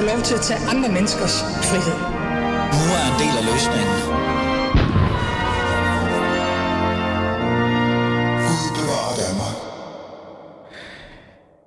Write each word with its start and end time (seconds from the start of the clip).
få 0.00 0.06
lov 0.06 0.22
til 0.22 0.34
at 0.34 0.40
tage 0.40 0.60
andre 0.72 0.88
menneskers 0.88 1.34
frihed. 1.70 1.98
Nu 2.76 2.84
er 2.98 3.04
en 3.10 3.16
del 3.22 3.34
af 3.40 3.44
løsningen. 3.52 3.96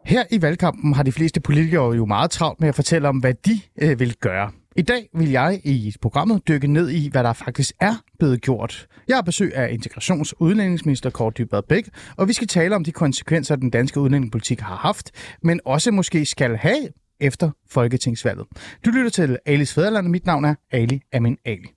Her 0.05 0.23
i 0.31 0.41
valgkampen 0.41 0.93
har 0.93 1.03
de 1.03 1.11
fleste 1.11 1.41
politikere 1.41 1.91
jo 1.95 2.05
meget 2.05 2.31
travlt 2.31 2.61
med 2.61 2.69
at 2.69 2.75
fortælle 2.75 3.07
om, 3.07 3.17
hvad 3.17 3.33
de 3.33 3.61
øh, 3.81 3.99
vil 3.99 4.15
gøre. 4.15 4.51
I 4.75 4.81
dag 4.81 5.09
vil 5.13 5.31
jeg 5.31 5.61
i 5.63 5.95
programmet 6.01 6.47
dykke 6.47 6.67
ned 6.67 6.89
i, 6.89 7.09
hvad 7.11 7.23
der 7.23 7.33
faktisk 7.33 7.71
er 7.79 7.95
blevet 8.19 8.41
gjort. 8.41 8.87
Jeg 9.07 9.17
har 9.17 9.21
besøg 9.21 9.55
af 9.55 9.67
integrations- 9.67 10.31
og 10.31 10.41
udlændingsminister 10.41 11.09
Kåre 11.09 11.31
Dybvad 11.37 11.61
Bæk, 11.69 11.89
og 12.17 12.27
vi 12.27 12.33
skal 12.33 12.47
tale 12.47 12.75
om 12.75 12.83
de 12.83 12.91
konsekvenser, 12.91 13.55
den 13.55 13.69
danske 13.69 13.99
udlændingepolitik 13.99 14.59
har 14.59 14.75
haft, 14.75 15.11
men 15.43 15.59
også 15.65 15.91
måske 15.91 16.25
skal 16.25 16.57
have 16.57 16.87
efter 17.19 17.51
folketingsvalget. 17.69 18.47
Du 18.85 18.89
lytter 18.89 19.09
til 19.09 19.37
Alis 19.45 19.73
Fæderland, 19.73 20.05
og 20.07 20.11
mit 20.11 20.25
navn 20.25 20.45
er 20.45 20.55
Ali 20.71 21.01
Amin 21.13 21.37
Ali. 21.45 21.67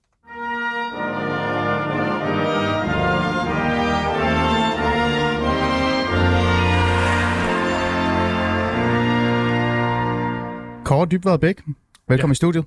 Kåre 10.85 11.07
Dybvad 11.11 11.39
Bæk, 11.39 11.61
velkommen 12.07 12.31
ja. 12.31 12.31
i 12.31 12.35
studiet. 12.35 12.65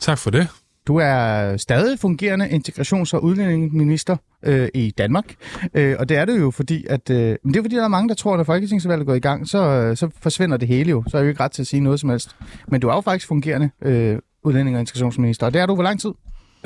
Tak 0.00 0.18
for 0.18 0.30
det. 0.30 0.63
Du 0.86 0.96
er 0.96 1.56
stadig 1.56 1.98
fungerende 1.98 2.48
integrations- 2.48 3.14
og 3.14 3.24
udlændingeminister 3.24 4.16
øh, 4.42 4.68
i 4.74 4.90
Danmark. 4.98 5.34
Øh, 5.74 5.96
og 5.98 6.08
det 6.08 6.16
er 6.16 6.24
det 6.24 6.40
jo 6.40 6.50
fordi, 6.50 6.86
at 6.90 7.10
øh, 7.10 7.36
men 7.42 7.54
det 7.54 7.58
er 7.58 7.64
fordi, 7.64 7.76
der 7.76 7.84
er 7.84 7.88
mange, 7.88 8.08
der 8.08 8.14
tror, 8.14 8.32
at 8.32 8.36
når 8.36 8.44
folketingsvalget 8.44 9.06
går 9.06 9.14
i 9.14 9.20
gang, 9.20 9.48
så, 9.48 9.58
øh, 9.58 9.96
så 9.96 10.10
forsvinder 10.22 10.56
det 10.56 10.68
hele 10.68 10.90
jo. 10.90 11.04
Så 11.08 11.16
er 11.16 11.20
jeg 11.20 11.26
jo 11.26 11.28
ikke 11.28 11.42
ret 11.42 11.52
til 11.52 11.62
at 11.62 11.66
sige 11.66 11.80
noget 11.80 12.00
som 12.00 12.10
helst. 12.10 12.36
Men 12.68 12.80
du 12.80 12.88
er 12.88 12.94
jo 12.94 13.00
faktisk 13.00 13.28
fungerende 13.28 13.70
øh, 13.82 14.18
udlænding- 14.42 14.76
og 14.76 14.80
integrationsminister, 14.80 15.46
og 15.46 15.54
det 15.54 15.60
er 15.60 15.66
du 15.66 15.74
hvor 15.74 15.84
lang 15.84 16.00
tid? 16.00 16.10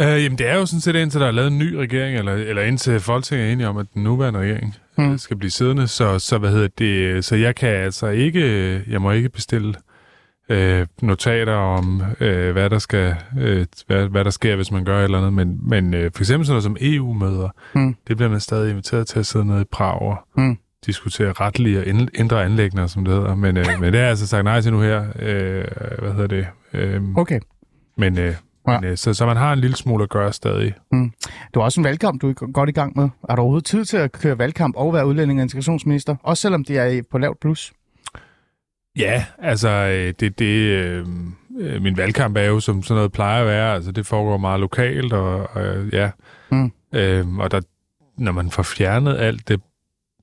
Øh, 0.01 0.25
jamen, 0.25 0.39
det 0.39 0.49
er 0.49 0.57
jo 0.57 0.67
sådan 0.67 0.81
set 0.81 0.97
indtil 0.97 1.21
der 1.21 1.27
er 1.27 1.31
lavet 1.31 1.51
en 1.51 1.59
ny 1.59 1.75
regering, 1.75 2.19
eller, 2.19 2.33
eller 2.33 2.63
indtil 2.63 3.01
Folketinget 3.01 3.49
er 3.49 3.53
enige 3.53 3.69
om, 3.69 3.77
at 3.77 3.87
den 3.95 4.03
nuværende 4.03 4.41
regering 4.41 4.75
hmm. 4.97 5.19
skal 5.19 5.37
blive 5.37 5.51
siddende. 5.51 5.89
Så, 5.89 6.19
så, 6.19 6.39
hvad 6.39 6.51
hedder 6.51 6.69
det, 6.79 7.25
så 7.25 7.37
jeg 7.37 7.55
kan 7.55 7.69
altså 7.69 8.07
ikke, 8.07 8.83
jeg 8.91 9.03
må 9.03 9.11
ikke 9.11 9.29
bestille 9.29 9.75
øh, 10.49 10.87
notater 11.03 11.55
om, 11.55 12.03
øh, 12.21 12.53
hvad, 12.53 12.71
der 12.71 12.79
skal, 12.79 13.15
øh, 13.39 13.67
hvad, 13.87 14.09
hvad 14.09 14.25
der 14.25 14.31
sker, 14.31 14.57
hvis 14.57 14.71
man 14.73 14.85
gør 14.85 14.99
et 14.99 15.05
eller 15.05 15.19
andet. 15.19 15.33
Men, 15.33 15.59
men 15.63 15.95
øh, 15.95 16.11
for 16.15 16.23
eksempel 16.23 16.47
sådan 16.47 16.53
noget 16.53 16.65
som 16.65 16.77
EU-møder, 16.81 17.49
mm. 17.75 17.97
det 18.09 18.17
bliver 18.17 18.31
man 18.31 18.41
stadig 18.41 18.71
inviteret 18.71 19.07
til 19.07 19.19
at 19.19 19.27
sidde 19.27 19.47
nede 19.47 19.61
i 19.61 19.65
Prag 19.65 20.03
og 20.03 20.17
mm. 20.37 20.59
diskutere 20.87 21.33
retlige 21.33 21.81
og 21.81 21.87
indre 22.15 22.45
anlægner, 22.45 22.87
som 22.87 23.05
det 23.05 23.15
hedder. 23.15 23.35
Men, 23.35 23.57
øh, 23.57 23.67
men 23.81 23.93
det 23.93 24.01
er 24.01 24.09
altså 24.09 24.27
sagt 24.27 24.45
nej 24.45 24.61
til 24.61 24.73
nu 24.73 24.81
her. 24.81 25.05
Øh, 25.19 25.65
hvad 25.99 26.13
hedder 26.13 26.27
det? 26.27 26.47
Øh, 26.73 27.03
okay. 27.17 27.41
Men... 27.97 28.19
Øh, 28.19 28.35
Ja. 28.69 28.81
Men, 28.81 28.91
øh, 28.91 28.97
så, 28.97 29.15
så 29.15 29.27
man 29.27 29.37
har 29.37 29.53
en 29.53 29.59
lille 29.59 29.77
smule 29.77 30.03
at 30.03 30.09
gøre 30.09 30.33
stadig. 30.33 30.75
Mm. 30.93 31.13
Du 31.55 31.61
har 31.61 31.65
også 31.65 31.81
en 31.81 31.85
valgkamp, 31.85 32.23
du 32.23 32.29
er 32.29 32.53
godt 32.53 32.69
i 32.69 32.73
gang 32.73 32.93
med. 32.97 33.05
Er 33.29 33.35
der 33.35 33.43
overhovedet 33.43 33.67
tid 33.67 33.85
til 33.85 33.97
at 33.97 34.13
køre 34.13 34.39
valgkamp 34.39 34.77
og 34.77 34.93
være 34.95 35.07
udlænding 35.07 35.39
og 35.41 35.43
integrationsminister? 35.43 36.17
Også 36.23 36.41
selvom 36.41 36.65
det 36.65 36.79
er 36.79 37.03
på 37.11 37.19
lavt 37.19 37.41
plus? 37.41 37.73
Ja, 38.99 39.25
altså 39.39 39.69
øh, 39.69 40.15
det, 40.21 40.39
det, 40.39 40.55
øh, 40.55 41.07
øh, 41.61 41.83
min 41.83 41.97
valgkamp 41.97 42.37
er 42.37 42.43
jo 42.43 42.61
som 42.61 42.83
sådan 42.83 42.97
noget 42.97 43.13
plejer 43.13 43.41
at 43.41 43.47
være. 43.47 43.75
Altså 43.75 43.93
det 43.93 44.07
foregår 44.07 44.37
meget 44.37 44.61
lokalt, 44.61 45.13
og, 45.13 45.57
og 45.57 45.89
ja, 45.93 46.11
mm. 46.51 46.73
øh, 46.93 47.39
og 47.39 47.51
der, 47.51 47.61
når 48.17 48.33
man 48.33 48.51
får 48.51 48.63
fjernet 48.63 49.17
alt 49.17 49.49
det 49.49 49.61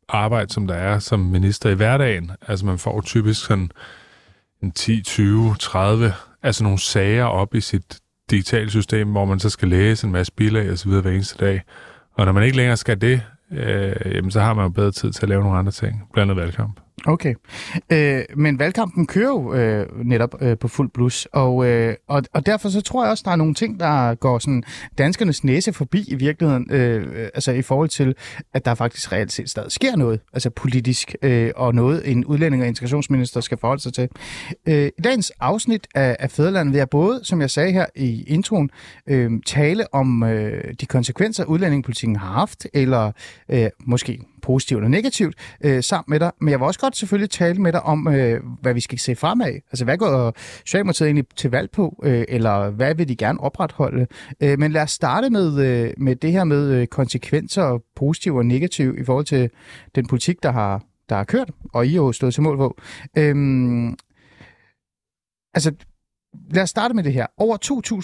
arbejde, 0.09 0.53
som 0.53 0.67
der 0.67 0.75
er 0.75 0.99
som 0.99 1.19
minister 1.19 1.69
i 1.69 1.73
hverdagen, 1.73 2.31
altså 2.47 2.65
man 2.65 2.77
får 2.77 3.01
typisk 3.01 3.45
sådan 3.45 3.71
en 4.63 4.71
10, 4.71 5.01
20, 5.01 5.55
30, 5.59 6.13
altså 6.43 6.63
nogle 6.63 6.79
sager 6.79 7.25
op 7.25 7.55
i 7.55 7.61
sit 7.61 7.99
digitale 8.29 8.69
system, 8.69 9.11
hvor 9.11 9.25
man 9.25 9.39
så 9.39 9.49
skal 9.49 9.67
læse 9.67 10.07
en 10.07 10.13
masse 10.13 10.33
bilag 10.33 10.71
og 10.71 10.77
så 10.77 10.85
videre 10.85 11.01
hver 11.01 11.11
eneste 11.11 11.45
dag. 11.45 11.61
Og 12.13 12.25
når 12.25 12.31
man 12.31 12.43
ikke 12.43 12.57
længere 12.57 12.77
skal 12.77 13.01
det, 13.01 13.21
øh, 13.51 14.15
jamen, 14.15 14.31
så 14.31 14.41
har 14.41 14.53
man 14.53 14.63
jo 14.63 14.69
bedre 14.69 14.91
tid 14.91 15.11
til 15.11 15.23
at 15.23 15.29
lave 15.29 15.43
nogle 15.43 15.57
andre 15.57 15.71
ting, 15.71 16.09
blandt 16.13 16.31
andet 16.31 16.43
valgkamp. 16.43 16.84
Okay. 17.07 17.35
Øh, 17.91 18.23
men 18.35 18.59
valgkampen 18.59 19.07
kører 19.07 19.27
jo 19.27 19.53
øh, 19.53 20.05
netop 20.05 20.35
øh, 20.41 20.57
på 20.57 20.67
fuld 20.67 20.89
blus, 20.89 21.27
og, 21.33 21.65
øh, 21.65 21.95
og, 22.07 22.23
og 22.33 22.45
derfor 22.45 22.69
så 22.69 22.81
tror 22.81 23.03
jeg 23.03 23.11
også, 23.11 23.23
der 23.25 23.31
er 23.31 23.35
nogle 23.35 23.53
ting, 23.53 23.79
der 23.79 24.15
går 24.15 24.39
sådan 24.39 24.63
danskernes 24.97 25.43
næse 25.43 25.73
forbi 25.73 26.05
i 26.07 26.15
virkeligheden, 26.15 26.67
øh, 26.71 27.01
øh 27.01 27.29
altså 27.33 27.51
i 27.51 27.61
forhold 27.61 27.89
til, 27.89 28.15
at 28.53 28.65
der 28.65 28.75
faktisk 28.75 29.11
reelt 29.11 29.31
set 29.31 29.49
stadig 29.49 29.71
sker 29.71 29.95
noget, 29.95 30.19
altså 30.33 30.49
politisk, 30.49 31.15
øh, 31.21 31.51
og 31.55 31.75
noget 31.75 32.11
en 32.11 32.25
udlænding- 32.25 32.61
og 32.61 32.67
integrationsminister 32.67 33.41
skal 33.41 33.57
forholde 33.57 33.81
sig 33.81 33.93
til. 33.93 34.09
Øh, 34.65 34.89
I 34.97 35.01
dagens 35.01 35.31
afsnit 35.39 35.87
af, 35.95 36.17
af 36.19 36.31
Fæderlandet 36.31 36.73
vil 36.73 36.77
jeg 36.77 36.89
både, 36.89 37.19
som 37.23 37.41
jeg 37.41 37.49
sagde 37.49 37.71
her 37.71 37.85
i 37.95 38.23
introen, 38.23 38.69
øh, 39.07 39.31
tale 39.45 39.93
om 39.93 40.23
øh, 40.23 40.73
de 40.81 40.85
konsekvenser, 40.85 41.45
udlændingepolitikken 41.45 42.15
har 42.15 42.33
haft, 42.33 42.67
eller 42.73 43.11
øh, 43.49 43.69
måske 43.85 44.19
positivt 44.45 44.83
og 44.83 44.91
negativt 44.91 45.35
øh, 45.61 45.83
sammen 45.83 46.11
med 46.11 46.19
dig. 46.19 46.31
Men 46.41 46.49
jeg 46.49 46.59
vil 46.59 46.65
også 46.65 46.79
godt 46.79 46.97
selvfølgelig 46.97 47.29
tale 47.29 47.61
med 47.61 47.71
dig 47.71 47.81
om, 47.81 48.07
øh, 48.07 48.41
hvad 48.61 48.73
vi 48.73 48.79
skal 48.79 48.99
se 48.99 49.15
fremad. 49.15 49.53
Altså, 49.71 49.85
hvad 49.85 49.97
går 49.97 50.33
Socialdemokratiet 50.65 51.07
egentlig 51.07 51.25
til 51.35 51.51
valg 51.51 51.71
på, 51.71 52.01
øh, 52.03 52.25
eller 52.27 52.69
hvad 52.69 52.95
vil 52.95 53.09
de 53.09 53.15
gerne 53.15 53.39
opretholde? 53.39 54.07
Øh, 54.43 54.59
men 54.59 54.71
lad 54.71 54.81
os 54.81 54.91
starte 54.91 55.29
med, 55.29 55.65
øh, 55.65 55.93
med 55.97 56.15
det 56.15 56.31
her 56.31 56.43
med 56.43 56.71
øh, 56.71 56.87
konsekvenser, 56.87 57.79
positive 57.95 58.37
og 58.37 58.45
negative, 58.45 58.99
i 58.99 59.03
forhold 59.03 59.25
til 59.25 59.49
den 59.95 60.07
politik, 60.07 60.43
der 60.43 60.51
har, 60.51 60.83
der 61.09 61.15
har 61.15 61.23
kørt, 61.23 61.51
og 61.73 61.87
I 61.87 61.89
har 61.89 61.95
jo 61.95 62.11
stået 62.11 62.33
til 62.33 62.43
mål 62.43 62.57
på. 62.57 62.77
Øh, 63.17 63.35
altså, 65.53 65.71
lad 66.49 66.63
os 66.63 66.69
starte 66.69 66.93
med 66.93 67.03
det 67.03 67.13
her. 67.13 67.27
Over 67.37 67.57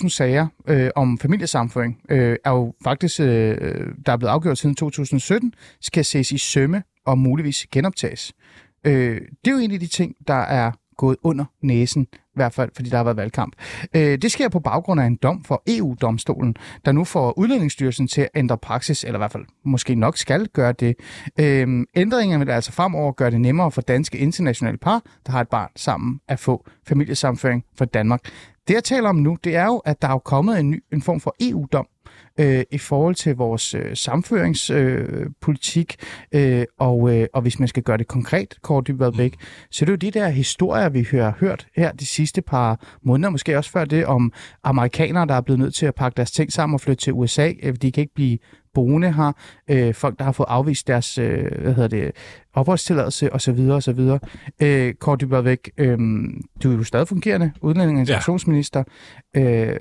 2.000 0.03 0.09
sager 0.09 0.47
øh, 0.67 0.89
om 0.95 1.19
familiesamføring 1.19 2.01
øh, 2.09 2.37
er 2.45 2.51
jo 2.51 2.73
faktisk, 2.83 3.19
øh, 3.19 3.57
øh, 3.61 3.87
der 4.05 4.11
er 4.11 4.17
blevet 4.17 4.31
afgjort 4.31 4.57
siden 4.57 4.75
2017, 4.75 5.53
skal 5.81 6.05
ses 6.05 6.31
i 6.31 6.37
sømme 6.37 6.83
og 7.05 7.17
muligvis 7.17 7.67
genoptages. 7.71 8.33
Øh, 8.85 9.21
det 9.45 9.51
er 9.51 9.51
jo 9.51 9.57
en 9.57 9.71
af 9.71 9.79
de 9.79 9.87
ting, 9.87 10.15
der 10.27 10.33
er 10.33 10.71
gået 10.97 11.17
under 11.23 11.45
næsen, 11.61 12.07
hvert 12.41 12.53
fald 12.53 12.69
fordi 12.75 12.89
der 12.89 12.97
har 12.97 13.03
været 13.03 13.17
valgkamp. 13.17 13.55
Øh, 13.95 14.17
det 14.17 14.31
sker 14.31 14.49
på 14.49 14.59
baggrund 14.59 15.01
af 15.01 15.05
en 15.05 15.15
dom 15.15 15.43
for 15.43 15.63
EU-domstolen, 15.67 16.55
der 16.85 16.91
nu 16.91 17.03
får 17.03 17.37
Udlændingsstyrelsen 17.37 18.07
til 18.07 18.21
at 18.21 18.29
ændre 18.35 18.57
praksis, 18.57 19.03
eller 19.03 19.17
i 19.17 19.21
hvert 19.21 19.31
fald 19.31 19.45
måske 19.65 19.95
nok 19.95 20.17
skal 20.17 20.47
gøre 20.47 20.71
det. 20.71 20.95
Øh, 21.39 21.85
ændringerne 21.95 22.45
vil 22.45 22.51
altså 22.51 22.71
fremover 22.71 23.11
gøre 23.11 23.31
det 23.31 23.41
nemmere 23.41 23.71
for 23.71 23.81
danske 23.81 24.17
internationale 24.17 24.77
par, 24.77 25.01
der 25.25 25.31
har 25.31 25.41
et 25.41 25.49
barn 25.49 25.69
sammen, 25.75 26.19
at 26.27 26.39
få 26.39 26.65
familiesamføring 26.87 27.63
for 27.77 27.85
Danmark. 27.85 28.21
Det 28.67 28.73
jeg 28.73 28.83
taler 28.83 29.09
om 29.09 29.15
nu, 29.15 29.37
det 29.43 29.55
er 29.55 29.65
jo, 29.65 29.77
at 29.77 30.01
der 30.01 30.07
er 30.07 30.17
kommet 30.17 30.59
en, 30.59 30.69
ny, 30.69 30.83
en 30.93 31.01
form 31.01 31.19
for 31.19 31.35
EU-dom, 31.39 31.87
øh, 32.41 32.63
i 32.71 32.77
forhold 32.77 33.15
til 33.15 33.35
vores 33.35 33.73
øh, 33.73 33.95
samføringspolitik, 33.95 35.95
øh, 36.31 36.59
øh, 36.59 36.65
og, 36.79 37.17
øh, 37.17 37.27
og 37.33 37.41
hvis 37.41 37.59
man 37.59 37.67
skal 37.67 37.83
gøre 37.83 37.97
det 37.97 38.07
konkret, 38.07 38.55
Kåre 38.61 38.83
Dybvad 38.87 39.11
Bæk, 39.11 39.33
mm. 39.33 39.39
så 39.71 39.83
er 39.83 39.85
det 39.85 39.91
jo 39.91 39.95
de 39.95 40.19
der 40.19 40.29
historier, 40.29 40.89
vi 40.89 41.07
har 41.11 41.35
hørt 41.39 41.67
her 41.75 41.91
de 41.91 42.05
sidste 42.05 42.41
par 42.41 42.97
måneder, 43.03 43.29
måske 43.29 43.57
også 43.57 43.71
før 43.71 43.85
det, 43.85 44.05
om 44.05 44.33
amerikanere, 44.63 45.27
der 45.27 45.33
er 45.33 45.41
blevet 45.41 45.59
nødt 45.59 45.73
til 45.73 45.85
at 45.85 45.95
pakke 45.95 46.17
deres 46.17 46.31
ting 46.31 46.51
sammen 46.51 46.73
og 46.73 46.81
flytte 46.81 47.03
til 47.03 47.13
USA. 47.13 47.51
Øh, 47.63 47.75
de 47.81 47.91
kan 47.91 48.01
ikke 48.01 48.15
blive 48.15 48.37
boende 48.73 49.13
her, 49.13 49.31
øh, 49.67 49.93
folk, 49.93 50.19
der 50.19 50.25
har 50.25 50.31
fået 50.31 50.47
afvist 50.49 50.87
deres 50.87 51.17
øh, 51.17 51.61
hvad 51.61 51.73
hedder 51.73 51.87
det, 51.87 52.11
opholdstilladelse 52.53 53.33
osv. 53.33 53.69
osv. 53.69 53.99
Øh, 54.61 54.93
Kåre 54.93 55.17
Dybvad 55.17 55.57
øh, 55.77 55.97
du 56.63 56.71
er 56.71 56.77
jo 56.77 56.83
stadig 56.83 57.07
fungerende 57.07 57.51
udlænding- 57.61 57.97
og 57.97 57.99
integrationsminister. 57.99 58.83
Ja. 59.35 59.41
Øh, 59.41 59.79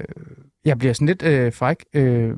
jeg 0.64 0.78
bliver 0.78 0.92
sådan 0.92 1.06
lidt 1.06 1.22
øh, 1.22 1.52
fræk. 1.52 1.84
Øh, 1.94 2.30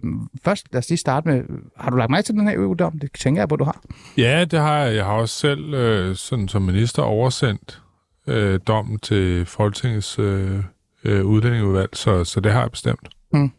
først, 0.44 0.66
lad 0.72 0.78
os 0.78 0.88
lige 0.88 0.98
starte 0.98 1.28
med, 1.28 1.44
har 1.76 1.90
du 1.90 1.96
lagt 1.96 2.10
mig 2.10 2.24
til 2.24 2.34
den 2.34 2.48
her 2.48 2.54
EU-dom? 2.54 2.98
Det 2.98 3.10
tænker 3.18 3.40
jeg 3.40 3.48
på, 3.48 3.56
du 3.56 3.64
har. 3.64 3.82
Ja, 4.16 4.44
det 4.44 4.58
har 4.58 4.78
jeg. 4.78 4.96
Jeg 4.96 5.04
har 5.04 5.12
også 5.12 5.38
selv 5.38 5.74
øh, 5.74 6.16
sådan, 6.16 6.48
som 6.48 6.62
minister 6.62 7.02
oversendt 7.02 7.82
øh, 8.26 8.60
dommen 8.66 8.98
til 8.98 9.46
Folketingets 9.46 10.18
øh, 10.18 10.60
øh, 11.04 11.24
udlændingeudvalg, 11.24 11.90
så, 11.92 12.24
så 12.24 12.40
det 12.40 12.52
har 12.52 12.60
jeg 12.60 12.70
bestemt. 12.70 13.08
Mm. 13.32 13.50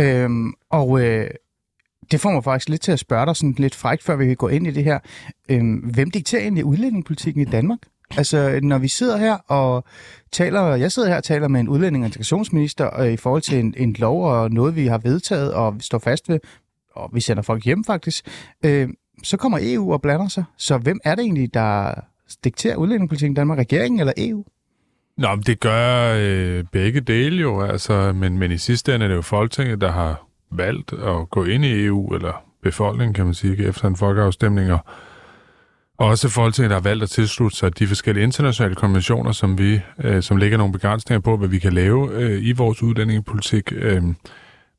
Øhm, 0.00 0.54
og 0.70 1.02
øh, 1.02 1.30
det 2.10 2.20
får 2.20 2.30
mig 2.30 2.44
faktisk 2.44 2.68
lidt 2.68 2.80
til 2.80 2.92
at 2.92 2.98
spørge 2.98 3.26
dig 3.26 3.36
sådan 3.36 3.54
lidt 3.58 3.74
frækt, 3.74 4.02
før 4.02 4.16
vi 4.16 4.26
kan 4.26 4.36
gå 4.36 4.48
ind 4.48 4.66
i 4.66 4.70
det 4.70 4.84
her. 4.84 4.98
Øhm, 5.48 5.76
hvem 5.76 6.10
dikterer 6.10 6.42
egentlig 6.42 6.64
udlændingepolitikken 6.64 7.42
i 7.42 7.44
Danmark? 7.44 7.78
Altså, 8.16 8.60
når 8.62 8.78
vi 8.78 8.88
sidder 8.88 9.16
her 9.16 9.34
og 9.34 9.84
taler, 10.32 10.74
jeg 10.74 10.92
sidder 10.92 11.08
her 11.08 11.16
og 11.16 11.24
taler 11.24 11.48
med 11.48 11.60
en 11.60 11.68
udlænding- 11.68 12.04
og 12.04 12.06
integrationsminister 12.06 13.00
øh, 13.00 13.12
i 13.12 13.16
forhold 13.16 13.42
til 13.42 13.58
en, 13.58 13.74
en 13.76 13.92
lov 13.98 14.24
og 14.24 14.50
noget, 14.50 14.76
vi 14.76 14.86
har 14.86 14.98
vedtaget 14.98 15.52
og 15.52 15.76
vi 15.76 15.82
står 15.82 15.98
fast 15.98 16.28
ved, 16.28 16.38
og 16.94 17.10
vi 17.12 17.20
sender 17.20 17.42
folk 17.42 17.64
hjem 17.64 17.84
faktisk, 17.84 18.26
øh, 18.64 18.88
så 19.22 19.36
kommer 19.36 19.58
EU 19.62 19.92
og 19.92 20.02
blander 20.02 20.28
sig. 20.28 20.44
Så 20.56 20.78
hvem 20.78 21.00
er 21.04 21.14
det 21.14 21.22
egentlig, 21.22 21.54
der 21.54 21.94
dikterer 22.44 22.76
udlændingepolitikken 22.76 23.34
i 23.34 23.36
Danmark? 23.36 23.58
Regeringen 23.58 24.00
eller 24.00 24.12
EU? 24.16 24.44
Nå, 25.16 25.34
men 25.34 25.42
det 25.42 25.60
gør 25.60 26.14
øh, 26.18 26.64
begge 26.72 27.00
dele 27.00 27.40
jo, 27.40 27.62
altså, 27.62 28.12
men, 28.12 28.38
men 28.38 28.52
i 28.52 28.58
sidste 28.58 28.94
ende 28.94 29.04
er 29.04 29.08
det 29.08 29.16
jo 29.16 29.22
Folketinget, 29.22 29.80
der 29.80 29.92
har 29.92 30.26
valgt 30.50 30.92
at 30.92 31.30
gå 31.30 31.44
ind 31.44 31.64
i 31.64 31.84
EU, 31.84 32.14
eller 32.14 32.44
befolkningen, 32.62 33.14
kan 33.14 33.24
man 33.24 33.34
sige, 33.34 33.66
efter 33.66 33.88
en 33.88 33.96
folkeafstemning, 33.96 34.72
og 34.72 34.78
også 36.00 36.28
Folketinget 36.28 36.72
har 36.72 36.80
valgt 36.80 37.02
at 37.02 37.10
tilslutte 37.10 37.56
sig 37.56 37.78
de 37.78 37.86
forskellige 37.86 38.24
internationale 38.24 38.74
konventioner, 38.74 39.32
som 39.32 39.58
vi, 39.58 39.80
øh, 39.98 40.22
som 40.22 40.36
lægger 40.36 40.58
nogle 40.58 40.72
begrænsninger 40.72 41.20
på, 41.20 41.36
hvad 41.36 41.48
vi 41.48 41.58
kan 41.58 41.72
lave 41.72 42.10
øh, 42.12 42.42
i 42.42 42.52
vores 42.52 42.82
udlændingepolitik. 42.82 43.72
Øh, 43.72 44.02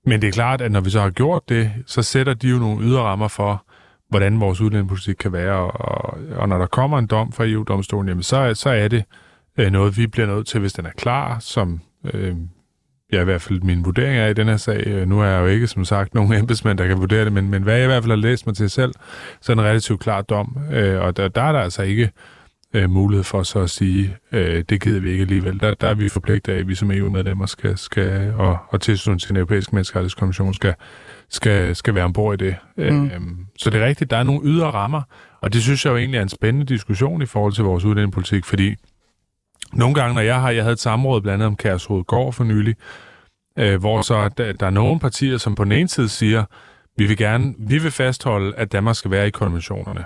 men 0.06 0.22
det 0.22 0.28
er 0.28 0.32
klart, 0.32 0.62
at 0.62 0.72
når 0.72 0.82
vi 0.82 0.90
så 0.90 1.02
har 1.02 1.10
gjort 1.10 1.50
det, 1.50 1.72
så 1.86 2.02
sætter 2.02 2.34
de 2.34 2.50
jo 2.50 2.58
nogle 2.58 2.86
ydre 2.86 3.02
rammer 3.02 3.28
for, 3.28 3.66
hvordan 4.10 4.40
vores 4.40 4.62
udlændingepolitik 4.62 5.16
kan 5.16 5.32
være, 5.32 5.72
og, 5.72 6.18
og 6.36 6.50
når 6.50 6.58
der 6.58 6.68
kommer 6.68 7.00
en 7.00 7.08
dom 7.08 7.32
fra 7.32 7.46
EU-domstolen, 7.48 8.08
jamen 8.08 8.24
så, 8.24 8.54
så 8.54 8.70
er 8.70 8.88
det 8.88 9.04
øh, 9.58 9.72
noget, 9.72 9.98
vi 9.98 10.08
bliver 10.08 10.28
nødt 10.28 10.48
til, 10.48 10.60
hvis 10.60 10.74
den 10.74 10.86
er 10.86 10.92
klar, 10.98 11.40
som 11.40 11.82
øh, 12.14 12.36
ja, 13.12 13.22
i 13.22 13.24
hvert 13.24 13.42
fald 13.42 13.62
min 13.62 13.86
vurdering 13.86 14.18
er 14.18 14.28
i 14.28 14.34
den 14.34 14.48
her 14.48 14.58
sag. 14.58 14.88
Øh, 14.88 15.08
nu 15.08 15.22
er 15.22 15.26
jeg 15.26 15.42
jo 15.42 15.46
ikke, 15.46 15.68
som 15.68 15.86
sagt, 15.86 16.14
nogen 16.16 16.34
embedsmænd, 16.34 16.78
der 16.78 16.88
kan 16.88 16.98
vurdere 16.98 17.26
det, 17.26 17.34
men, 17.34 17.50
men 17.50 17.64
hvad 17.64 17.76
jeg 17.76 17.84
i 17.84 17.88
hvert 17.88 18.04
fald 18.04 18.12
har 18.12 18.18
læst 18.18 18.46
mig 18.46 18.56
til 18.56 18.70
selv, 18.70 18.94
så 19.42 19.52
er 19.52 19.56
en 19.56 19.62
relativt 19.62 20.00
klar 20.00 20.22
dom, 20.22 20.58
øh, 20.72 21.02
og 21.02 21.18
der, 21.18 21.28
der 21.28 21.42
er 21.42 21.52
der 21.52 21.60
altså 21.60 21.82
ikke 21.82 22.12
øh, 22.74 22.90
mulighed 22.90 23.24
for 23.24 23.44
så 23.44 23.60
at 23.60 23.70
sige, 23.70 24.18
øh, 24.32 24.64
det 24.70 24.82
gider 24.82 25.00
vi 25.00 25.12
ikke 25.12 25.22
alligevel. 25.22 25.60
Der, 25.60 25.74
der 25.74 25.88
er 25.88 25.94
vi 25.94 26.10
forpligtet 26.10 26.54
af, 26.54 26.58
at 26.58 26.68
vi 26.68 26.76
som 26.76 26.92
EU-medlemmer 26.92 27.46
skal, 27.46 27.78
skal 27.78 28.34
og, 28.38 28.58
og 28.70 28.82
tilsyn 28.82 29.20
til 29.20 29.30
den 29.30 29.38
europæiske 29.38 29.76
menneskerettighedskommission 29.76 30.54
skal, 30.54 30.74
skal, 31.30 31.76
skal 31.76 31.96
være 31.96 32.04
ombord 32.04 32.42
i 32.42 32.46
det. 32.46 32.56
Mm. 32.78 33.06
Øh, 33.06 33.22
så 33.58 33.70
det 33.70 33.82
er 33.82 33.86
rigtigt, 33.86 34.12
der 34.12 34.18
er 34.18 34.24
nogle 34.24 34.42
ydre 34.44 34.72
rammer, 34.72 35.02
og 35.42 35.54
det 35.54 35.62
synes 35.62 35.86
jeg 35.86 35.92
jo 35.92 35.98
egentlig 35.98 36.18
er 36.18 36.22
en 36.22 36.30
spændende 36.30 36.66
diskussion 36.66 37.22
i 37.22 37.26
forhold 37.26 37.54
til 37.54 37.64
vores 37.64 37.86
udlændingepolitik, 37.86 38.46
fordi 38.46 38.76
nogle 39.74 39.96
gange, 39.96 40.14
når 40.14 40.22
jeg 40.22 40.42
har, 40.42 40.50
jeg 40.50 40.64
havde 40.64 40.74
et 40.74 40.80
samråd 40.80 41.22
blandt 41.22 41.34
andet 41.34 41.48
om 41.48 41.56
Kærshoved 41.56 42.04
Gård 42.04 42.34
for 42.34 42.44
nylig, 42.44 42.76
øh, 43.60 43.80
hvor 43.80 44.02
så 44.02 44.30
der, 44.38 44.54
der 44.54 44.66
er 44.66 44.70
nogle 44.70 45.00
partier, 45.00 45.38
som 45.38 45.56
på 45.56 45.64
den 45.64 45.72
ene 45.72 45.88
side 45.88 46.10
siger, 46.10 46.46
vi 46.98 47.06
vil 47.06 47.18
gerne, 47.18 47.54
vi 47.58 47.78
vil 47.78 47.92
fastholde, 47.92 48.56
at 48.56 48.72
Danmark 48.72 48.96
skal 48.96 49.12
være 49.12 49.28
i 49.28 49.32
konventionerne. 49.32 50.06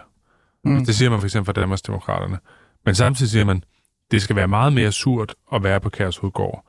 Mm. 0.65 0.85
Det 0.85 0.95
siger 0.95 1.09
man 1.09 1.19
for 1.19 1.27
eksempel 1.27 1.45
for 1.45 1.53
Danmarks 1.53 1.81
Demokraterne. 1.81 2.37
Men 2.85 2.95
samtidig 2.95 3.31
siger 3.31 3.45
man, 3.45 3.63
det 4.11 4.21
skal 4.21 4.35
være 4.35 4.47
meget 4.47 4.73
mere 4.73 4.91
surt 4.91 5.35
at 5.53 5.63
være 5.63 5.79
på 5.79 5.89
Kærshovedgård. 5.89 6.65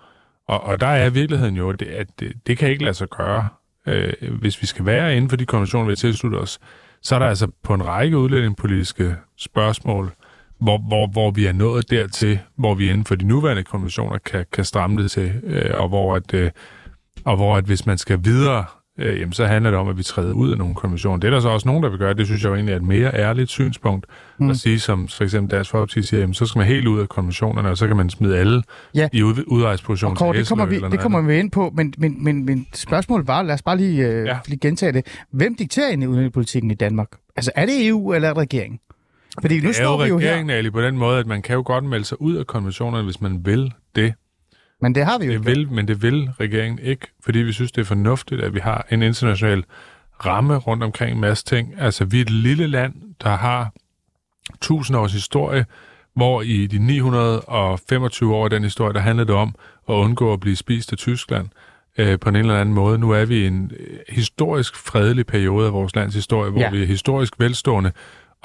Og, 0.48 0.60
og 0.60 0.80
der 0.80 0.86
er 0.86 1.10
virkeligheden 1.10 1.56
jo, 1.56 1.70
at 1.70 1.80
det, 1.80 1.86
at 1.86 2.06
det, 2.18 2.32
det 2.46 2.58
kan 2.58 2.70
ikke 2.70 2.84
lade 2.84 2.94
sig 2.94 3.08
gøre. 3.08 3.48
Øh, 3.86 4.12
hvis 4.40 4.62
vi 4.62 4.66
skal 4.66 4.86
være 4.86 5.16
inden 5.16 5.30
for 5.30 5.36
de 5.36 5.46
konventioner, 5.46 5.90
vi 5.90 5.96
tilslutter 5.96 6.38
os, 6.38 6.58
så 7.02 7.14
er 7.14 7.18
der 7.18 7.26
altså 7.26 7.48
på 7.62 7.74
en 7.74 7.86
række 7.86 8.18
udlændingepolitiske 8.18 9.16
spørgsmål, 9.36 10.12
hvor, 10.60 10.78
hvor, 10.88 11.06
hvor 11.06 11.30
vi 11.30 11.46
er 11.46 11.52
nået 11.52 11.90
dertil, 11.90 12.38
hvor 12.58 12.74
vi 12.74 12.90
inden 12.90 13.04
for 13.04 13.14
de 13.14 13.26
nuværende 13.26 13.62
konventioner 13.62 14.18
kan, 14.18 14.44
kan 14.52 14.64
stramme 14.64 15.02
det 15.02 15.10
til, 15.10 15.32
øh, 15.42 15.70
og 15.74 15.88
hvor 15.88 16.16
at, 16.16 16.34
øh, 16.34 16.50
og 17.24 17.36
hvor 17.36 17.56
at 17.56 17.64
hvis 17.64 17.86
man 17.86 17.98
skal 17.98 18.18
videre, 18.24 18.64
øh, 18.98 19.20
jamen, 19.20 19.32
så 19.32 19.46
handler 19.46 19.70
det 19.70 19.80
om, 19.80 19.88
at 19.88 19.98
vi 19.98 20.02
træder 20.02 20.32
ud 20.32 20.52
af 20.52 20.58
nogle 20.58 20.74
konventioner. 20.74 21.16
Det 21.16 21.26
er 21.28 21.30
der 21.30 21.40
så 21.40 21.48
også 21.48 21.68
nogen, 21.68 21.82
der 21.82 21.88
vil 21.88 21.98
gøre. 21.98 22.14
Det 22.14 22.26
synes 22.26 22.42
jeg 22.42 22.48
jo 22.48 22.54
egentlig 22.54 22.72
er 22.72 22.76
et 22.76 22.82
mere 22.82 23.14
ærligt 23.14 23.50
synspunkt 23.50 24.06
mm. 24.38 24.50
at 24.50 24.56
sige, 24.56 24.80
som 24.80 25.08
for 25.08 25.24
eksempel 25.24 25.56
Dansk 25.56 25.70
Folkeparti 25.70 26.02
siger, 26.02 26.20
jamen, 26.20 26.34
så 26.34 26.46
skal 26.46 26.58
man 26.58 26.68
helt 26.68 26.86
ud 26.86 27.00
af 27.00 27.08
konventionerne, 27.08 27.68
og 27.68 27.76
så 27.76 27.86
kan 27.86 27.96
man 27.96 28.10
smide 28.10 28.38
alle 28.38 28.62
ja. 28.94 29.08
i 29.12 29.22
ud, 29.22 29.44
udrejsposition 29.46 30.16
til 30.16 30.26
det 30.26 30.48
kommer 30.48 30.66
vi, 30.66 30.80
det 30.90 31.00
kommer 31.00 31.20
vi 31.20 31.38
ind 31.38 31.50
på, 31.50 31.72
men, 31.74 31.94
men, 31.98 32.24
men, 32.24 32.44
men 32.44 32.66
spørgsmålet 32.74 33.28
var, 33.28 33.42
lad 33.42 33.54
os 33.54 33.62
bare 33.62 33.76
lige, 33.76 34.06
øh, 34.06 34.26
ja. 34.26 34.38
lige 34.46 34.58
gentage 34.58 34.92
det. 34.92 35.06
Hvem 35.32 35.56
dikterer 35.56 35.88
egentlig 35.88 36.08
udenrigspolitikken 36.08 36.70
i 36.70 36.74
Danmark? 36.74 37.08
Altså 37.36 37.50
er 37.54 37.66
det 37.66 37.86
EU 37.86 38.12
eller 38.12 38.28
er 38.28 38.32
det 38.32 38.40
regeringen? 38.42 38.80
Fordi 39.40 39.54
nu 39.54 39.60
det 39.62 39.68
er 39.68 39.72
står 39.72 39.92
jo 39.92 40.02
vi 40.02 40.08
jo 40.08 40.18
regeringen, 40.18 40.50
her. 40.50 40.56
Ali, 40.56 40.70
på 40.70 40.82
den 40.82 40.98
måde, 40.98 41.18
at 41.18 41.26
man 41.26 41.42
kan 41.42 41.54
jo 41.54 41.62
godt 41.66 41.84
melde 41.84 42.04
sig 42.04 42.20
ud 42.20 42.34
af 42.36 42.46
konventionerne, 42.46 43.04
hvis 43.04 43.20
man 43.20 43.46
vil 43.46 43.72
det. 43.96 44.14
Men 44.80 44.94
det 44.94 45.04
har 45.04 45.18
vi 45.18 45.26
jo 45.26 45.32
det 45.32 45.46
vil, 45.46 45.72
Men 45.72 45.88
det 45.88 46.02
vil 46.02 46.30
regeringen 46.40 46.78
ikke, 46.78 47.06
fordi 47.24 47.38
vi 47.38 47.52
synes, 47.52 47.72
det 47.72 47.80
er 47.80 47.84
fornuftigt, 47.84 48.40
at 48.40 48.54
vi 48.54 48.58
har 48.58 48.86
en 48.90 49.02
international 49.02 49.64
ramme 50.24 50.56
rundt 50.56 50.82
omkring 50.82 51.14
en 51.14 51.20
masse 51.20 51.44
ting. 51.44 51.74
Altså, 51.78 52.04
vi 52.04 52.18
er 52.18 52.22
et 52.22 52.30
lille 52.30 52.66
land, 52.66 52.94
der 53.22 53.36
har 53.36 53.72
tusind 54.60 54.96
års 54.96 55.12
historie, 55.12 55.66
hvor 56.14 56.42
i 56.42 56.66
de 56.66 56.78
925 56.78 58.34
år 58.34 58.44
af 58.44 58.50
den 58.50 58.64
historie, 58.64 58.92
der 58.92 59.00
handlede 59.00 59.26
det 59.26 59.34
om 59.34 59.54
at 59.88 59.92
undgå 59.92 60.32
at 60.32 60.40
blive 60.40 60.56
spist 60.56 60.92
af 60.92 60.98
Tyskland 60.98 61.48
øh, 61.98 62.18
på 62.18 62.28
en 62.28 62.36
eller 62.36 62.60
anden 62.60 62.74
måde. 62.74 62.98
Nu 62.98 63.10
er 63.10 63.24
vi 63.24 63.36
i 63.36 63.46
en 63.46 63.70
øh, 63.80 63.98
historisk 64.08 64.76
fredelig 64.76 65.26
periode 65.26 65.66
af 65.66 65.72
vores 65.72 65.96
lands 65.96 66.14
historie, 66.14 66.50
hvor 66.50 66.60
ja. 66.60 66.70
vi 66.70 66.82
er 66.82 66.86
historisk 66.86 67.34
velstående, 67.38 67.92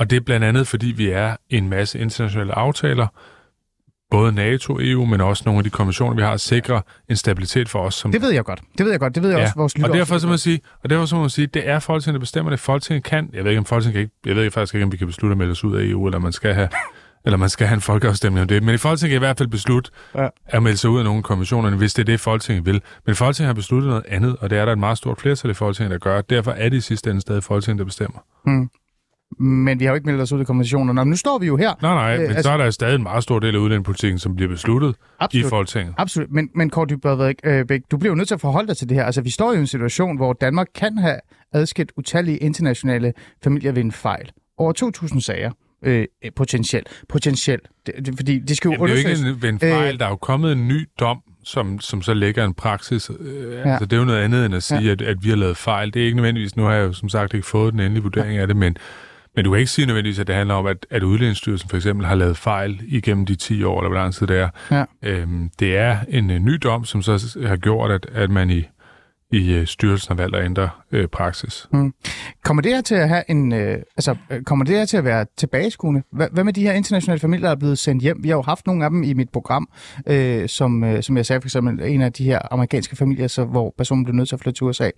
og 0.01 0.09
det 0.09 0.15
er 0.15 0.21
blandt 0.21 0.45
andet, 0.45 0.67
fordi 0.67 0.87
vi 0.87 1.09
er 1.09 1.35
en 1.49 1.69
masse 1.69 1.99
internationale 1.99 2.53
aftaler, 2.53 3.07
både 4.11 4.31
NATO, 4.31 4.79
EU, 4.79 5.05
men 5.05 5.21
også 5.21 5.43
nogle 5.45 5.59
af 5.59 5.63
de 5.63 5.69
konventioner, 5.69 6.15
vi 6.15 6.21
har, 6.21 6.37
sikrer 6.37 6.81
en 7.09 7.15
stabilitet 7.15 7.69
for 7.69 7.79
os. 7.79 7.95
Som... 7.95 8.11
Det 8.11 8.21
ved 8.21 8.31
jeg 8.31 8.43
godt. 8.43 8.61
Det 8.77 8.85
ved 8.85 8.91
jeg 8.91 8.99
godt. 8.99 9.15
Det 9.15 9.23
ved 9.23 9.29
jeg 9.29 9.37
ja. 9.37 9.43
også, 9.43 9.55
vores 9.55 9.77
lytter 9.77 9.89
og 9.89 9.95
derfor, 9.95 10.17
så 10.17 10.27
må 10.27 10.37
sige, 10.37 10.59
og 10.83 10.89
derfor 10.89 11.05
så 11.05 11.15
må 11.15 11.21
man 11.21 11.29
sige, 11.29 11.47
det 11.47 11.69
er 11.69 11.79
Folketinget, 11.79 12.13
der 12.13 12.19
bestemmer 12.19 12.49
det. 12.49 12.59
Folketinget 12.59 13.03
kan, 13.03 13.29
jeg 13.33 13.43
ved 13.43 13.51
ikke, 13.51 13.59
om 13.59 13.65
Folketinget 13.65 13.93
kan 13.93 14.01
ikke, 14.01 14.13
jeg 14.25 14.35
ved 14.35 14.43
ikke 14.43 14.53
faktisk 14.53 14.75
ikke, 14.75 14.85
om 14.85 14.91
vi 14.91 14.97
kan 14.97 15.07
beslutte 15.07 15.31
at 15.31 15.37
melde 15.37 15.51
os 15.51 15.63
ud 15.63 15.75
af 15.77 15.83
EU, 15.83 16.05
eller 16.05 16.19
man 16.19 16.31
skal 16.31 16.53
have, 16.53 16.69
eller 17.25 17.37
man 17.37 17.49
skal 17.49 17.67
have 17.67 17.75
en 17.75 17.81
folkeafstemning 17.81 18.41
om 18.41 18.47
det. 18.47 18.63
Men 18.63 18.75
i 18.75 18.77
Folketinget 18.77 19.11
kan 19.11 19.17
i 19.17 19.25
hvert 19.25 19.37
fald 19.37 19.49
beslutte 19.49 19.91
ja. 20.15 20.27
at 20.45 20.63
melde 20.63 20.77
sig 20.77 20.89
ud 20.89 20.97
af 20.97 21.05
nogle 21.05 21.23
konventioner, 21.23 21.69
hvis 21.69 21.93
det 21.93 22.01
er 22.01 22.05
det, 22.05 22.19
Folketinget 22.19 22.65
vil. 22.65 22.81
Men 23.05 23.15
Folketinget 23.15 23.47
har 23.47 23.53
besluttet 23.53 23.89
noget 23.89 24.05
andet, 24.07 24.35
og 24.39 24.49
det 24.49 24.57
er 24.57 24.65
der 24.65 24.71
et 24.71 24.79
meget 24.79 24.97
stort 24.97 25.21
flertal 25.21 25.51
i 25.51 25.53
Folketinget, 25.53 25.91
der 25.91 25.97
gør. 25.97 26.21
Derfor 26.21 26.51
er 26.51 26.69
det 26.69 26.77
i 26.77 26.81
sidste 26.81 27.09
ende 27.09 27.21
stadig 27.21 27.43
Folketinget, 27.43 27.79
der 27.79 27.85
bestemmer. 27.85 28.19
Mm 28.45 28.69
men 29.39 29.79
vi 29.79 29.85
har 29.85 29.91
jo 29.91 29.95
ikke 29.95 30.05
meldt 30.05 30.21
os 30.21 30.31
ud 30.31 30.39
af 30.39 30.45
konventionerne. 30.45 31.09
nu 31.09 31.15
står 31.15 31.37
vi 31.39 31.47
jo 31.47 31.57
her. 31.57 31.73
Nej, 31.81 31.93
nej, 31.93 32.13
øh, 32.13 32.19
men 32.19 32.27
altså, 32.27 32.43
så 32.43 32.51
er 32.51 32.57
der 32.57 32.71
stadig 32.71 32.95
en 32.95 33.03
meget 33.03 33.23
stor 33.23 33.39
del 33.39 33.55
af 33.55 33.59
udlændingepolitikken, 33.59 34.19
som 34.19 34.35
bliver 34.35 34.49
besluttet 34.49 34.95
absolut, 35.19 35.45
i 35.45 35.49
Folketinget. 35.49 35.93
Absolut, 35.97 36.31
men, 36.31 36.49
men 36.55 36.69
Kåre 36.69 36.85
Dybødvæk, 36.85 37.35
øh, 37.43 37.65
du 37.91 37.97
bliver 37.97 38.11
jo 38.11 38.15
nødt 38.15 38.27
til 38.27 38.35
at 38.35 38.41
forholde 38.41 38.67
dig 38.67 38.77
til 38.77 38.89
det 38.89 38.97
her. 38.97 39.03
Altså, 39.03 39.21
vi 39.21 39.29
står 39.29 39.51
jo 39.51 39.57
i 39.57 39.61
en 39.61 39.67
situation, 39.67 40.15
hvor 40.17 40.33
Danmark 40.33 40.67
kan 40.75 40.97
have 40.97 41.17
adskilt 41.53 41.91
utallige 41.97 42.37
internationale 42.37 43.13
familier 43.43 43.71
ved 43.71 43.81
en 43.81 43.91
fejl. 43.91 44.31
Over 44.57 44.91
2.000 45.13 45.19
sager. 45.19 45.51
Øh, 45.83 46.05
potentielt. 46.35 47.03
Potentielt. 47.09 47.67
Det, 47.85 47.93
det, 48.05 48.13
fordi 48.15 48.39
det 48.39 48.57
skal 48.57 48.69
jo 48.69 48.71
Jamen, 48.71 48.87
det 48.87 49.05
er 49.05 49.09
jo 49.09 49.09
ikke 49.09 49.29
en, 49.29 49.41
ved 49.41 49.49
en 49.49 49.59
fejl. 49.59 49.93
Øh, 49.93 49.99
der 49.99 50.05
er 50.05 50.09
jo 50.09 50.15
kommet 50.15 50.51
en 50.51 50.67
ny 50.67 50.87
dom, 50.99 51.17
som, 51.43 51.79
som 51.79 52.01
så 52.01 52.13
lægger 52.13 52.45
en 52.45 52.53
praksis. 52.53 53.11
Øh, 53.19 53.53
ja. 53.53 53.71
Altså, 53.71 53.85
det 53.85 53.93
er 53.93 53.97
jo 53.97 54.05
noget 54.05 54.19
andet 54.19 54.45
end 54.45 54.55
at 54.55 54.63
sige, 54.63 54.81
ja. 54.81 54.91
at, 54.91 55.01
at 55.01 55.17
vi 55.21 55.29
har 55.29 55.35
lavet 55.35 55.57
fejl. 55.57 55.93
Det 55.93 56.01
er 56.01 56.05
ikke 56.05 56.15
nødvendigvis, 56.15 56.55
nu 56.55 56.63
har 56.63 56.73
jeg 56.73 56.87
jo 56.87 56.93
som 56.93 57.09
sagt 57.09 57.33
ikke 57.33 57.47
fået 57.47 57.73
den 57.73 57.81
endelige 57.81 58.03
vurdering 58.03 58.35
ja. 58.35 58.41
af 58.41 58.47
det, 58.47 58.55
men 58.55 58.77
men 59.35 59.45
du 59.45 59.51
kan 59.51 59.59
ikke 59.59 59.71
sige 59.71 59.85
nødvendigvis, 59.85 60.19
at 60.19 60.27
det 60.27 60.35
handler 60.35 60.55
om, 60.55 60.65
at, 60.65 60.85
at 60.89 61.03
Udlændingsstyrelsen 61.03 61.69
for 61.69 61.77
eksempel 61.77 62.05
har 62.05 62.15
lavet 62.15 62.37
fejl 62.37 62.79
igennem 62.87 63.25
de 63.25 63.35
10 63.35 63.63
år, 63.63 63.79
eller 63.79 63.89
hvor 63.89 63.97
lang 63.97 64.13
tid 64.13 64.27
det 64.27 64.39
er. 64.39 64.49
Ja. 64.71 64.85
Øhm, 65.03 65.49
det 65.59 65.77
er 65.77 65.97
en, 66.09 66.29
en 66.29 66.45
ny 66.45 66.53
dom, 66.53 66.85
som 66.85 67.01
så 67.01 67.39
har 67.47 67.57
gjort, 67.57 67.91
at, 67.91 68.05
at 68.13 68.29
man 68.29 68.49
i, 68.49 68.63
i 69.31 69.53
øh, 69.53 69.67
styrelsen 69.67 70.17
har 70.17 70.23
valgt 70.23 70.35
at 70.35 70.45
ændre 70.45 70.69
øh, 70.91 71.07
praksis. 71.07 71.67
Mm. 71.73 71.93
Kommer 72.43 72.61
det 72.61 72.71
her 72.71 72.81
til 72.81 72.95
at 72.95 73.09
have 73.09 73.23
en, 73.27 73.53
øh, 73.53 73.77
altså, 73.97 74.15
kommer 74.45 74.65
det 74.65 74.75
her 74.75 74.85
til 74.85 74.97
at 74.97 75.03
være 75.03 75.25
tilbageskuende? 75.37 76.03
Hvad, 76.11 76.27
hvad 76.31 76.43
med 76.43 76.53
de 76.53 76.61
her 76.61 76.73
internationale 76.73 77.19
familier, 77.19 77.47
der 77.47 77.51
er 77.51 77.59
blevet 77.59 77.77
sendt 77.77 78.03
hjem? 78.03 78.23
Vi 78.23 78.29
har 78.29 78.35
jo 78.35 78.41
haft 78.41 78.67
nogle 78.67 78.83
af 78.83 78.89
dem 78.89 79.03
i 79.03 79.13
mit 79.13 79.29
program, 79.29 79.69
øh, 80.07 80.49
som, 80.49 80.83
øh, 80.83 81.03
som 81.03 81.17
jeg 81.17 81.25
sagde 81.25 81.41
for 81.41 81.47
eksempel, 81.47 81.83
en 81.83 82.01
af 82.01 82.13
de 82.13 82.23
her 82.23 82.39
amerikanske 82.51 82.95
familier, 82.95 83.27
så, 83.27 83.45
hvor 83.45 83.73
personen 83.77 84.03
blev 84.05 84.15
nødt 84.15 84.29
til 84.29 84.35
at 84.35 84.39
flytte 84.39 84.57
til 84.57 84.63
USA. 84.63 84.89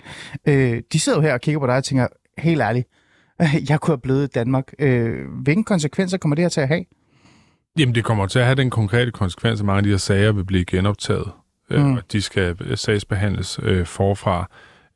Øh, 0.47 0.81
de 0.93 0.99
sidder 0.99 1.17
jo 1.17 1.21
her 1.21 1.33
og 1.33 1.41
kigger 1.41 1.59
på 1.59 1.67
dig 1.67 1.75
og 1.75 1.83
tænker, 1.83 2.07
helt 2.37 2.61
ærligt, 2.61 2.87
jeg 3.69 3.79
kunne 3.79 3.91
have 3.91 4.01
blevet 4.01 4.23
i 4.23 4.27
Danmark. 4.27 4.73
Øh, 4.79 5.29
hvilke 5.43 5.63
konsekvenser 5.63 6.17
kommer 6.17 6.35
det 6.35 6.43
her 6.43 6.49
til 6.49 6.61
at 6.61 6.67
have? 6.67 6.85
Jamen, 7.79 7.95
det 7.95 8.03
kommer 8.03 8.27
til 8.27 8.39
at 8.39 8.45
have 8.45 8.55
den 8.55 8.69
konkrete 8.69 9.11
konsekvens, 9.11 9.59
at 9.59 9.65
mange 9.65 9.77
af 9.77 9.83
de 9.83 9.89
her 9.89 9.97
sager 9.97 10.31
vil 10.31 10.45
blive 10.45 10.65
genoptaget, 10.65 11.31
øh, 11.69 11.85
mm. 11.85 11.93
og 11.93 12.11
de 12.11 12.21
skal 12.21 12.57
øh, 12.61 12.77
sagsbehandles 12.77 13.59
øh, 13.63 13.85
forfra. 13.85 14.49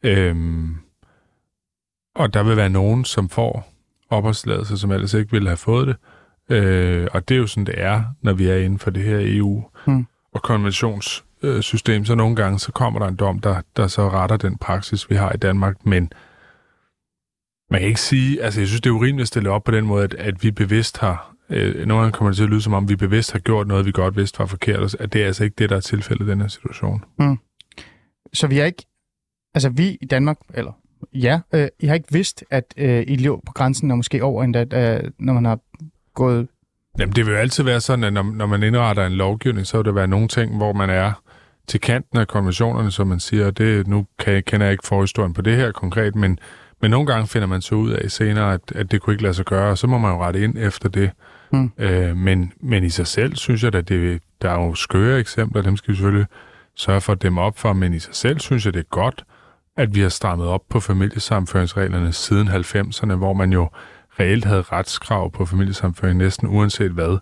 Øhm, 0.03 0.75
og 2.15 2.33
der 2.33 2.43
vil 2.43 2.57
være 2.57 2.69
nogen, 2.69 3.05
som 3.05 3.29
får 3.29 3.73
opholdstilladelse, 4.09 4.77
som 4.77 4.91
ellers 4.91 5.13
ikke 5.13 5.31
ville 5.31 5.47
have 5.47 5.57
fået 5.57 5.87
det. 5.87 5.95
Øh, 6.49 7.07
og 7.13 7.29
det 7.29 7.35
er 7.35 7.39
jo 7.39 7.47
sådan, 7.47 7.65
det 7.65 7.75
er, 7.77 8.03
når 8.21 8.33
vi 8.33 8.47
er 8.47 8.55
inden 8.55 8.79
for 8.79 8.91
det 8.91 9.03
her 9.03 9.19
EU- 9.19 9.83
mm. 9.87 10.07
og 10.33 10.41
konventionssystem. 10.41 12.05
Så 12.05 12.15
nogle 12.15 12.35
gange, 12.35 12.59
så 12.59 12.71
kommer 12.71 12.99
der 12.99 13.07
en 13.07 13.15
dom, 13.15 13.39
der, 13.39 13.61
der 13.77 13.87
så 13.87 14.09
retter 14.09 14.37
den 14.37 14.57
praksis, 14.57 15.09
vi 15.09 15.15
har 15.15 15.31
i 15.33 15.37
Danmark. 15.37 15.85
Men 15.85 16.11
man 17.71 17.79
kan 17.79 17.87
ikke 17.87 18.01
sige, 18.01 18.43
altså 18.43 18.59
jeg 18.59 18.67
synes, 18.67 18.81
det 18.81 18.89
er 18.89 18.93
urimeligt 18.93 19.21
at 19.21 19.27
stille 19.27 19.49
op 19.49 19.63
på 19.63 19.71
den 19.71 19.85
måde, 19.85 20.03
at, 20.03 20.13
at 20.13 20.43
vi 20.43 20.51
bevidst 20.51 20.97
har, 20.97 21.35
øh, 21.49 21.87
nogle 21.87 22.01
gange 22.01 22.11
kommer 22.11 22.31
det 22.31 22.37
til 22.37 22.43
at 22.43 22.49
lyde 22.49 22.61
som 22.61 22.73
om, 22.73 22.89
vi 22.89 22.95
bevidst 22.95 23.31
har 23.31 23.39
gjort 23.39 23.67
noget, 23.67 23.85
vi 23.85 23.91
godt 23.91 24.15
vidste 24.15 24.39
var 24.39 24.45
forkert, 24.45 24.95
at 24.95 25.13
det 25.13 25.21
er 25.21 25.25
altså 25.25 25.43
ikke 25.43 25.55
det, 25.57 25.69
der 25.69 25.75
er 25.75 25.79
tilfældet 25.79 26.27
i 26.27 26.29
den 26.29 26.41
her 26.41 26.47
situation. 26.47 27.03
Mm. 27.19 27.37
Så 28.33 28.47
vi 28.47 28.57
har 28.57 28.65
ikke, 28.65 28.85
altså 29.53 29.69
vi 29.69 29.97
i 30.01 30.05
Danmark, 30.05 30.37
eller 30.53 30.71
ja, 31.13 31.39
øh, 31.53 31.67
I 31.79 31.85
har 31.87 31.95
ikke 31.95 32.11
vidst, 32.11 32.43
at 32.49 32.73
øh, 32.77 33.03
I 33.07 33.15
lå 33.15 33.41
på 33.45 33.51
grænsen, 33.53 33.91
og 33.91 33.97
måske 33.97 34.23
over 34.23 34.43
endda, 34.43 34.59
øh, 34.61 35.11
når 35.19 35.33
man 35.33 35.45
har 35.45 35.59
gået... 36.13 36.47
Jamen 36.99 37.15
det 37.15 37.25
vil 37.25 37.31
jo 37.31 37.37
altid 37.37 37.63
være 37.63 37.81
sådan, 37.81 38.03
at 38.03 38.13
når, 38.13 38.23
når 38.23 38.45
man 38.45 38.63
indretter 38.63 39.05
en 39.05 39.13
lovgivning, 39.13 39.67
så 39.67 39.77
vil 39.77 39.85
der 39.85 39.91
være 39.91 40.07
nogle 40.07 40.27
ting, 40.27 40.57
hvor 40.57 40.73
man 40.73 40.89
er 40.89 41.13
til 41.67 41.81
kanten 41.81 42.19
af 42.19 42.27
konventionerne, 42.27 42.91
som 42.91 43.07
man 43.07 43.19
siger, 43.19 43.51
det, 43.51 43.87
nu 43.87 44.05
kan, 44.19 44.43
kender 44.43 44.65
jeg 44.65 44.71
ikke 44.71 44.87
forhistorien 44.87 45.33
på 45.33 45.41
det 45.41 45.57
her 45.57 45.71
konkret, 45.71 46.15
men 46.15 46.39
men 46.81 46.91
nogle 46.91 47.07
gange 47.07 47.27
finder 47.27 47.47
man 47.47 47.61
så 47.61 47.75
ud 47.75 47.91
af 47.91 48.11
senere, 48.11 48.53
at, 48.53 48.61
at 48.75 48.91
det 48.91 49.01
kunne 49.01 49.13
ikke 49.13 49.23
lade 49.23 49.33
sig 49.33 49.45
gøre, 49.45 49.71
og 49.71 49.77
så 49.77 49.87
må 49.87 49.97
man 49.97 50.11
jo 50.11 50.23
rette 50.23 50.43
ind 50.43 50.57
efter 50.57 50.89
det. 50.89 51.11
Mm. 51.51 51.71
Øh, 51.77 52.17
men, 52.17 52.53
men 52.59 52.83
i 52.83 52.89
sig 52.89 53.07
selv 53.07 53.35
synes 53.35 53.63
jeg, 53.63 53.75
at 53.75 53.89
det, 53.89 54.21
der 54.41 54.49
er 54.49 54.65
jo 54.65 54.75
skøre 54.75 55.19
eksempler, 55.19 55.61
dem 55.61 55.77
skal 55.77 55.91
vi 55.91 55.95
selvfølgelig 55.95 56.27
sørge 56.75 57.01
for 57.01 57.13
at 57.13 57.21
dem 57.21 57.37
op 57.37 57.57
for, 57.57 57.73
men 57.73 57.93
i 57.93 57.99
sig 57.99 58.15
selv 58.15 58.39
synes 58.39 58.65
jeg, 58.65 58.73
det 58.73 58.79
er 58.79 58.89
godt, 58.89 59.23
at 59.77 59.95
vi 59.95 60.01
har 60.01 60.09
strammet 60.09 60.47
op 60.47 60.61
på 60.69 60.79
familiesamføringsreglerne 60.79 62.13
siden 62.13 62.47
90'erne, 62.47 63.15
hvor 63.15 63.33
man 63.33 63.53
jo 63.53 63.69
reelt 64.19 64.45
havde 64.45 64.61
retskrav 64.61 65.31
på 65.31 65.45
familiesamføring 65.45 66.17
næsten 66.17 66.47
uanset 66.47 66.91
hvad. 66.91 67.17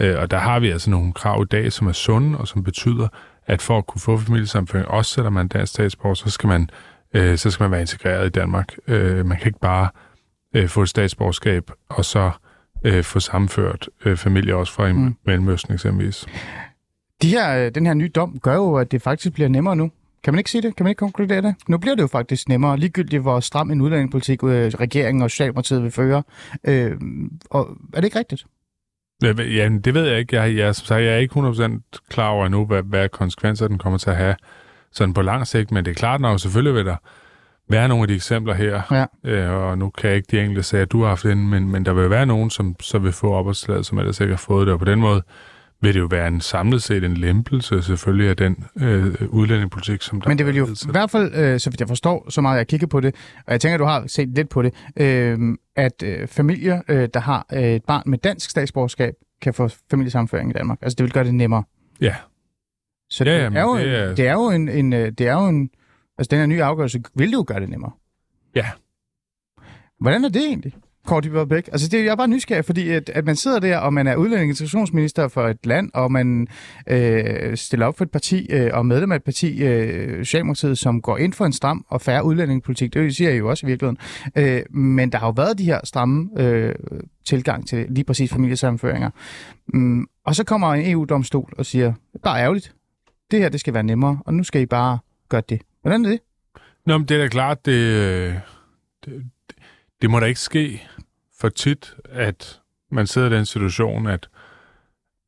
Øh, 0.00 0.18
og 0.18 0.30
der 0.30 0.38
har 0.38 0.60
vi 0.60 0.70
altså 0.70 0.90
nogle 0.90 1.12
krav 1.12 1.42
i 1.42 1.46
dag, 1.46 1.72
som 1.72 1.86
er 1.86 1.92
sunde, 1.92 2.38
og 2.38 2.48
som 2.48 2.64
betyder, 2.64 3.08
at 3.46 3.62
for 3.62 3.78
at 3.78 3.86
kunne 3.86 4.00
få 4.00 4.18
familiesamføring, 4.18 4.88
også 4.88 5.10
selvom 5.10 5.32
man 5.32 5.44
er 5.44 5.48
dansk 5.48 5.72
statsborger, 5.72 6.14
så 6.14 6.30
skal 6.30 6.48
man, 6.48 6.70
øh, 7.16 7.38
så 7.38 7.50
skal 7.50 7.64
man 7.64 7.70
være 7.70 7.80
integreret 7.80 8.26
i 8.26 8.30
Danmark. 8.30 8.76
Øh, 8.88 9.26
man 9.26 9.38
kan 9.38 9.46
ikke 9.46 9.60
bare 9.60 9.88
øh, 10.54 10.68
få 10.68 10.82
et 10.82 10.88
statsborgerskab, 10.88 11.70
og 11.88 12.04
så 12.04 12.30
øh, 12.84 13.04
få 13.04 13.20
sammenført 13.20 13.88
øh, 14.04 14.16
familie 14.16 14.56
også 14.56 14.72
fra 14.72 14.92
mm. 14.92 15.14
Mellemøsten 15.26 15.74
eksempelvis. 15.74 16.26
De 17.22 17.28
her, 17.28 17.66
øh, 17.66 17.74
den 17.74 17.86
her 17.86 17.94
nye 17.94 18.08
dom 18.08 18.38
gør 18.38 18.54
jo, 18.54 18.74
at 18.74 18.92
det 18.92 19.02
faktisk 19.02 19.34
bliver 19.34 19.48
nemmere 19.48 19.76
nu. 19.76 19.90
Kan 20.24 20.34
man 20.34 20.38
ikke 20.38 20.50
sige 20.50 20.62
det? 20.62 20.76
Kan 20.76 20.84
man 20.84 20.90
ikke 20.90 20.98
konkludere 20.98 21.42
det? 21.42 21.54
Nu 21.68 21.78
bliver 21.78 21.94
det 21.94 22.02
jo 22.02 22.06
faktisk 22.06 22.48
nemmere, 22.48 22.78
ligegyldigt 22.78 23.22
hvor 23.22 23.40
stram 23.40 23.70
en 23.70 23.80
udlændingepolitik 23.80 24.44
øh, 24.44 24.48
regeringen 24.50 25.22
og 25.22 25.30
Socialdemokratiet 25.30 25.82
vil 25.82 25.90
føre. 25.90 26.22
Øh, 26.64 26.96
og 27.50 27.76
er 27.94 28.00
det 28.00 28.04
ikke 28.04 28.18
rigtigt? 28.18 28.46
Ja, 29.22 29.32
det 29.84 29.94
ved 29.94 30.06
jeg 30.06 30.18
ikke. 30.18 30.36
Jeg, 30.36 30.56
jeg, 30.56 30.74
som 30.74 30.86
sagt, 30.86 31.02
jeg 31.02 31.14
er 31.14 31.18
ikke 31.18 31.34
100% 31.34 31.80
klar 32.08 32.28
over 32.28 32.46
endnu, 32.46 32.66
hvad, 32.66 32.82
hvad 32.82 33.08
konsekvenser 33.08 33.68
den 33.68 33.78
kommer 33.78 33.98
til 33.98 34.10
at 34.10 34.16
have 34.16 34.34
sådan 34.92 35.14
på 35.14 35.22
lang 35.22 35.46
sigt, 35.46 35.70
men 35.70 35.84
det 35.84 35.90
er 35.90 35.94
klart 35.94 36.20
nok, 36.20 36.40
selvfølgelig 36.40 36.74
vil 36.74 36.86
der 36.86 36.96
være 37.68 37.88
nogle 37.88 38.02
af 38.02 38.08
de 38.08 38.14
eksempler 38.14 38.54
her, 38.54 38.82
ja. 39.24 39.30
øh, 39.30 39.52
og 39.52 39.78
nu 39.78 39.90
kan 39.90 40.08
jeg 40.08 40.16
ikke 40.16 40.28
de 40.30 40.40
enkelte 40.40 40.62
sige, 40.62 40.80
at 40.80 40.92
du 40.92 41.02
har 41.02 41.08
haft 41.08 41.22
den, 41.22 41.48
men, 41.48 41.70
men 41.70 41.84
der 41.84 41.92
vil 41.92 42.10
være 42.10 42.26
nogen, 42.26 42.50
som 42.50 42.76
så 42.80 42.98
vil 42.98 43.12
få 43.12 43.32
opholdstilladelse, 43.32 43.88
som 43.88 43.98
ellers 43.98 44.20
ikke 44.20 44.32
har 44.32 44.38
fået 44.38 44.66
det, 44.66 44.72
og 44.72 44.78
på 44.78 44.84
den 44.84 45.00
måde 45.00 45.22
vil 45.80 45.94
det 45.94 46.00
jo 46.00 46.08
være 46.10 46.28
en 46.28 46.40
samlet 46.40 46.82
set 46.82 47.04
en 47.04 47.16
lempelse 47.16 47.82
selvfølgelig 47.82 48.28
af 48.28 48.36
den 48.36 48.64
øh, 48.80 49.14
udlændingepolitik, 49.28 50.02
som 50.02 50.20
der 50.20 50.28
Men 50.28 50.38
det 50.38 50.46
vil 50.46 50.56
jo 50.56 50.66
i 50.66 50.90
hvert 50.90 51.10
fald, 51.10 51.34
øh, 51.34 51.60
så 51.60 51.70
vidt 51.70 51.80
jeg 51.80 51.88
forstår, 51.88 52.30
så 52.30 52.40
meget 52.40 52.58
jeg 52.58 52.66
kigger 52.66 52.86
på 52.86 53.00
det, 53.00 53.14
og 53.46 53.52
jeg 53.52 53.60
tænker, 53.60 53.74
at 53.74 53.80
du 53.80 53.84
har 53.84 54.04
set 54.06 54.28
lidt 54.28 54.48
på 54.48 54.62
det, 54.62 54.74
øh, 54.96 55.38
at 55.76 56.02
øh, 56.04 56.28
familier, 56.28 56.82
øh, 56.88 57.08
der 57.14 57.20
har 57.20 57.46
øh, 57.52 57.62
et 57.62 57.84
barn 57.84 58.02
med 58.06 58.18
dansk 58.18 58.50
statsborgerskab, 58.50 59.14
kan 59.42 59.54
få 59.54 59.68
familiesamføring 59.90 60.50
i 60.50 60.52
Danmark. 60.52 60.78
Altså 60.82 60.96
det 60.96 61.04
vil 61.04 61.12
gøre 61.12 61.24
det 61.24 61.34
nemmere. 61.34 61.62
Ja. 62.00 62.14
Så 63.16 63.24
det, 63.24 63.30
Ja, 63.30 63.36
ja, 63.36 63.42
jamen, 63.42 63.56
er, 63.56 63.62
jo, 63.62 63.76
det 63.76 63.84
en, 63.86 63.94
er- 63.94 64.14
det 64.14 64.28
er 64.28 64.32
jo 64.32 64.50
en, 64.50 64.68
en, 64.68 64.92
øh, 64.92 65.12
det 65.18 65.28
er 65.28 65.32
jo 65.32 65.46
en, 65.48 65.70
altså 66.18 66.28
den 66.30 66.38
her 66.38 66.46
nye 66.46 66.62
afgørelse 66.62 67.02
vil 67.14 67.30
jo 67.32 67.44
gøre 67.46 67.60
det 67.60 67.68
nemmere. 67.68 67.90
Ja. 68.54 68.66
Hvordan 70.00 70.24
er 70.24 70.28
det 70.28 70.42
egentlig? 70.46 70.72
I 71.24 71.28
Bæk. 71.48 71.68
Altså, 71.72 71.88
det, 71.88 71.98
jeg 72.04 72.06
er 72.12 72.16
bare 72.16 72.28
nysgerrig, 72.28 72.64
fordi 72.64 72.88
at, 72.90 73.08
at 73.08 73.24
man 73.24 73.36
sidder 73.36 73.58
der, 73.58 73.78
og 73.78 73.92
man 73.94 74.06
er 74.06 74.16
udlænding- 74.16 74.48
integrationsminister 74.50 75.28
for 75.28 75.48
et 75.48 75.66
land, 75.66 75.90
og 75.94 76.12
man 76.12 76.46
øh, 76.88 77.56
stiller 77.56 77.86
op 77.86 77.96
for 77.98 78.04
et 78.04 78.10
parti, 78.10 78.46
øh, 78.52 78.70
og 78.72 78.86
medlem 78.86 79.12
af 79.12 79.16
et 79.16 79.24
parti, 79.24 79.62
øh, 79.64 80.18
Socialdemokratiet, 80.24 80.78
som 80.78 81.02
går 81.02 81.16
ind 81.18 81.32
for 81.32 81.44
en 81.44 81.52
stram 81.52 81.84
og 81.88 82.00
færre 82.00 82.24
udlændingepolitik. 82.24 82.94
Det 82.94 83.16
siger 83.16 83.30
jeg 83.30 83.38
jo 83.38 83.48
også 83.50 83.66
i 83.66 83.68
virkeligheden. 83.70 83.98
Øh, 84.36 84.62
men 84.76 85.12
der 85.12 85.18
har 85.18 85.26
jo 85.26 85.32
været 85.36 85.58
de 85.58 85.64
her 85.64 85.80
stramme 85.84 86.28
øh, 86.38 86.74
tilgang 87.24 87.68
til 87.68 87.86
lige 87.88 88.04
præcis 88.04 88.32
familiesammenføringer. 88.32 89.10
Mm, 89.74 90.06
og 90.24 90.34
så 90.34 90.44
kommer 90.44 90.74
en 90.74 90.90
EU-domstol 90.92 91.52
og 91.58 91.66
siger, 91.66 91.92
bare 92.22 92.40
ærgerligt, 92.42 92.74
det 93.30 93.38
her 93.38 93.48
det 93.48 93.60
skal 93.60 93.74
være 93.74 93.82
nemmere, 93.82 94.22
og 94.26 94.34
nu 94.34 94.44
skal 94.44 94.60
I 94.60 94.66
bare 94.66 94.98
gøre 95.28 95.42
det. 95.48 95.62
Hvordan 95.82 96.04
er 96.04 96.08
det? 96.08 96.20
Nå, 96.86 96.98
men 96.98 97.08
det 97.08 97.16
er 97.16 97.18
da 97.18 97.28
klart, 97.28 97.66
det, 97.66 98.40
det, 99.04 99.30
det 100.02 100.10
må 100.10 100.20
da 100.20 100.26
ikke 100.26 100.40
ske 100.40 100.82
for 101.40 101.48
tit, 101.48 101.94
at 102.04 102.60
man 102.90 103.06
sidder 103.06 103.30
i 103.30 103.34
den 103.36 103.46
situation, 103.46 104.06
at, 104.06 104.28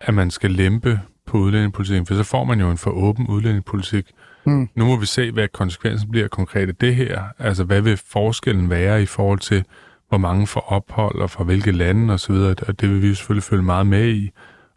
at 0.00 0.14
man 0.14 0.30
skal 0.30 0.50
lempe 0.50 1.00
på 1.26 1.38
udlændingepolitikken, 1.38 2.06
for 2.06 2.14
så 2.14 2.22
får 2.22 2.44
man 2.44 2.60
jo 2.60 2.70
en 2.70 2.78
for 2.78 2.90
åben 2.90 3.26
udlændingepolitik. 3.26 4.10
Hmm. 4.44 4.68
Nu 4.74 4.86
må 4.86 4.96
vi 4.96 5.06
se, 5.06 5.30
hvad 5.30 5.48
konsekvensen 5.48 6.10
bliver 6.10 6.28
konkret 6.28 6.68
af 6.68 6.76
det 6.76 6.94
her. 6.94 7.22
Altså, 7.38 7.64
hvad 7.64 7.80
vil 7.80 7.96
forskellen 7.96 8.70
være 8.70 9.02
i 9.02 9.06
forhold 9.06 9.38
til, 9.38 9.64
hvor 10.08 10.18
mange 10.18 10.46
får 10.46 10.60
ophold, 10.60 11.20
og 11.20 11.30
fra 11.30 11.44
hvilke 11.44 11.72
lande 11.72 12.14
osv., 12.14 12.34
og 12.34 12.80
det 12.80 12.90
vil 12.90 13.02
vi 13.02 13.08
jo 13.08 13.14
selvfølgelig 13.14 13.42
følge 13.42 13.62
meget 13.62 13.86
med 13.86 14.08
i, 14.08 14.30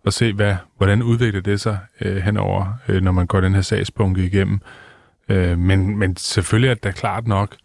og 0.05 0.13
se, 0.13 0.34
hvad, 0.34 0.55
hvordan 0.77 1.03
udvikler 1.03 1.41
det 1.41 1.62
sig 1.62 1.79
øh, 2.01 2.17
henover, 2.17 2.74
øh, 2.88 3.01
når 3.01 3.12
man 3.12 3.27
går 3.27 3.41
den 3.41 3.53
her 3.53 3.62
sagspunkt 3.62 4.20
igennem. 4.20 4.60
Øh, 5.29 5.58
men, 5.58 5.98
men 5.98 6.15
selvfølgelig 6.17 6.70
er 6.70 6.74
det 6.74 6.84
da 6.84 6.91
klart 6.91 7.27
nok, 7.27 7.55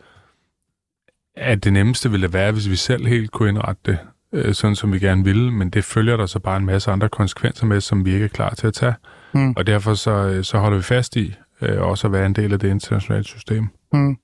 at 1.37 1.65
det 1.65 1.73
nemmeste 1.73 2.11
ville 2.11 2.33
være, 2.33 2.53
hvis 2.53 2.71
vi 2.71 2.77
selv 2.77 3.07
helt 3.07 3.31
kunne 3.31 3.49
indrette 3.49 3.83
det, 3.87 3.99
øh, 4.33 4.55
sådan 4.55 4.77
som 4.77 4.93
vi 4.93 4.99
gerne 4.99 5.25
ville, 5.25 5.53
men 5.53 5.71
det 5.71 5.85
følger 5.85 6.17
der 6.17 6.27
så 6.27 6.39
bare 6.39 6.57
en 6.57 6.67
masse 6.67 6.91
andre 6.91 7.09
konsekvenser 7.09 7.67
med, 7.67 7.81
som 7.81 8.05
vi 8.05 8.13
ikke 8.13 8.25
er 8.25 8.29
klar 8.29 8.55
til 8.55 8.67
at 8.67 8.75
tage. 8.75 8.95
Mm. 9.35 9.55
Og 9.57 9.67
derfor 9.67 9.95
så, 9.95 10.11
øh, 10.11 10.45
så 10.45 10.59
holder 10.59 10.77
vi 10.77 10.83
fast 10.83 11.17
i 11.17 11.35
øh, 11.63 11.83
også 11.83 12.07
at 12.07 12.13
være 12.13 12.27
en 12.27 12.33
del 12.33 12.53
af 12.53 12.59
det 12.59 12.69
internationale 12.71 13.25
system. 13.25 13.69
Mm. 13.93 14.17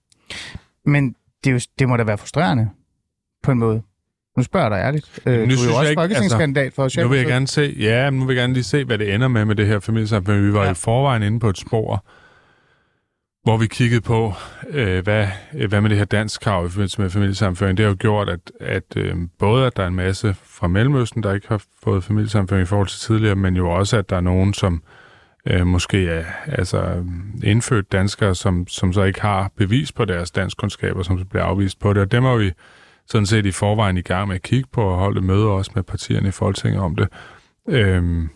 Men 0.85 1.16
det, 1.45 1.50
er 1.50 1.54
jo, 1.54 1.61
det 1.78 1.88
må 1.88 1.97
da 1.97 2.02
være 2.02 2.19
frustrerende, 2.19 2.69
på 3.42 3.50
en 3.50 3.59
måde. 3.59 3.83
Nu 4.36 4.42
spørger 4.42 4.66
jeg 4.66 4.70
dig 4.70 4.86
ærligt. 4.86 5.20
Øh, 5.26 5.32
nu 5.32 5.38
du 5.38 5.44
er 5.44 5.48
synes 5.48 5.64
jo 5.64 5.68
jeg 5.70 5.78
også 5.78 5.90
ikke- 5.90 6.00
folketingskandidat 6.00 6.72
for 6.72 7.02
Nu 7.02 7.08
vil 7.08 7.18
jeg 7.18 7.26
gerne 7.26 7.48
se, 7.48 7.74
ja, 7.78 8.10
nu 8.10 8.24
vil 8.24 8.34
jeg 8.34 8.42
gerne 8.42 8.52
lige 8.54 8.64
se, 8.64 8.84
hvad 8.84 8.98
det 8.98 9.14
ender 9.14 9.28
med 9.28 9.44
med 9.44 9.54
det 9.56 9.66
her 9.66 9.80
familiesamfund. 9.80 10.40
Vi 10.40 10.52
var 10.52 10.64
Ja. 10.64 10.70
i 10.70 10.74
forvejen 10.74 11.22
inde 11.22 11.40
på 11.40 11.48
et 11.48 11.58
spor, 11.58 12.04
hvor 13.44 13.56
vi 13.56 13.66
kiggede 13.66 14.00
på, 14.00 14.32
øh, 14.70 15.02
hvad, 15.02 15.26
hvad 15.68 15.80
med 15.80 15.90
det 15.90 15.98
her 15.98 16.04
dansk 16.04 16.40
krav 16.40 16.66
i 16.66 16.68
forbindelse 16.68 17.00
med 17.00 17.10
familiesamføring. 17.10 17.76
Det 17.76 17.84
har 17.84 17.90
jo 17.90 17.96
gjort, 18.00 18.28
at, 18.28 18.40
at 18.60 18.82
øh, 18.96 19.16
både 19.38 19.66
at 19.66 19.76
der 19.76 19.82
er 19.82 19.86
en 19.86 19.94
masse 19.94 20.34
fra 20.44 20.68
Mellemøsten, 20.68 21.22
der 21.22 21.34
ikke 21.34 21.48
har 21.48 21.62
fået 21.84 22.04
familiesamføring 22.04 22.62
i 22.62 22.66
forhold 22.66 22.88
til 22.88 23.00
tidligere, 23.00 23.34
men 23.36 23.56
jo 23.56 23.70
også, 23.70 23.96
at 23.96 24.10
der 24.10 24.16
er 24.16 24.20
nogen, 24.20 24.54
som 24.54 24.82
øh, 25.46 25.66
måske 25.66 26.08
er 26.08 26.24
altså, 26.46 27.04
indfødt 27.44 27.92
danskere, 27.92 28.34
som, 28.34 28.66
som 28.68 28.92
så 28.92 29.02
ikke 29.02 29.20
har 29.22 29.50
bevis 29.56 29.92
på 29.92 30.04
deres 30.04 30.30
danskkundskaber, 30.30 31.02
som 31.02 31.18
så 31.18 31.24
bliver 31.24 31.44
afvist 31.44 31.78
på 31.80 31.92
det. 31.92 32.02
Og 32.02 32.12
dem 32.12 32.24
er 32.24 32.36
vi 32.36 32.52
sådan 33.06 33.26
set 33.26 33.47
i 33.47 33.50
forvejen 33.50 33.97
i 33.97 34.00
gang 34.00 34.28
med 34.28 34.35
at 34.37 34.42
kigge 34.42 34.68
på 34.73 34.82
og 34.82 34.99
holde 34.99 35.21
møder 35.21 35.49
også 35.49 35.71
med 35.75 35.82
partierne 35.82 36.28
i 36.28 36.30
Folketinget 36.30 36.80
om 36.82 36.97
det. 36.97 37.09
Øhm, 37.68 38.28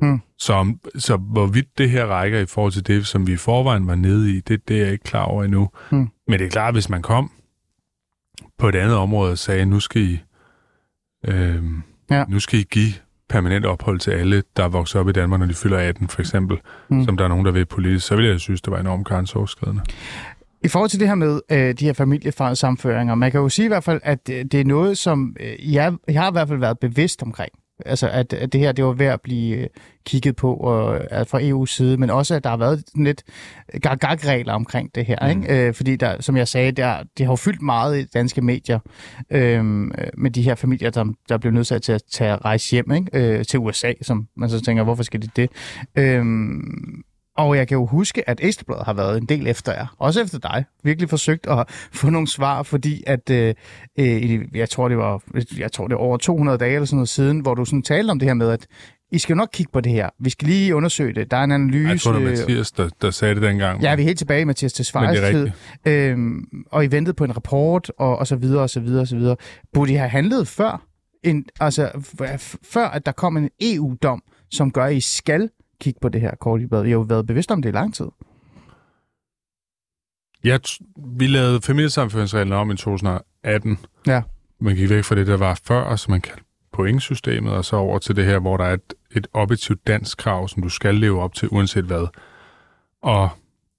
Hmm. 0.00 0.20
så, 0.38 0.74
så 0.98 1.16
hvorvidt 1.16 1.78
det 1.78 1.90
her 1.90 2.06
rækker 2.06 2.38
i 2.38 2.46
forhold 2.46 2.72
til 2.72 2.86
det, 2.86 3.06
som 3.06 3.26
vi 3.26 3.32
i 3.32 3.36
forvejen 3.36 3.86
var 3.86 3.94
nede 3.94 4.36
i, 4.36 4.40
det, 4.40 4.68
det 4.68 4.76
er 4.76 4.82
jeg 4.84 4.92
ikke 4.92 5.04
klar 5.04 5.22
over 5.22 5.44
endnu. 5.44 5.68
Hmm. 5.90 6.08
Men 6.28 6.38
det 6.38 6.46
er 6.46 6.50
klart, 6.50 6.74
hvis 6.74 6.88
man 6.88 7.02
kom 7.02 7.30
på 8.58 8.68
et 8.68 8.74
andet 8.74 8.96
område 8.96 9.32
og 9.32 9.38
sagde, 9.38 9.66
nu 9.66 9.80
skal 9.80 10.02
I, 10.02 10.20
øhm, 11.28 11.82
Ja. 12.10 12.24
nu 12.28 12.40
skal 12.40 12.58
I 12.58 12.62
give 12.62 12.92
permanent 13.28 13.66
ophold 13.66 13.98
til 14.00 14.10
alle, 14.10 14.42
der 14.56 14.64
er 14.64 14.68
vokset 14.68 15.00
op 15.00 15.08
i 15.08 15.12
Danmark, 15.12 15.40
når 15.40 15.46
de 15.46 15.54
fylder 15.54 15.78
18 15.78 16.08
for 16.08 16.20
eksempel, 16.20 16.58
hmm. 16.88 17.04
som 17.04 17.16
der 17.16 17.24
er 17.24 17.28
nogen, 17.28 17.46
der 17.46 17.52
vil 17.52 17.66
politisk, 17.66 18.06
så 18.06 18.16
ville 18.16 18.30
jeg 18.30 18.40
synes, 18.40 18.60
det 18.62 18.70
var 18.70 18.78
enormt 18.80 19.06
grænseoverskridende. 19.06 19.82
I 20.64 20.68
forhold 20.68 20.90
til 20.90 21.00
det 21.00 21.08
her 21.08 21.14
med 21.14 21.40
øh, 21.50 21.74
de 21.74 21.84
her 21.84 21.92
familiesamføringer, 21.92 23.14
man 23.14 23.30
kan 23.30 23.40
jo 23.40 23.48
sige 23.48 23.64
i 23.64 23.68
hvert 23.68 23.84
fald, 23.84 24.00
at 24.04 24.30
øh, 24.30 24.44
det 24.44 24.60
er 24.60 24.64
noget, 24.64 24.98
som 24.98 25.36
øh, 25.40 25.74
jeg, 25.74 25.92
jeg 26.08 26.22
har 26.22 26.30
i 26.30 26.32
hvert 26.32 26.48
fald 26.48 26.58
været 26.58 26.78
bevidst 26.78 27.22
omkring. 27.22 27.52
Altså, 27.86 28.08
at, 28.08 28.32
at 28.32 28.52
det 28.52 28.60
her 28.60 28.72
det 28.72 28.84
var 28.84 28.92
ved 28.92 29.06
at 29.06 29.20
blive 29.20 29.56
øh, 29.56 29.66
kigget 30.06 30.36
på 30.36 30.54
og, 30.54 30.96
øh, 30.96 31.26
fra 31.26 31.40
EU's 31.40 31.66
side, 31.66 31.96
men 31.96 32.10
også, 32.10 32.34
at 32.34 32.44
der 32.44 32.50
har 32.50 32.56
været 32.56 32.84
lidt 32.94 33.22
gag-regler 33.82 34.52
omkring 34.52 34.94
det 34.94 35.06
her. 35.06 35.34
Mm. 35.34 35.42
Ikke? 35.42 35.66
Øh, 35.66 35.74
fordi, 35.74 35.96
der, 35.96 36.22
som 36.22 36.36
jeg 36.36 36.48
sagde, 36.48 36.72
der, 36.72 37.02
det 37.18 37.26
har 37.26 37.32
jo 37.32 37.36
fyldt 37.36 37.62
meget 37.62 38.00
i 38.00 38.04
danske 38.04 38.42
medier 38.42 38.78
øh, 39.30 39.64
med 40.14 40.30
de 40.30 40.42
her 40.42 40.54
familier, 40.54 40.90
der, 40.90 41.04
der 41.28 41.38
blev 41.38 41.52
nødt 41.52 41.66
til 41.66 41.92
at 41.92 42.02
tage 42.12 42.36
rejse 42.36 42.70
hjem 42.70 42.92
ikke? 42.92 43.38
Øh, 43.38 43.44
til 43.44 43.58
USA, 43.58 43.92
som 44.02 44.28
man 44.36 44.50
så 44.50 44.60
tænker, 44.60 44.84
hvorfor 44.84 45.02
skal 45.02 45.22
de 45.22 45.28
det? 45.36 45.50
Øh, 45.96 46.24
og 47.46 47.56
jeg 47.56 47.68
kan 47.68 47.76
jo 47.78 47.86
huske, 47.86 48.30
at 48.30 48.40
Ekstrabladet 48.42 48.84
har 48.84 48.92
været 48.92 49.16
en 49.16 49.26
del 49.26 49.46
efter 49.46 49.72
jer. 49.72 49.94
Også 49.98 50.22
efter 50.22 50.38
dig. 50.38 50.64
Virkelig 50.84 51.10
forsøgt 51.10 51.46
at 51.46 51.64
få 52.00 52.10
nogle 52.10 52.28
svar, 52.28 52.62
fordi 52.62 53.02
at, 53.06 53.30
øh, 53.30 53.54
øh, 53.98 54.44
jeg 54.54 54.68
tror, 54.68 54.88
det 54.88 54.98
var, 54.98 55.22
jeg 55.58 55.72
tror, 55.72 55.88
det 55.88 55.94
var 55.94 56.02
over 56.02 56.16
200 56.16 56.58
dage 56.58 56.74
eller 56.74 56.86
sådan 56.86 56.96
noget 56.96 57.08
siden, 57.08 57.40
hvor 57.40 57.54
du 57.54 57.64
sådan 57.64 57.82
talte 57.82 58.10
om 58.10 58.18
det 58.18 58.28
her 58.28 58.34
med, 58.34 58.50
at 58.50 58.66
I 59.12 59.18
skal 59.18 59.34
jo 59.34 59.36
nok 59.36 59.48
kigge 59.52 59.72
på 59.72 59.80
det 59.80 59.92
her. 59.92 60.08
Vi 60.20 60.30
skal 60.30 60.48
lige 60.48 60.74
undersøge 60.74 61.14
det. 61.14 61.30
Der 61.30 61.36
er 61.36 61.44
en 61.44 61.52
analyse. 61.52 61.88
Jeg 61.88 62.00
tror, 62.00 62.12
det 62.12 62.24
var 62.24 62.30
Mathias, 62.30 62.72
der, 62.72 62.88
der 63.02 63.10
sagde 63.10 63.34
det 63.34 63.42
dengang. 63.42 63.82
Ja, 63.82 63.94
vi 63.94 64.02
er 64.02 64.06
helt 64.06 64.18
tilbage 64.18 64.40
i 64.40 64.44
Mathias 64.44 64.90
er 64.90 65.30
tid. 65.32 65.50
Øhm, 65.86 66.44
og 66.72 66.84
I 66.84 66.86
ventede 66.90 67.14
på 67.14 67.24
en 67.24 67.36
rapport, 67.36 67.92
og, 67.98 68.18
og 68.18 68.26
så 68.26 68.36
videre, 68.36 68.62
og 68.62 68.70
så 68.70 68.80
videre, 68.80 69.00
og 69.00 69.08
så 69.08 69.16
videre. 69.16 69.36
Burde 69.72 69.92
I 69.92 69.94
have 69.94 70.08
handlet 70.08 70.48
før, 70.48 70.86
en, 71.24 71.44
altså, 71.60 71.90
før 72.62 72.86
at 72.86 73.06
der 73.06 73.12
kom 73.12 73.36
en 73.36 73.50
EU-dom, 73.60 74.22
som 74.50 74.70
gør, 74.70 74.84
at 74.84 74.94
I 74.94 75.00
skal 75.00 75.50
kigge 75.80 76.00
på 76.00 76.08
det 76.08 76.20
her 76.20 76.34
kort 76.34 76.60
i 76.60 76.66
har 76.70 76.84
jo 76.84 77.00
været 77.00 77.26
bevidst 77.26 77.50
om 77.50 77.62
det 77.62 77.68
i 77.68 77.72
lang 77.72 77.94
tid. 77.94 78.06
Ja, 80.44 80.58
vi 80.96 81.26
lavede 81.26 81.60
familiesamfundsreglerne 81.62 82.60
om 82.60 82.70
i 82.70 82.76
2018. 82.76 83.78
Ja. 84.06 84.22
Man 84.60 84.76
gik 84.76 84.90
væk 84.90 85.04
fra 85.04 85.14
det, 85.14 85.26
der 85.26 85.36
var 85.36 85.60
før, 85.64 85.96
som 85.96 86.10
man 86.10 86.20
kaldte 86.20 86.44
pointsystemet, 86.72 87.52
og 87.52 87.64
så 87.64 87.76
over 87.76 87.98
til 87.98 88.16
det 88.16 88.24
her, 88.24 88.38
hvor 88.38 88.56
der 88.56 88.64
er 88.64 88.74
et, 88.74 88.94
et 89.16 89.26
objektivt 89.32 89.86
dansk 89.86 90.18
krav, 90.18 90.48
som 90.48 90.62
du 90.62 90.68
skal 90.68 90.94
leve 90.94 91.22
op 91.22 91.34
til, 91.34 91.48
uanset 91.52 91.84
hvad. 91.84 92.06
Og 93.02 93.28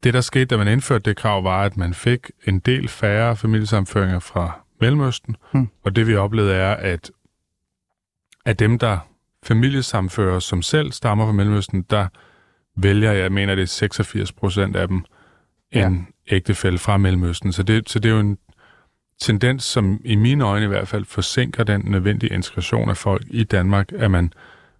det, 0.03 0.13
der 0.13 0.22
skete, 0.22 0.46
da 0.46 0.58
man 0.58 0.67
indførte 0.67 1.10
det 1.10 1.17
krav, 1.17 1.43
var, 1.43 1.63
at 1.63 1.77
man 1.77 1.93
fik 1.93 2.31
en 2.48 2.60
del 2.60 2.88
færre 2.88 3.36
familiesamføringer 3.36 4.20
fra 4.20 4.60
Mellemøsten. 4.81 5.36
Hmm. 5.51 5.70
Og 5.84 5.96
det, 5.96 6.08
vi 6.08 6.15
oplevede, 6.15 6.53
er, 6.53 6.75
at 6.75 7.12
af 8.46 8.58
dem, 8.58 8.79
der 8.79 8.98
familiesamfører, 9.45 10.39
som 10.39 10.62
selv 10.62 10.91
stammer 10.91 11.25
fra 11.25 11.31
Mellemøsten, 11.31 11.81
der 11.89 12.07
vælger, 12.77 13.12
jeg 13.12 13.31
mener, 13.31 13.55
det 13.55 13.62
er 13.62 13.67
86 13.67 14.31
procent 14.31 14.75
af 14.75 14.88
dem, 14.88 15.03
en 15.71 16.07
ja. 16.29 16.36
ægtefælle 16.36 16.79
fra 16.79 16.98
Mellemøsten. 16.98 17.51
Så 17.53 17.63
det, 17.63 17.89
så 17.89 18.00
det 18.00 18.10
er 18.10 18.13
jo 18.13 18.19
en 18.19 18.38
tendens, 19.21 19.63
som 19.63 20.01
i 20.05 20.15
mine 20.15 20.43
øjne 20.43 20.65
i 20.65 20.67
hvert 20.67 20.88
fald 20.88 21.05
forsinker 21.05 21.63
den 21.63 21.81
nødvendige 21.86 22.33
integration 22.33 22.89
af 22.89 22.98
folk 22.98 23.24
i 23.29 23.43
Danmark, 23.43 23.91
at 23.95 24.12
man 24.12 24.33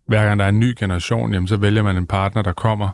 hver 0.08 0.26
gang 0.26 0.40
der 0.40 0.46
er 0.46 0.50
en 0.50 0.60
ny 0.60 0.76
generation, 0.80 1.34
jamen, 1.34 1.48
så 1.48 1.58
vælger 1.58 1.84
man 1.84 1.98
en 1.98 2.08
partner, 2.08 2.42
der 2.42 2.54
kommer 2.54 2.90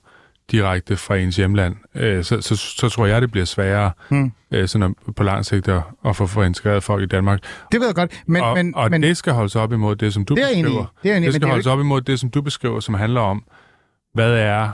direkte 0.52 0.98
fra 0.98 1.16
ens 1.16 1.36
hjemland. 1.36 1.76
Øh, 1.96 2.24
så, 2.24 2.42
så, 2.42 2.56
så 2.56 2.90
tror 2.90 3.06
jeg, 3.06 3.22
det 3.22 3.32
bliver 3.32 3.46
sværere 3.46 3.92
hmm. 4.10 4.32
øh, 4.52 4.68
sådan 4.68 4.96
at, 5.08 5.16
på 5.16 5.24
lang 5.24 5.46
sigt 5.46 5.68
at, 5.68 5.82
at 6.06 6.16
få 6.16 6.28
for 6.28 6.44
integreret 6.44 6.84
folk 6.84 7.04
i 7.04 7.06
Danmark. 7.06 7.44
Det 7.72 7.80
ved 7.80 7.88
jeg 7.88 7.96
godt. 7.96 8.24
Men, 8.28 8.42
og 8.42 8.58
men, 8.58 8.76
og 8.76 8.92
men, 8.92 9.04
det 9.04 9.18
skal 9.18 9.34
holdes 9.34 9.56
op 9.56 9.74
imod 9.74 9.96
det, 9.96 10.14
som 10.14 10.26
du 10.26 10.36
Det 10.36 10.44
er 10.44 10.48
jeg 10.48 10.54
enig 10.54 10.64
beskriver. 10.64 10.86
Det 11.04 11.12
er 11.12 11.16
enig 11.16 11.28
det 11.28 11.34
skal 11.34 11.42
det 11.42 11.50
holdes 11.50 11.68
op 11.68 11.80
imod 11.80 12.02
det, 12.02 12.20
som 12.20 12.30
du 12.30 12.42
beskriver, 12.42 12.80
som 12.80 12.94
handler 12.94 13.22
om, 13.22 13.44
hvad 14.14 14.34
er, 14.34 14.70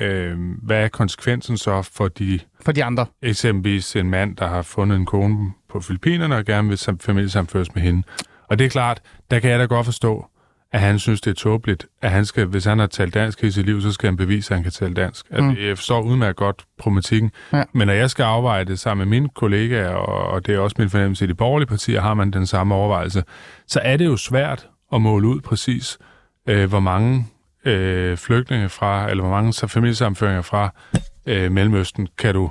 øh, 0.00 0.36
hvad 0.62 0.84
er 0.84 0.88
konsekvensen 0.88 1.56
så 1.56 1.82
for 1.82 2.08
de 2.08 2.40
for 2.64 2.72
de 2.72 2.84
andre. 2.84 3.06
eksempelvis 3.22 3.96
en 3.96 4.10
mand, 4.10 4.36
der 4.36 4.48
har 4.48 4.62
fundet 4.62 4.96
en 4.96 5.06
kone 5.06 5.52
på 5.70 5.80
Filippinerne 5.80 6.36
og 6.36 6.44
gerne 6.44 6.68
vil 6.68 6.78
sam- 6.78 6.98
familiesamføres 7.00 7.74
med 7.74 7.82
hende. 7.82 8.02
Og 8.48 8.58
det 8.58 8.64
er 8.64 8.68
klart, 8.68 9.00
der 9.30 9.38
kan 9.38 9.50
jeg 9.50 9.58
da 9.58 9.64
godt 9.64 9.84
forstå, 9.84 10.26
at 10.72 10.80
han 10.80 10.98
synes, 10.98 11.20
det 11.20 11.30
er 11.30 11.34
tåbeligt, 11.34 11.86
at 12.02 12.10
han 12.10 12.24
skal, 12.24 12.46
hvis 12.46 12.64
han 12.64 12.78
har 12.78 12.86
talt 12.86 13.14
dansk 13.14 13.44
i 13.44 13.50
sit 13.50 13.66
liv, 13.66 13.80
så 13.80 13.92
skal 13.92 14.06
han 14.06 14.16
bevise, 14.16 14.54
at 14.54 14.56
han 14.56 14.62
kan 14.62 14.72
tale 14.72 14.94
dansk. 14.94 15.26
Mm. 15.30 15.48
Altså, 15.48 15.62
jeg 15.62 15.78
forstår 15.78 16.02
udmærket 16.02 16.36
godt 16.36 16.64
problematikken. 16.78 17.30
Ja. 17.52 17.64
Men 17.72 17.86
når 17.86 17.94
jeg 17.94 18.10
skal 18.10 18.22
afveje 18.22 18.64
det 18.64 18.78
sammen 18.78 19.08
med 19.08 19.18
mine 19.18 19.28
kollegaer, 19.34 19.94
og, 19.94 20.30
og 20.30 20.46
det 20.46 20.54
er 20.54 20.58
også 20.58 20.76
min 20.78 20.90
fornemmelse 20.90 21.24
i 21.24 21.28
de 21.28 21.34
borgerlige 21.34 21.68
partier, 21.68 22.00
har 22.00 22.14
man 22.14 22.30
den 22.30 22.46
samme 22.46 22.74
overvejelse, 22.74 23.24
så 23.66 23.80
er 23.82 23.96
det 23.96 24.06
jo 24.06 24.16
svært 24.16 24.68
at 24.92 25.00
måle 25.00 25.28
ud 25.28 25.40
præcis, 25.40 25.98
øh, 26.48 26.68
hvor 26.68 26.80
mange 26.80 27.26
øh, 27.64 28.16
flygtninge 28.16 28.68
fra, 28.68 29.10
eller 29.10 29.24
hvor 29.24 29.30
mange 29.30 29.68
familiesamføringer 29.68 30.42
fra 30.42 30.74
øh, 31.26 31.52
Mellemøsten 31.52 32.08
kan 32.18 32.34
du, 32.34 32.50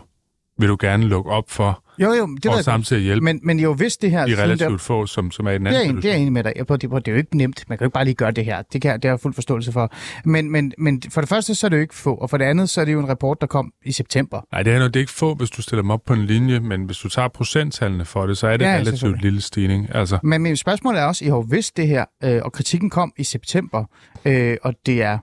vil 0.58 0.70
du 0.70 0.78
gerne 0.80 1.08
lukke 1.08 1.32
op 1.32 1.50
for, 1.50 1.84
Jo, 2.02 2.08
jo, 2.08 2.14
det 2.14 2.20
ved 2.20 2.28
og 2.28 2.44
jeg 2.46 2.52
godt. 2.54 2.66
samtidig 2.66 3.04
hjælpe 3.04 3.24
Men, 3.26 3.40
men 3.44 3.60
jo, 3.60 3.74
hvis 3.74 3.98
det 3.98 4.12
her... 4.12 4.26
de 4.26 4.32
siden 4.32 4.38
der- 4.38 4.44
relativt 4.44 4.82
få, 4.82 5.06
som, 5.06 5.32
som 5.32 5.48
er 5.48 5.52
i 5.52 5.58
den 5.58 5.66
Det 5.66 5.76
er, 5.76 5.80
anden 5.80 5.96
en, 5.96 6.02
det 6.02 6.06
er 6.06 6.12
jeg 6.14 6.20
enig 6.22 6.34
med 6.34 6.44
dig. 6.44 6.54
på. 6.68 6.78
Det, 6.78 6.92
det 6.92 7.08
er 7.08 7.12
jo 7.12 7.18
ikke 7.18 7.38
nemt. 7.38 7.64
Man 7.70 7.78
kan 7.78 7.86
jo 7.86 7.88
ikke 7.88 7.94
bare 7.94 8.06
lige 8.06 8.16
gøre 8.16 8.32
det 8.32 8.46
her. 8.46 8.62
Det, 8.74 8.82
kan, 8.82 8.92
jeg- 8.92 9.02
det 9.04 9.10
har 9.10 9.14
jeg 9.14 9.20
fuld 9.20 9.34
forståelse 9.34 9.72
for. 9.72 9.92
Men, 10.26 10.52
men, 10.52 10.74
men 10.78 11.02
for 11.10 11.22
det 11.22 11.30
første, 11.30 11.56
så 11.56 11.68
er 11.68 11.70
det 11.70 11.78
jo 11.78 11.82
ikke 11.82 11.96
få. 11.96 12.16
Og 12.16 12.30
for 12.30 12.38
det 12.38 12.46
andet, 12.46 12.70
så 12.70 12.82
er 12.82 12.86
det 12.86 12.94
jo 12.94 13.00
en 13.00 13.10
rapport, 13.10 13.42
der 13.42 13.48
kom 13.48 13.72
i 13.86 13.92
september. 13.92 14.42
Nej, 14.52 14.64
det 14.64 14.74
er, 14.74 14.78
noget, 14.78 14.94
det 14.94 15.00
er 15.00 15.02
ikke 15.02 15.12
få, 15.12 15.36
hvis 15.36 15.50
du 15.50 15.62
stiller 15.62 15.82
dem 15.82 15.92
op 15.92 16.02
på 16.06 16.14
en 16.14 16.26
linje, 16.26 16.60
men 16.60 16.84
hvis 16.84 16.98
du 16.98 17.10
tager 17.10 17.28
procenttallene 17.28 18.06
for 18.06 18.26
det, 18.28 18.38
så 18.38 18.48
er 18.48 18.58
det 18.58 18.66
Ja, 18.66 18.72
ja, 18.74 18.80
relativt 18.80 19.22
lille 19.22 19.42
stigning. 19.42 19.96
Altså, 19.96 20.20
Men 20.24 20.42
min 20.42 20.58
spørgsmål 20.58 20.96
er 20.96 21.04
også, 21.04 21.26
I 21.26 21.28
har 21.28 21.42
vidst 21.50 21.78
det 21.78 21.88
her, 21.88 22.06
øh, 22.24 22.42
og 22.46 22.52
kritikken 22.54 22.90
kom 22.90 23.14
i 23.18 23.24
september, 23.24 23.84
øh, 24.26 24.58
og 24.64 24.74
det 24.86 25.02
er, 25.02 25.18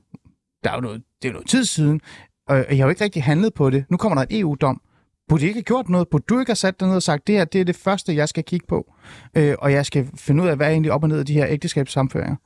der 0.65 0.71
er 0.71 0.75
jo 0.75 0.81
noget, 0.81 1.03
det 1.23 1.29
er 1.29 1.33
jo 1.33 1.33
noget 1.33 1.49
tid 1.49 1.65
siden, 1.65 2.01
og 2.49 2.67
I 2.71 2.77
har 2.77 2.85
jo 2.85 2.91
ikke 2.91 3.05
rigtig 3.05 3.23
handlet 3.25 3.55
på 3.55 3.71
det. 3.71 3.85
Nu 3.91 3.97
kommer 3.97 4.17
der 4.23 4.27
en 4.31 4.41
EU-dom. 4.41 4.81
Burde 5.29 5.45
I 5.45 5.47
ikke 5.49 5.59
have 5.59 5.63
gjort 5.65 5.89
noget? 5.89 6.09
Burde 6.09 6.25
du 6.29 6.39
ikke 6.41 6.51
have 6.51 6.57
sat 6.57 6.81
dig 6.81 6.89
ned 6.89 6.97
og 6.97 7.03
sagt, 7.03 7.27
det 7.27 7.35
her 7.35 7.45
det 7.45 7.61
er 7.61 7.65
det 7.65 7.77
første, 7.77 8.15
jeg 8.17 8.29
skal 8.29 8.45
kigge 8.45 8.67
på, 8.69 8.95
øh, 9.35 9.55
og 9.59 9.73
jeg 9.73 9.87
skal 9.87 10.09
finde 10.17 10.43
ud 10.43 10.49
af, 10.49 10.57
hvad 10.57 10.67
er 10.67 10.71
egentlig 10.71 10.93
op 10.93 11.03
og 11.03 11.09
ned 11.09 11.19
af 11.19 11.27
de 11.27 11.33
her 11.33 11.47
ægteskabssamføringer? 11.49 12.37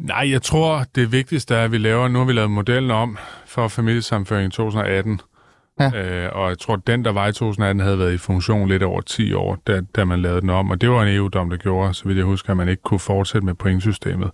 nej, 0.00 0.30
jeg 0.30 0.42
tror, 0.42 0.84
det 0.94 1.12
vigtigste 1.12 1.54
er, 1.54 1.64
at 1.64 1.72
vi 1.72 1.78
laver, 1.78 2.08
nu 2.08 2.18
har 2.18 2.26
vi 2.26 2.32
lavet 2.32 2.50
modellen 2.50 2.90
om 2.90 3.18
for 3.46 3.68
familiesamføring 3.68 4.46
i 4.46 4.50
2018, 4.50 5.20
Ja. 5.80 5.90
øh, 5.94 6.30
og 6.36 6.48
jeg 6.48 6.58
tror, 6.58 6.76
den, 6.76 7.04
der 7.04 7.12
var 7.12 7.26
i 7.26 7.32
2018, 7.32 7.80
havde 7.80 7.98
været 7.98 8.12
i 8.14 8.18
funktion 8.18 8.68
lidt 8.68 8.82
over 8.82 9.00
10 9.00 9.32
år, 9.32 9.58
da, 9.66 9.80
da 9.96 10.04
man 10.04 10.22
lavede 10.22 10.40
den 10.40 10.50
om, 10.50 10.70
og 10.70 10.80
det 10.80 10.90
var 10.90 11.02
en 11.02 11.16
EU-dom, 11.16 11.50
der 11.50 11.56
gjorde, 11.56 11.94
så 11.94 12.04
vidt 12.04 12.16
jeg 12.18 12.24
husker, 12.24 12.50
at 12.50 12.56
man 12.56 12.68
ikke 12.68 12.82
kunne 12.82 13.00
fortsætte 13.00 13.44
med 13.46 13.54
pointsystemet. 13.54 14.30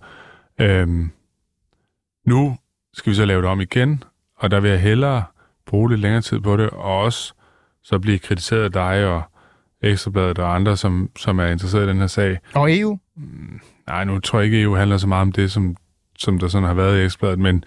Øhm, 0.61 1.11
nu 2.27 2.57
skal 2.93 3.09
vi 3.09 3.15
så 3.15 3.25
lave 3.25 3.41
det 3.41 3.49
om 3.49 3.61
igen, 3.61 4.03
og 4.37 4.51
der 4.51 4.59
vil 4.59 4.69
jeg 4.71 4.81
hellere 4.81 5.23
bruge 5.65 5.89
lidt 5.89 6.01
længere 6.01 6.21
tid 6.21 6.39
på 6.39 6.57
det, 6.57 6.69
og 6.69 6.97
også 6.99 7.33
så 7.83 7.99
blive 7.99 8.19
kritiseret 8.19 8.63
af 8.63 8.71
dig 8.71 9.05
og 9.05 9.21
Ekstrabladet 9.83 10.39
og 10.39 10.55
andre, 10.55 10.77
som, 10.77 11.09
som 11.17 11.39
er 11.39 11.45
interesseret 11.45 11.85
i 11.85 11.89
den 11.89 11.99
her 11.99 12.07
sag. 12.07 12.37
Og 12.53 12.77
EU? 12.77 12.99
Nej, 13.87 14.03
nu 14.03 14.19
tror 14.19 14.39
jeg 14.39 14.45
ikke, 14.45 14.61
EU 14.61 14.75
handler 14.75 14.97
så 14.97 15.07
meget 15.07 15.21
om 15.21 15.31
det, 15.31 15.51
som, 15.51 15.75
som 16.19 16.39
der 16.39 16.47
sådan 16.47 16.67
har 16.67 16.73
været 16.73 17.01
i 17.01 17.03
Ekstrabladet, 17.03 17.39
men, 17.39 17.63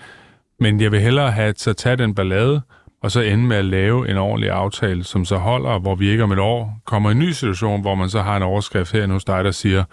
men 0.61 0.81
jeg 0.81 0.92
vil 0.92 1.00
hellere 1.00 1.31
have 1.31 1.55
så 1.57 1.72
tage 1.72 1.96
den 1.96 2.14
ballade, 2.14 2.62
og 3.03 3.11
så 3.11 3.20
ende 3.20 3.44
med 3.44 3.57
at 3.57 3.64
lave 3.64 4.11
en 4.11 4.16
ordentlig 4.16 4.50
aftale, 4.50 5.05
som 5.05 5.24
så 5.24 5.37
holder, 5.37 5.79
hvor 5.79 5.94
vi 5.94 6.09
ikke 6.09 6.22
om 6.22 6.33
et 6.33 6.38
år 6.38 6.81
kommer 6.85 7.11
i 7.11 7.12
en 7.12 7.18
ny 7.18 7.31
situation, 7.31 7.81
hvor 7.81 7.94
man 7.94 8.09
så 8.09 8.22
har 8.22 8.37
en 8.37 8.42
overskrift 8.42 8.92
her 8.92 9.07
hos 9.07 9.24
dig, 9.24 9.44
der 9.44 9.50
siger, 9.50 9.85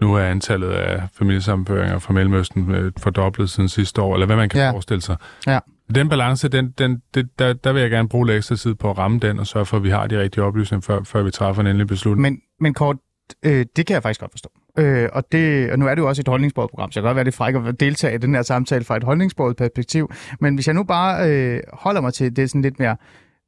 nu 0.00 0.14
er 0.14 0.22
antallet 0.22 0.68
af 0.68 1.02
familiesammenføringer 1.18 1.98
fra 1.98 2.12
Mellemøsten 2.12 2.74
øh, 2.74 2.92
fordoblet 2.98 3.50
siden 3.50 3.68
sidste 3.68 4.02
år, 4.02 4.14
eller 4.14 4.26
hvad 4.26 4.36
man 4.36 4.48
kan 4.48 4.60
ja. 4.60 4.70
forestille 4.70 5.00
sig. 5.00 5.16
Ja. 5.46 5.58
Den 5.94 6.08
balance, 6.08 6.48
den, 6.48 6.70
den, 6.78 7.02
det, 7.14 7.38
der, 7.38 7.52
der 7.52 7.72
vil 7.72 7.82
jeg 7.82 7.90
gerne 7.90 8.08
bruge 8.08 8.26
lidt 8.26 8.36
ekstra 8.36 8.56
tid 8.56 8.74
på 8.74 8.90
at 8.90 8.98
ramme 8.98 9.18
den, 9.18 9.38
og 9.38 9.46
sørge 9.46 9.66
for, 9.66 9.76
at 9.76 9.82
vi 9.82 9.90
har 9.90 10.06
de 10.06 10.20
rigtige 10.20 10.44
oplysninger, 10.44 10.82
før, 10.82 11.02
før 11.02 11.22
vi 11.22 11.30
træffer 11.30 11.62
en 11.62 11.66
endelig 11.66 11.86
beslutning. 11.86 12.22
Men, 12.22 12.40
men 12.60 12.74
kort, 12.74 12.96
øh, 13.42 13.66
det 13.76 13.86
kan 13.86 13.94
jeg 13.94 14.02
faktisk 14.02 14.20
godt 14.20 14.30
forstå. 14.30 14.50
Øh, 14.78 15.08
og, 15.12 15.24
det, 15.32 15.72
og 15.72 15.78
nu 15.78 15.86
er 15.86 15.94
det 15.94 16.02
jo 16.02 16.08
også 16.08 16.22
et 16.22 16.28
holdningsbordet-program, 16.28 16.92
så 16.92 17.00
jeg 17.00 17.02
kan 17.02 17.08
godt 17.08 17.16
være 17.16 17.24
lidt 17.24 17.34
fræk 17.34 17.54
at 17.54 17.80
deltage 17.80 18.14
i 18.14 18.18
den 18.18 18.34
her 18.34 18.42
samtale 18.42 18.84
fra 18.84 18.96
et 18.96 19.04
holdningsbordet 19.04 19.56
perspektiv. 19.56 20.10
Men 20.40 20.54
hvis 20.54 20.66
jeg 20.66 20.74
nu 20.74 20.84
bare 20.84 21.30
øh, 21.30 21.60
holder 21.72 22.00
mig 22.00 22.14
til 22.14 22.36
det 22.36 22.50
sådan 22.50 22.62
lidt 22.62 22.78
mere 22.78 22.96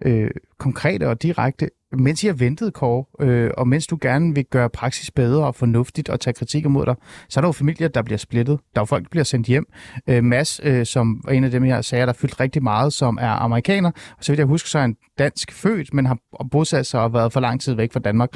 øh, 0.05 0.31
konkrete 0.59 1.09
og 1.09 1.23
direkte, 1.23 1.71
mens 1.93 2.25
I 2.25 2.27
har 2.27 2.35
ventet, 2.35 2.75
Kåre, 2.75 3.05
øh, 3.27 3.51
og 3.57 3.69
mens 3.69 3.87
du 3.87 3.99
gerne 4.01 4.35
vil 4.35 4.45
gøre 4.45 4.71
praksis 4.71 5.11
bedre 5.11 5.47
og 5.47 5.55
fornuftigt 5.55 6.09
og 6.09 6.21
tage 6.21 6.35
kritik 6.35 6.65
imod 6.65 6.87
dig, 6.87 6.95
så 7.29 7.41
er 7.41 7.43
der 7.43 7.49
jo 7.49 7.53
familier, 7.53 7.89
der 7.89 8.03
bliver 8.03 8.19
splittet. 8.19 8.61
Der 8.75 8.81
er 8.81 8.83
jo 8.83 8.85
folk, 8.85 9.03
der 9.05 9.09
bliver 9.11 9.25
sendt 9.25 9.47
hjem. 9.47 9.67
Øh, 10.09 10.25
Mads, 10.25 10.61
øh, 10.63 10.87
som 10.87 11.21
var 11.25 11.33
en 11.33 11.45
af 11.45 11.51
dem 11.51 11.63
her 11.63 11.83
sagde, 11.83 12.07
der 12.07 12.13
fyldt 12.13 12.41
rigtig 12.41 12.63
meget, 12.63 12.93
som 12.93 13.19
er 13.21 13.31
amerikaner, 13.31 13.91
og 14.19 14.25
så 14.25 14.33
vidt 14.33 14.39
jeg 14.39 14.47
husker, 14.47 14.69
så 14.69 14.79
er 14.79 14.83
han 14.83 14.97
dansk 15.19 15.53
født, 15.53 15.95
men 15.95 16.07
har 16.07 16.19
bosat 16.51 16.87
sig 16.87 17.01
og 17.01 17.13
været 17.13 17.33
for 17.33 17.41
lang 17.41 17.61
tid 17.61 17.75
væk 17.75 17.93
fra 17.93 18.01
Danmark. 18.01 18.31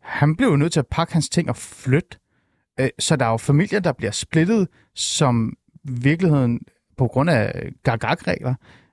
Han 0.00 0.36
blev 0.36 0.48
jo 0.48 0.56
nødt 0.56 0.72
til 0.72 0.80
at 0.80 0.86
pakke 0.86 1.12
hans 1.12 1.28
ting 1.28 1.48
og 1.48 1.56
flytte. 1.56 2.18
Øh, 2.80 2.88
Så 2.98 3.16
der 3.16 3.26
er 3.26 3.30
jo 3.30 3.36
familier, 3.36 3.80
der 3.80 3.92
bliver 3.92 4.12
splittet, 4.12 4.68
som 4.94 5.52
i 5.84 5.90
virkeligheden 5.92 6.60
på 6.98 7.06
grund 7.06 7.30
af 7.30 7.68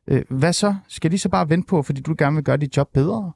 gag-regler. 0.09 0.37
Hvad 0.37 0.53
så? 0.53 0.75
Skal 0.87 1.11
de 1.11 1.17
så 1.17 1.29
bare 1.29 1.49
vente 1.49 1.67
på, 1.67 1.81
fordi 1.83 2.01
du 2.01 2.15
gerne 2.17 2.35
vil 2.35 2.43
gøre 2.43 2.57
dit 2.57 2.77
job 2.77 2.89
bedre? 2.93 3.31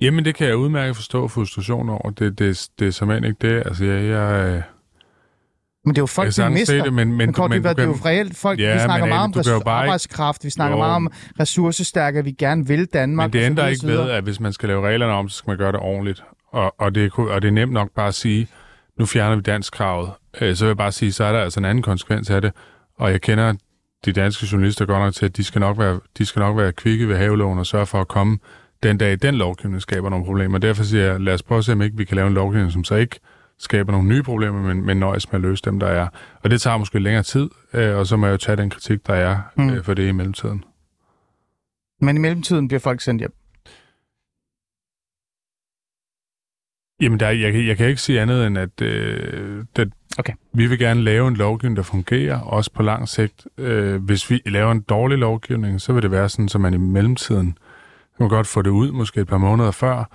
Jamen, 0.00 0.24
det 0.24 0.34
kan 0.34 0.46
jeg 0.46 0.56
udmærket 0.56 0.96
forstå 0.96 1.28
frustration 1.28 1.88
over. 1.88 2.10
Det, 2.10 2.38
det, 2.38 2.68
det 2.78 2.86
er 2.86 2.90
simpelthen 2.90 3.24
ikke 3.24 3.48
det. 3.48 3.62
Altså, 3.66 3.84
jeg, 3.84 4.04
jeg, 4.04 4.46
øh, 4.56 4.62
Men 5.84 5.94
det 5.94 5.98
er 5.98 6.02
jo 6.02 6.06
folk, 6.06 6.38
jeg 6.38 6.48
vi 6.48 6.52
mister. 6.52 6.84
det, 6.84 6.92
men, 6.92 7.08
men, 7.08 7.16
Men, 7.16 7.32
Kåre, 7.32 7.48
men 7.48 7.64
det, 7.64 7.76
det 7.76 7.82
er 7.82 7.86
jo 7.86 7.96
reelt 8.04 8.36
folk, 8.36 8.60
Ja, 8.60 8.72
vi 8.74 8.78
snakker 8.80 9.06
men 9.06 9.14
meget 9.14 9.24
om 9.36 9.58
res- 9.60 9.64
bare 9.64 9.82
arbejdskraft, 9.82 10.44
vi 10.44 10.50
snakker 10.50 10.76
Jo. 10.76 10.82
meget 10.82 10.94
om 10.96 11.12
ressourcestærke, 11.40 12.24
vi 12.24 12.32
gerne 12.32 12.66
vil 12.66 12.86
Danmark. 12.86 13.26
Men 13.28 13.32
det 13.40 13.46
ændrer 13.46 13.66
ikke 13.68 13.86
ved, 13.86 14.10
at 14.10 14.24
hvis 14.24 14.40
man 14.40 14.52
skal 14.52 14.68
lave 14.68 14.86
reglerne 14.88 15.12
om, 15.12 15.28
så 15.28 15.36
skal 15.38 15.50
man 15.50 15.58
gøre 15.58 15.72
det 15.72 15.80
ordentligt. 15.80 16.24
Og, 16.48 16.74
og, 16.80 16.94
det, 16.94 17.04
er 17.04 17.18
og 17.30 17.42
det 17.42 17.48
er 17.48 17.52
nemt 17.52 17.72
nok 17.72 17.90
bare 17.90 18.08
at 18.08 18.14
sige, 18.14 18.48
nu 18.98 19.06
fjerner 19.06 19.36
vi 19.36 19.42
dansk 19.42 19.72
kravet. 19.72 20.10
Øh, 20.40 20.56
så 20.56 20.64
vil 20.64 20.68
jeg 20.68 20.76
bare 20.76 20.92
sige, 20.92 21.12
så 21.12 21.24
er 21.24 21.32
der 21.32 21.40
altså 21.40 21.60
en 21.60 21.64
anden 21.64 21.82
konsekvens 21.82 22.30
af 22.30 22.42
det. 22.42 22.52
Og 22.98 23.10
jeg 23.10 23.20
kender 23.20 23.52
de 24.04 24.12
danske 24.12 24.46
journalister 24.52 24.86
godt 24.86 24.98
nok 25.00 25.14
til, 25.14 25.26
at 25.26 25.36
de 25.36 25.44
skal 25.44 25.60
nok 25.60 25.78
være, 25.78 26.00
de 26.18 26.26
skal 26.26 26.40
nok 26.40 26.56
være 26.56 26.72
kvikke 26.72 27.08
ved 27.08 27.16
haveloven 27.16 27.58
og 27.58 27.66
sørge 27.66 27.86
for 27.86 28.00
at 28.00 28.08
komme 28.08 28.38
den 28.82 28.98
dag, 28.98 29.18
den 29.22 29.34
lovgivning 29.34 29.82
skaber 29.82 30.10
nogle 30.10 30.24
problemer. 30.24 30.58
Derfor 30.58 30.82
siger 30.84 31.04
jeg, 31.04 31.20
lad 31.20 31.34
os 31.34 31.42
prøve 31.42 31.58
at 31.58 31.64
se, 31.64 31.72
om 31.72 31.82
ikke 31.82 31.96
vi 31.96 32.04
kan 32.04 32.16
lave 32.16 32.28
en 32.28 32.34
lovgivning, 32.34 32.72
som 32.72 32.84
så 32.84 32.94
ikke 32.94 33.20
skaber 33.58 33.92
nogle 33.92 34.08
nye 34.08 34.22
problemer, 34.22 34.62
men, 34.62 34.86
men 34.86 34.96
nøjes 34.96 35.32
med 35.32 35.34
at 35.34 35.40
løse 35.40 35.62
dem, 35.64 35.80
der 35.80 35.86
er. 35.86 36.08
Og 36.42 36.50
det 36.50 36.60
tager 36.60 36.76
måske 36.76 36.98
længere 36.98 37.22
tid, 37.22 37.48
øh, 37.72 37.96
og 37.96 38.06
så 38.06 38.16
må 38.16 38.26
jeg 38.26 38.32
jo 38.32 38.36
tage 38.36 38.56
den 38.56 38.70
kritik, 38.70 39.06
der 39.06 39.14
er 39.14 39.38
Mm. 39.56 39.70
øh, 39.70 39.84
for 39.84 39.94
det 39.94 40.08
i 40.08 40.12
mellemtiden. 40.12 40.64
Men 42.00 42.16
i 42.16 42.20
mellemtiden 42.20 42.68
bliver 42.68 42.80
folk 42.80 43.00
sendt 43.00 43.20
hjem. 43.20 43.32
Jamen, 47.00 47.20
der, 47.20 47.26
er- 47.26 47.30
jeg, 47.30 47.52
kan- 47.52 47.66
jeg 47.66 47.76
kan 47.76 47.86
ikke 47.88 48.00
sige 48.00 48.20
andet 48.20 48.46
end, 48.46 48.58
at 48.58 48.82
øh, 48.82 49.64
det, 49.76 49.92
Okay. 50.18 50.32
vi 50.52 50.66
vil 50.66 50.78
gerne 50.78 51.02
lave 51.02 51.28
en 51.28 51.36
lovgivning, 51.36 51.76
der 51.76 51.82
fungerer, 51.82 52.40
også 52.40 52.70
på 52.72 52.82
lang 52.82 53.08
sigt. 53.08 53.46
Øh, 53.58 54.04
hvis 54.04 54.30
vi 54.30 54.40
laver 54.46 54.72
en 54.72 54.80
dårlig 54.80 55.18
lovgivning, 55.18 55.80
så 55.80 55.92
vil 55.92 56.02
det 56.02 56.10
være 56.10 56.28
sådan, 56.28 56.48
så 56.48 56.58
man 56.58 56.74
i 56.74 56.76
mellemtiden 56.76 57.58
kan 58.18 58.28
godt 58.28 58.46
få 58.46 58.62
det 58.62 58.70
ud, 58.70 58.92
måske 58.92 59.20
et 59.20 59.26
par 59.26 59.38
måneder 59.38 59.70
før, 59.70 60.10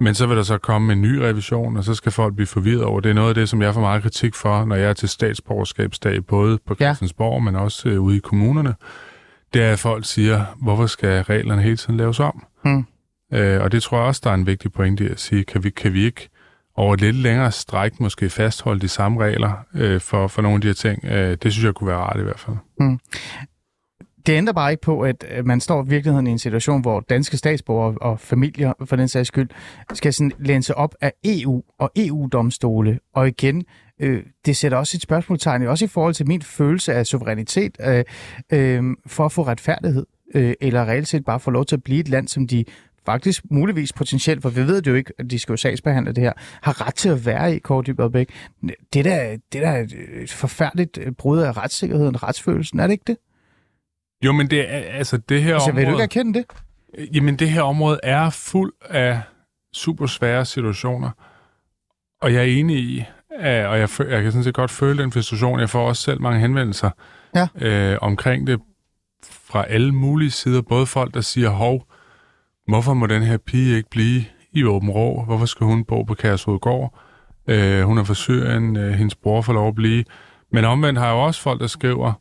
men 0.00 0.14
så 0.14 0.26
vil 0.26 0.36
der 0.36 0.42
så 0.42 0.58
komme 0.58 0.92
en 0.92 1.02
ny 1.02 1.14
revision, 1.16 1.76
og 1.76 1.84
så 1.84 1.94
skal 1.94 2.12
folk 2.12 2.34
blive 2.34 2.46
forvirret 2.46 2.82
over. 2.84 3.00
Det 3.00 3.10
er 3.10 3.14
noget 3.14 3.28
af 3.28 3.34
det, 3.34 3.48
som 3.48 3.62
jeg 3.62 3.74
får 3.74 3.80
meget 3.80 4.02
kritik 4.02 4.34
for, 4.34 4.64
når 4.64 4.76
jeg 4.76 4.88
er 4.88 4.92
til 4.92 5.08
statsborgerskabsdag, 5.08 6.26
både 6.26 6.58
på 6.66 6.76
Ja. 6.80 6.84
Christiansborg, 6.84 7.42
men 7.42 7.56
også 7.56 7.88
øh, 7.88 8.00
ude 8.00 8.16
i 8.16 8.20
kommunerne. 8.20 8.74
Det 9.54 9.62
er, 9.62 9.72
at 9.72 9.78
folk 9.78 10.04
siger, 10.04 10.44
hvorfor 10.62 10.86
skal 10.86 11.22
reglerne 11.22 11.62
hele 11.62 11.76
tiden 11.76 11.96
laves 11.96 12.20
om? 12.20 12.44
Hmm. 12.64 12.86
Øh, 13.32 13.62
og 13.62 13.72
det 13.72 13.82
tror 13.82 13.98
jeg 13.98 14.06
også, 14.06 14.20
der 14.24 14.30
er 14.30 14.34
en 14.34 14.46
vigtig 14.46 14.72
pointe 14.72 15.04
at 15.10 15.20
sige, 15.20 15.44
kan 15.44 15.64
vi, 15.64 15.70
kan 15.70 15.92
vi 15.92 16.04
ikke 16.04 16.28
over 16.74 16.94
et 16.94 17.00
lidt 17.00 17.16
længere 17.16 17.52
stræk 17.52 18.00
måske 18.00 18.30
fastholde 18.30 18.80
de 18.80 18.88
samme 18.88 19.24
regler 19.24 19.52
øh, 19.74 20.00
for, 20.00 20.26
for 20.26 20.42
nogle 20.42 20.54
af 20.54 20.60
de 20.60 20.66
her 20.66 20.74
ting? 20.74 21.04
Øh, 21.04 21.36
det 21.42 21.52
synes 21.52 21.64
jeg 21.64 21.74
kunne 21.74 21.88
være 21.88 21.96
rart 21.96 22.20
i 22.20 22.22
hvert 22.22 22.40
fald. 22.40 22.56
Mm. 22.80 22.98
Det 24.26 24.34
ændrer 24.34 24.52
bare 24.52 24.70
ikke 24.70 24.82
på, 24.82 25.00
at 25.00 25.24
man 25.44 25.60
står 25.60 25.84
i 25.84 25.88
virkeligheden 25.88 26.26
i 26.26 26.30
en 26.30 26.38
situation, 26.38 26.80
hvor 26.80 27.00
danske 27.00 27.36
statsborgere 27.36 27.98
og 28.00 28.20
familier, 28.20 28.72
for 28.84 28.96
den 28.96 29.08
sags 29.08 29.28
skyld, 29.28 29.48
skal 29.92 30.12
sådan 30.12 30.32
læne 30.38 30.62
sig 30.62 30.74
op 30.74 30.94
af 31.00 31.12
EU 31.24 31.62
og 31.78 31.92
EU-domstole. 31.96 32.98
Og 33.14 33.28
igen, 33.28 33.64
øh, 34.00 34.22
det 34.46 34.56
sætter 34.56 34.78
også 34.78 34.96
et 34.96 35.02
spørgsmålstegn, 35.02 35.62
også 35.62 35.84
i 35.84 35.88
forhold 35.88 36.14
til 36.14 36.26
min 36.28 36.42
følelse 36.42 36.94
af 36.94 37.06
suverænitet, 37.06 37.76
øh, 37.80 38.04
øh, 38.52 38.82
for 39.06 39.24
at 39.24 39.32
få 39.32 39.42
retfærdighed, 39.42 40.06
øh, 40.34 40.54
eller 40.60 40.84
reelt 40.84 41.08
set 41.08 41.24
bare 41.24 41.40
få 41.40 41.50
lov 41.50 41.64
til 41.64 41.76
at 41.76 41.82
blive 41.82 42.00
et 42.00 42.08
land, 42.08 42.28
som 42.28 42.46
de 42.46 42.64
faktisk 43.08 43.42
muligvis 43.50 43.92
potentielt, 43.92 44.42
for 44.42 44.48
vi 44.48 44.66
ved 44.66 44.82
det 44.82 44.90
jo 44.90 44.94
ikke, 44.94 45.12
at 45.18 45.30
de 45.30 45.38
skal 45.38 45.52
jo 45.52 45.56
sagsbehandle 45.56 46.12
det 46.12 46.24
her, 46.24 46.32
har 46.62 46.86
ret 46.86 46.94
til 46.94 47.08
at 47.08 47.26
være 47.26 47.56
i 47.56 47.58
Kåre 47.58 47.82
Dybvad 47.82 48.10
Bæk. 48.10 48.28
Det 48.92 48.98
er 48.98 49.02
da, 49.02 49.38
det 49.52 49.64
er 49.64 49.72
da 49.72 49.86
et 50.22 50.32
forfærdeligt 50.32 50.98
brud 51.18 51.38
af 51.38 51.56
retssikkerheden, 51.56 52.22
retsfølelsen, 52.22 52.80
er 52.80 52.86
det 52.86 52.92
ikke 52.92 53.04
det? 53.06 53.16
Jo, 54.24 54.32
men 54.32 54.50
det 54.50 54.60
er 54.60 54.78
altså 54.78 55.16
det 55.16 55.42
her 55.42 55.54
altså, 55.54 55.70
område... 55.70 55.86
Vil 55.86 55.92
du 55.92 56.00
ikke 56.00 56.02
erkende 56.02 56.38
det? 56.38 56.46
Jamen, 57.14 57.36
det 57.36 57.50
her 57.50 57.62
område 57.62 58.00
er 58.02 58.30
fuld 58.30 58.72
af 58.90 59.20
super 59.72 60.06
svære 60.06 60.44
situationer. 60.44 61.10
Og 62.22 62.32
jeg 62.32 62.40
er 62.40 62.46
enig 62.46 62.76
i, 62.76 63.04
og 63.40 63.78
jeg, 63.78 63.88
jeg 63.98 64.22
kan 64.22 64.32
sådan 64.32 64.44
set 64.44 64.54
godt 64.54 64.70
føle 64.70 65.02
den 65.02 65.12
frustration. 65.12 65.60
Jeg 65.60 65.70
får 65.70 65.88
også 65.88 66.02
selv 66.02 66.20
mange 66.20 66.40
henvendelser 66.40 66.90
ja. 67.34 67.48
øh, 67.60 67.98
omkring 68.00 68.46
det 68.46 68.60
fra 69.24 69.64
alle 69.68 69.92
mulige 69.92 70.30
sider. 70.30 70.62
Både 70.62 70.86
folk, 70.86 71.14
der 71.14 71.20
siger, 71.20 71.48
hov, 71.48 71.87
hvorfor 72.68 72.94
må 72.94 73.06
den 73.06 73.22
her 73.22 73.36
pige 73.36 73.76
ikke 73.76 73.90
blive 73.90 74.24
i 74.52 74.64
Åben 74.64 74.90
Rå? 74.90 75.24
Hvorfor 75.24 75.46
skal 75.46 75.66
hun 75.66 75.84
bo 75.84 76.02
på 76.02 76.14
Kærshovedgård? 76.14 76.98
Øh, 77.46 77.82
hun 77.82 77.98
er 77.98 78.04
fra 78.04 78.14
Syrien, 78.14 78.76
øh, 78.76 78.92
hendes 78.92 79.14
bror 79.14 79.42
får 79.42 79.52
lov 79.52 79.68
at 79.68 79.74
blive. 79.74 80.04
Men 80.52 80.64
omvendt 80.64 80.98
har 80.98 81.06
jeg 81.06 81.14
jo 81.14 81.24
også 81.24 81.42
folk, 81.42 81.60
der 81.60 81.66
skriver, 81.66 82.12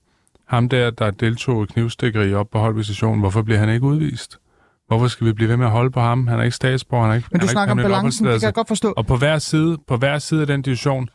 ham 0.47 0.69
der, 0.69 0.89
der 0.89 1.11
deltog 1.11 1.63
i 1.63 1.65
knivstikkeri 1.65 2.33
op 2.33 2.49
på 2.51 2.59
Holby 2.59 2.79
Station, 2.79 3.19
hvorfor 3.19 3.41
bliver 3.41 3.59
han 3.59 3.69
ikke 3.69 3.85
udvist? 3.85 4.39
Hvorfor 4.87 5.07
skal 5.07 5.27
vi 5.27 5.33
blive 5.33 5.49
ved 5.49 5.57
med 5.57 5.65
at 5.65 5.71
holde 5.71 5.91
på 5.91 5.99
ham? 5.99 6.27
Han 6.27 6.39
er 6.39 6.43
ikke 6.43 6.55
statsborger, 6.55 7.03
han 7.03 7.11
er 7.11 7.15
ikke 7.15 7.29
Men 7.31 7.39
du 7.39 7.45
han 7.45 7.51
snakker 7.51 7.71
om 7.71 7.77
balancen, 7.77 8.25
det 8.25 8.39
kan 8.39 8.45
jeg 8.45 8.53
godt 8.53 8.67
forstå. 8.67 8.93
Og 8.97 9.05
på 9.05 9.17
hver 9.17 9.39
side, 9.39 9.77
på 9.87 9.97
hver 9.97 10.19
side 10.19 10.41
af 10.41 10.47
den 10.47 10.61
diskussion, 10.61 11.09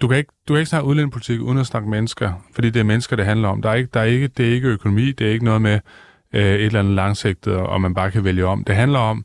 du 0.00 0.08
kan 0.08 0.16
ikke, 0.16 0.32
du 0.48 0.54
kan 0.54 0.58
ikke 0.58 0.68
snakke 0.68 0.88
udlændingepolitik 0.88 1.40
uden 1.40 1.58
at 1.58 1.66
snakke 1.66 1.88
mennesker, 1.88 2.32
fordi 2.54 2.70
det 2.70 2.80
er 2.80 2.84
mennesker, 2.84 3.16
det 3.16 3.24
handler 3.24 3.48
om. 3.48 3.62
Der 3.62 3.70
er 3.70 3.74
ikke, 3.74 3.90
der 3.94 4.00
er 4.00 4.04
ikke, 4.04 4.28
det 4.28 4.48
er 4.48 4.54
ikke 4.54 4.68
økonomi, 4.68 5.12
det 5.12 5.26
er 5.26 5.30
ikke 5.30 5.44
noget 5.44 5.62
med 5.62 5.80
øh, 6.32 6.42
et 6.42 6.64
eller 6.64 6.80
andet 6.80 6.94
langsigtet, 6.94 7.56
og 7.56 7.80
man 7.80 7.94
bare 7.94 8.10
kan 8.10 8.24
vælge 8.24 8.46
om. 8.46 8.64
Det 8.64 8.76
handler 8.76 8.98
om, 8.98 9.24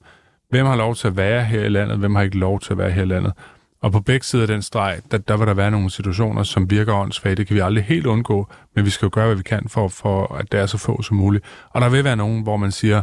hvem 0.50 0.66
har 0.66 0.76
lov 0.76 0.96
til 0.96 1.08
at 1.08 1.18
være 1.18 1.44
her 1.44 1.64
i 1.64 1.70
landet, 1.70 1.98
hvem 1.98 2.16
har 2.16 2.24
ikke 2.24 2.38
lov 2.38 2.60
til 2.60 2.72
at 2.72 2.78
være 2.78 2.92
her 2.92 3.02
i 3.02 3.06
landet. 3.06 3.34
Og 3.82 3.92
på 3.92 4.00
begge 4.00 4.26
sider 4.26 4.44
af 4.44 4.48
den 4.48 4.62
streg, 4.62 5.00
der, 5.12 5.18
der 5.18 5.38
vil 5.38 5.48
der 5.48 5.54
være 5.54 5.72
nogle 5.72 5.90
situationer, 5.90 6.44
som 6.44 6.70
virker 6.70 6.94
åndssvage. 6.94 7.36
Det 7.36 7.48
kan 7.48 7.56
vi 7.56 7.60
aldrig 7.60 7.84
helt 7.84 8.06
undgå, 8.06 8.48
men 8.76 8.86
vi 8.86 8.90
skal 8.90 9.06
jo 9.06 9.10
gøre, 9.14 9.26
hvad 9.26 9.36
vi 9.36 9.44
kan 9.44 9.66
for, 9.68 9.88
for 9.88 10.36
at 10.36 10.52
det 10.52 10.60
er 10.60 10.66
så 10.66 10.78
få 10.78 11.02
som 11.02 11.18
muligt. 11.18 11.46
Og 11.70 11.82
der 11.82 11.90
vil 11.90 12.04
være 12.04 12.16
nogen, 12.16 12.44
hvor 12.44 12.58
man 12.58 12.72
siger, 12.72 13.02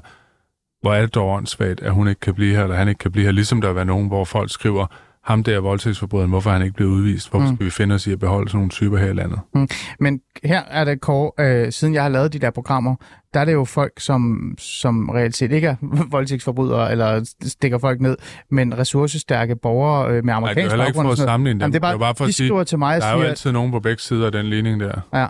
hvor 0.81 0.95
er 0.95 1.01
det 1.01 1.15
dog 1.15 1.31
åndssvagt, 1.31 1.81
at 1.81 1.93
hun 1.93 2.09
ikke 2.09 2.21
kan 2.21 2.35
blive 2.35 2.57
her, 2.57 2.63
eller 2.63 2.77
han 2.77 2.89
ikke 2.89 2.99
kan 2.99 3.13
blive 3.13 3.25
her. 3.25 3.33
Ligesom 3.33 3.61
der 3.61 3.69
vil 3.69 3.77
være 3.77 3.85
nogen, 3.85 4.09
hvor 4.09 4.25
folk 4.25 4.51
skriver, 4.51 4.87
ham 5.25 5.43
der 5.43 5.61
voldtægtsforbryderen, 5.61 6.31
hvorfor 6.31 6.51
han 6.51 6.63
ikke 6.63 6.75
blevet 6.75 6.91
udvist? 6.91 7.31
Hvorfor 7.31 7.49
mm. 7.49 7.57
skal 7.57 7.67
vi 7.67 7.71
finde 7.71 7.95
os 7.95 8.07
i 8.07 8.13
at 8.13 8.19
beholde 8.19 8.49
sådan 8.49 8.59
nogle 8.59 8.71
typer 8.71 8.99
her 8.99 9.07
i 9.07 9.13
landet? 9.13 9.39
Mm. 9.55 9.69
Men 10.01 10.21
her 10.45 10.63
er 10.63 10.85
det, 10.85 11.01
Kåre, 11.01 11.33
øh, 11.41 11.73
siden 11.73 11.95
jeg 11.95 12.03
har 12.03 12.09
lavet 12.09 12.33
de 12.33 12.39
der 12.39 12.51
programmer, 12.51 12.97
der 13.35 13.41
er 13.41 13.45
det 13.45 13.53
jo 13.53 13.65
folk, 13.65 13.93
som, 13.99 14.55
som 14.59 15.09
reelt 15.09 15.37
set 15.37 15.53
ikke 15.53 15.67
er 15.67 15.77
voldtægtsforbrydere, 16.11 16.93
eller 16.93 17.35
stikker 17.43 17.79
folk 17.79 18.01
ned, 18.01 18.17
men 18.51 18.79
ressourcestærke 18.79 19.57
borgere 19.57 20.11
øh, 20.11 20.25
med 20.25 20.35
amerikansk 20.35 20.57
baggrund. 20.57 20.81
Jeg 20.81 20.95
kan 20.95 21.01
ikke 21.01 21.17
for 21.17 21.23
at 21.23 21.29
sammenligne 21.29 21.61
dem. 21.61 21.61
Jamen, 21.61 21.73
det 21.73 21.79
er 21.79 21.81
bare, 21.81 21.93
det 21.93 21.97
er 21.97 21.99
bare 21.99 22.15
for 22.15 22.25
de 22.25 22.29
at 22.29 22.35
sige, 22.35 22.65
til 22.65 22.79
mig 22.79 23.01
der 23.01 23.07
er 23.07 23.11
siger, 23.11 23.23
jo 23.23 23.29
altid 23.29 23.53
nogen 23.53 23.71
på 23.71 23.81
begge 23.81 24.03
sider 24.03 24.27
af 24.27 24.33
den 24.33 24.47
ligning 24.47 24.81
der. 24.81 25.01
Ja, 25.15 25.27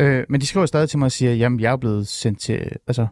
øh, 0.00 0.24
men 0.28 0.40
de 0.40 0.46
skriver 0.46 0.66
stadig 0.66 0.88
til 0.88 0.98
mig 0.98 1.06
og 1.06 1.12
siger, 1.12 1.32
jamen 1.32 1.60
jeg 1.60 1.72
er 1.72 1.76
blevet 1.76 2.06
sendt 2.06 2.40
til, 2.40 2.70
altså, 2.86 3.06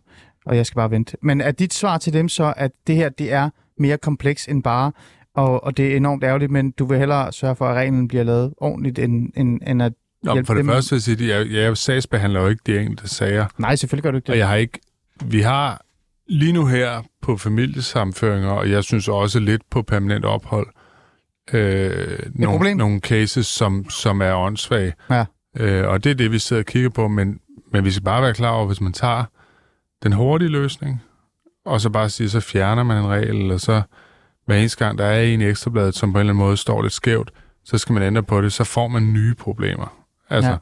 og 0.47 0.57
jeg 0.57 0.67
skal 0.67 0.77
bare 0.77 0.91
vente. 0.91 1.17
Men 1.23 1.41
er 1.41 1.51
dit 1.51 1.75
svar 1.75 1.99
til 1.99 2.13
dem 2.13 2.29
så, 2.29 2.55
at 2.57 2.71
det 2.87 2.97
her, 2.97 3.09
det 3.09 3.33
er 3.33 3.51
mere 3.79 3.99
kompleks 3.99 4.49
end 4.49 4.63
bare 4.63 4.93
og, 5.35 5.65
og 5.65 5.77
det 5.77 5.93
er 5.93 5.97
enormt 5.97 6.25
ærgerligt, 6.25 6.53
men 6.53 6.71
du 6.71 6.85
vil 6.85 6.99
hellere 6.99 7.33
sørge 7.33 7.57
for, 7.57 7.67
at 7.67 7.77
reglen 7.77 8.09
bliver 8.09 8.25
lavet 8.25 8.55
ordentligt, 8.57 8.99
end, 8.99 9.33
end, 9.37 9.61
end 9.67 9.83
at 9.83 9.93
Nå, 10.23 10.35
for 10.45 10.55
det 10.55 10.65
dem. 10.65 10.67
første 10.67 10.91
vil 10.91 10.97
jeg 10.97 11.03
sige, 11.03 11.35
at 11.35 11.51
jeg, 11.51 11.63
jeg 11.63 11.77
sagsbehandler 11.77 12.41
jo 12.41 12.49
ikke 12.49 12.63
de 12.67 12.79
enkelte 12.79 13.09
sager. 13.09 13.47
Nej, 13.59 13.77
selvfølgelig 13.77 14.03
gør 14.03 14.11
du 14.11 14.17
ikke 14.17 14.27
det. 14.27 14.33
Og 14.33 14.39
jeg 14.39 14.49
har 14.49 14.57
ikke... 14.57 14.79
Vi 15.25 15.41
har 15.41 15.85
lige 16.29 16.53
nu 16.53 16.67
her 16.67 17.03
på 17.23 17.37
familiesamføringer, 17.37 18.51
og 18.51 18.71
jeg 18.71 18.85
synes 18.85 19.09
også 19.09 19.41
lidt 19.41 19.63
på 19.71 19.83
permanent 19.83 20.25
ophold, 20.25 20.67
øh, 21.53 22.19
nogle, 22.35 22.75
nogle 22.75 23.01
cases, 23.01 23.47
som, 23.47 23.91
som 23.91 24.23
er 24.23 24.35
åndssvage. 24.35 24.93
Ja. 25.11 25.25
Øh, 25.57 25.89
og 25.89 26.05
det 26.05 26.11
er 26.11 26.15
det, 26.15 26.33
vi 26.33 26.39
sidder 26.39 26.63
og 26.63 26.67
kigger 26.67 26.91
på, 26.91 27.09
men, 27.09 27.41
men 27.73 27.85
vi 27.85 27.91
skal 27.91 28.05
bare 28.05 28.23
være 28.23 28.35
klar 28.35 28.51
over, 28.51 28.67
hvis 28.67 28.81
man 28.81 28.93
tager 28.93 29.25
den 30.03 30.13
hurtige 30.13 30.49
løsning, 30.49 31.03
og 31.65 31.81
så 31.81 31.91
bare 31.91 32.09
siger, 32.11 32.29
så 32.29 32.41
fjerner 32.41 32.83
man 32.83 32.99
en 32.99 33.07
regel, 33.07 33.37
eller 33.37 33.57
så 33.57 33.83
hver 34.47 34.57
eneste 34.57 34.85
gang, 34.85 34.99
der 34.99 35.05
er 35.05 35.23
en 35.23 35.41
i 35.41 35.45
ekstrabladet, 35.45 35.95
som 35.95 36.13
på 36.13 36.19
en 36.19 36.21
eller 36.21 36.33
anden 36.33 36.45
måde 36.47 36.57
står 36.57 36.83
lidt 36.83 36.93
skævt, 36.93 37.31
så 37.65 37.79
skal 37.79 37.93
man 37.93 38.03
ændre 38.03 38.23
på 38.23 38.41
det, 38.41 38.53
så 38.53 38.65
får 38.65 38.89
man 38.89 39.13
nye 39.13 39.35
problemer. 39.35 40.05
Altså, 40.31 40.51
ja. 40.51 40.57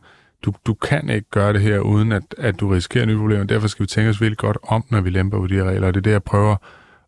du, 0.44 0.52
du 0.66 0.74
kan 0.74 1.10
ikke 1.10 1.30
gøre 1.30 1.52
det 1.52 1.60
her, 1.60 1.78
uden 1.78 2.12
at, 2.12 2.22
at 2.38 2.60
du 2.60 2.68
risikerer 2.68 3.06
nye 3.06 3.18
problemer. 3.18 3.44
Derfor 3.44 3.68
skal 3.68 3.82
vi 3.82 3.86
tænke 3.86 4.10
os 4.10 4.20
virkelig 4.20 4.38
godt 4.38 4.58
om, 4.62 4.84
når 4.90 5.00
vi 5.00 5.10
lemper 5.10 5.38
på 5.38 5.46
de 5.46 5.54
her 5.54 5.64
regler. 5.64 5.86
Og 5.86 5.94
det 5.94 6.00
er 6.00 6.02
det, 6.02 6.10
jeg 6.10 6.22
prøver 6.22 6.56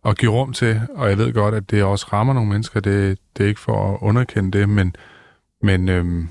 at 0.04 0.18
give 0.18 0.30
rum 0.30 0.52
til. 0.52 0.80
Og 0.94 1.08
jeg 1.08 1.18
ved 1.18 1.32
godt, 1.32 1.54
at 1.54 1.70
det 1.70 1.82
også 1.82 2.06
rammer 2.12 2.34
nogle 2.34 2.48
mennesker. 2.48 2.80
Det, 2.80 3.18
det 3.36 3.44
er 3.44 3.48
ikke 3.48 3.60
for 3.60 3.94
at 3.94 3.98
underkende 4.00 4.58
det, 4.58 4.68
men, 4.68 4.96
men, 5.62 5.88
øhm, 5.88 6.28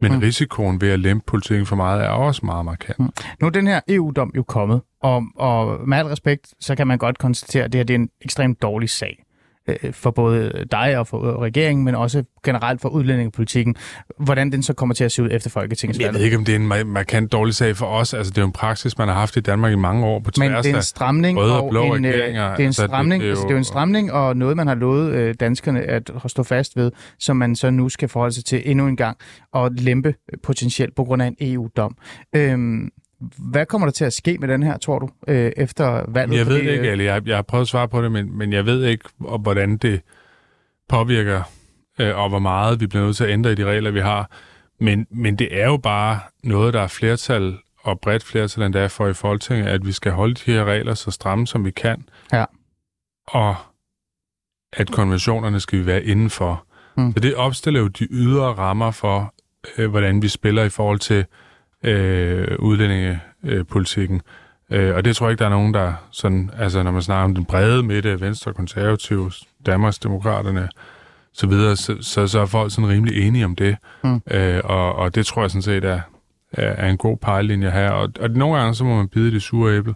men 0.00 0.12
mm. 0.12 0.18
risikoen 0.18 0.80
ved 0.80 0.90
at 0.90 1.00
lempe 1.00 1.24
politikken 1.26 1.66
for 1.66 1.76
meget 1.76 2.04
er 2.04 2.08
også 2.08 2.46
meget 2.46 2.64
markant. 2.64 2.98
Mm. 2.98 3.10
Nu 3.40 3.46
er 3.46 3.50
den 3.50 3.66
her 3.66 3.80
EU-dom 3.88 4.32
jo 4.36 4.42
kommet, 4.42 4.80
og, 5.02 5.24
og 5.36 5.88
med 5.88 5.98
al 5.98 6.06
respekt, 6.06 6.54
så 6.60 6.74
kan 6.74 6.86
man 6.86 6.98
godt 6.98 7.18
konstatere, 7.18 7.64
at 7.64 7.72
det 7.72 7.78
her 7.78 7.84
det 7.84 7.94
er 7.94 7.98
en 7.98 8.10
ekstremt 8.20 8.62
dårlig 8.62 8.90
sag 8.90 9.24
for 9.92 10.10
både 10.10 10.66
dig 10.72 10.98
og 10.98 11.06
for 11.06 11.42
regeringen, 11.42 11.84
men 11.84 11.94
også 11.94 12.24
generelt 12.44 12.80
for 12.80 12.88
udlændingepolitikken, 12.88 13.74
hvordan 14.18 14.52
den 14.52 14.62
så 14.62 14.72
kommer 14.72 14.94
til 14.94 15.04
at 15.04 15.12
se 15.12 15.22
ud 15.22 15.28
efter 15.32 15.50
Folketingets 15.50 16.00
Jeg 16.00 16.14
ved 16.14 16.20
ikke, 16.20 16.36
om 16.36 16.44
det 16.44 16.54
er 16.54 16.58
en 16.58 16.86
markant 16.86 17.32
dårlig 17.32 17.54
sag 17.54 17.76
for 17.76 17.86
os. 17.86 18.14
Altså, 18.14 18.30
det 18.30 18.38
er 18.38 18.42
jo 18.42 18.46
en 18.46 18.52
praksis, 18.52 18.98
man 18.98 19.08
har 19.08 19.14
haft 19.14 19.36
i 19.36 19.40
Danmark 19.40 19.72
i 19.72 19.76
mange 19.76 20.06
år 20.06 20.20
på 20.20 20.30
tværs 20.30 20.50
Men 20.50 20.64
det 20.64 20.72
er 20.72 20.76
en 20.76 20.82
stramning 20.82 21.38
røde 21.38 21.56
og, 21.56 21.64
og 21.64 21.70
blå 21.70 21.94
en, 21.94 22.04
øh, 22.04 22.12
regeringer. 22.12 22.42
det 22.42 22.52
er 22.52 22.56
en 22.56 22.66
altså, 22.66 22.86
stramning, 22.86 23.22
det, 23.22 23.26
det, 23.26 23.26
er 23.26 23.28
jo... 23.28 23.30
altså, 23.30 23.42
det 23.42 23.50
er 23.50 23.54
jo 23.54 23.58
en 23.58 23.64
stramning 23.64 24.12
og 24.12 24.36
noget, 24.36 24.56
man 24.56 24.66
har 24.66 24.74
lovet 24.74 25.12
øh, 25.12 25.34
danskerne 25.40 25.80
at 25.82 26.10
stå 26.26 26.42
fast 26.42 26.76
ved, 26.76 26.90
som 27.18 27.36
man 27.36 27.56
så 27.56 27.70
nu 27.70 27.88
skal 27.88 28.08
forholde 28.08 28.34
sig 28.34 28.44
til 28.44 28.62
endnu 28.64 28.86
en 28.86 28.96
gang 28.96 29.18
og 29.52 29.70
lempe 29.72 30.14
potentielt 30.42 30.94
på 30.94 31.04
grund 31.04 31.22
af 31.22 31.26
en 31.26 31.36
EU-dom. 31.40 31.96
Øhm, 32.36 32.90
hvad 33.38 33.66
kommer 33.66 33.86
der 33.86 33.92
til 33.92 34.04
at 34.04 34.12
ske 34.12 34.38
med 34.38 34.48
den 34.48 34.62
her, 34.62 34.78
tror 34.78 34.98
du, 34.98 35.08
øh, 35.28 35.52
efter 35.56 36.04
valget? 36.08 36.38
Jeg 36.38 36.46
ved 36.46 36.54
det 36.54 36.72
ikke, 36.72 36.90
Ali. 36.90 37.04
Jeg, 37.04 37.28
jeg 37.28 37.36
har 37.36 37.42
prøvet 37.42 37.62
at 37.62 37.68
svare 37.68 37.88
på 37.88 38.02
det, 38.02 38.12
men, 38.12 38.38
men 38.38 38.52
jeg 38.52 38.66
ved 38.66 38.84
ikke, 38.84 39.04
hvordan 39.18 39.76
det 39.76 40.00
påvirker, 40.88 41.42
øh, 41.98 42.18
og 42.18 42.28
hvor 42.28 42.38
meget 42.38 42.80
vi 42.80 42.86
bliver 42.86 43.04
nødt 43.04 43.16
til 43.16 43.24
at 43.24 43.30
ændre 43.30 43.52
i 43.52 43.54
de 43.54 43.64
regler, 43.64 43.90
vi 43.90 44.00
har. 44.00 44.30
Men, 44.80 45.06
men 45.10 45.36
det 45.36 45.60
er 45.60 45.66
jo 45.66 45.76
bare 45.76 46.20
noget, 46.44 46.74
der 46.74 46.80
er 46.80 46.86
flertal 46.86 47.58
og 47.82 48.00
bredt 48.00 48.24
flertal 48.24 48.62
endda 48.62 48.86
for 48.86 49.08
i 49.08 49.12
Folketinget, 49.12 49.66
at 49.66 49.86
vi 49.86 49.92
skal 49.92 50.12
holde 50.12 50.34
de 50.34 50.52
her 50.52 50.64
regler 50.64 50.94
så 50.94 51.10
stramme, 51.10 51.46
som 51.46 51.64
vi 51.64 51.70
kan. 51.70 52.04
Ja. 52.32 52.44
Og 53.28 53.56
at 54.72 54.90
konventionerne 54.90 55.60
skal 55.60 55.78
vi 55.78 55.86
være 55.86 56.04
indenfor. 56.04 56.64
Mm. 56.96 57.12
Så 57.12 57.20
det 57.20 57.34
opstiller 57.34 57.80
jo 57.80 57.88
de 57.88 58.04
ydre 58.10 58.46
rammer 58.46 58.90
for, 58.90 59.34
øh, 59.78 59.90
hvordan 59.90 60.22
vi 60.22 60.28
spiller 60.28 60.64
i 60.64 60.68
forhold 60.68 60.98
til 60.98 61.26
øh, 61.84 62.56
udlændingepolitikken. 62.58 64.20
Øh, 64.70 64.94
og 64.94 65.04
det 65.04 65.16
tror 65.16 65.26
jeg 65.26 65.30
ikke, 65.30 65.38
der 65.38 65.46
er 65.46 65.50
nogen, 65.50 65.74
der 65.74 65.92
sådan, 66.10 66.50
altså 66.58 66.82
når 66.82 66.90
man 66.90 67.02
snakker 67.02 67.24
om 67.24 67.34
den 67.34 67.44
brede 67.44 67.82
midte, 67.82 68.20
Venstre, 68.20 68.52
Konservative, 68.52 69.30
Danmarks 69.66 69.98
Demokraterne, 69.98 70.68
så 71.32 71.46
videre, 71.46 71.76
så, 71.76 71.96
så, 72.00 72.26
så 72.26 72.40
er 72.40 72.46
folk 72.46 72.72
sådan 72.72 72.88
rimelig 72.88 73.26
enige 73.26 73.44
om 73.44 73.56
det. 73.56 73.76
Mm. 74.04 74.20
Øh, 74.30 74.60
og, 74.64 74.96
og 74.96 75.14
det 75.14 75.26
tror 75.26 75.42
jeg 75.42 75.50
sådan 75.50 75.62
set 75.62 75.84
er, 75.84 76.00
er 76.52 76.88
en 76.88 76.96
god 76.96 77.16
pejlinje 77.16 77.70
her. 77.70 77.90
Og, 77.90 78.12
og 78.20 78.30
nogle 78.30 78.58
gange, 78.58 78.74
så 78.74 78.84
må 78.84 78.96
man 78.96 79.08
bide 79.08 79.30
det 79.30 79.42
sure 79.42 79.76
æble, 79.76 79.94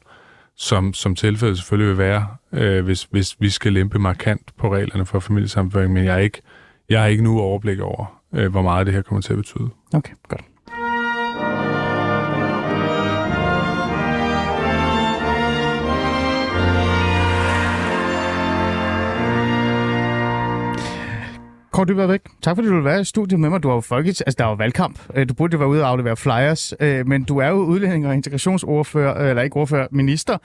som, 0.57 0.95
som 0.95 1.15
tilfældet 1.15 1.59
selvfølgelig 1.59 1.89
vil 1.89 1.99
være, 1.99 2.27
øh, 2.53 2.85
hvis, 2.85 3.09
hvis 3.11 3.37
vi 3.39 3.51
skal 3.51 3.73
lempe 3.73 3.99
markant 3.99 4.53
på 4.59 4.75
reglerne 4.75 5.07
for 5.07 5.21
familiesamføring. 5.21 5.93
Men 5.93 6.05
jeg 6.05 6.15
er 6.15 6.19
ikke, 6.19 6.43
jeg 6.89 7.01
har 7.01 7.07
ikke 7.07 7.25
nu 7.25 7.41
overblik 7.41 7.81
over, 7.81 8.21
øh, 8.33 8.51
hvor 8.51 8.63
meget 8.63 8.87
det 8.87 8.95
her 8.95 9.03
kommer 9.03 9.23
til 9.23 9.33
at 9.33 9.37
betyde. 9.37 9.69
Okay, 9.95 10.13
godt. 10.29 10.45
Kort 21.75 21.89
Dybvad 21.89 22.07
væk. 22.07 22.21
Tak 22.43 22.57
fordi 22.57 22.69
du 22.69 22.75
vil 22.75 22.85
være 22.85 23.01
i 23.01 23.05
studiet 23.05 23.41
med 23.41 23.51
mig. 23.51 23.63
Du 23.63 23.69
har 23.69 23.75
jo 23.75 23.81
folkets, 23.81 24.21
altså 24.21 24.37
der 24.39 24.45
er 24.45 24.49
jo 24.49 24.55
valgkamp. 24.55 24.99
Øh, 25.15 25.29
du 25.29 25.35
burde 25.35 25.55
jo 25.55 25.59
være 25.59 25.69
ude 25.69 25.83
og 25.83 25.89
aflevere 25.89 26.17
flyers, 26.17 26.75
øh, 26.81 27.09
men 27.09 27.25
du 27.25 27.39
er 27.39 27.49
jo 27.49 27.55
udlænding 27.55 28.07
og 28.07 28.15
integrationsordfører, 28.15 29.23
øh, 29.23 29.29
eller 29.29 29.43
ikke 29.43 29.57
ordfører, 29.57 29.87
minister, 29.91 30.39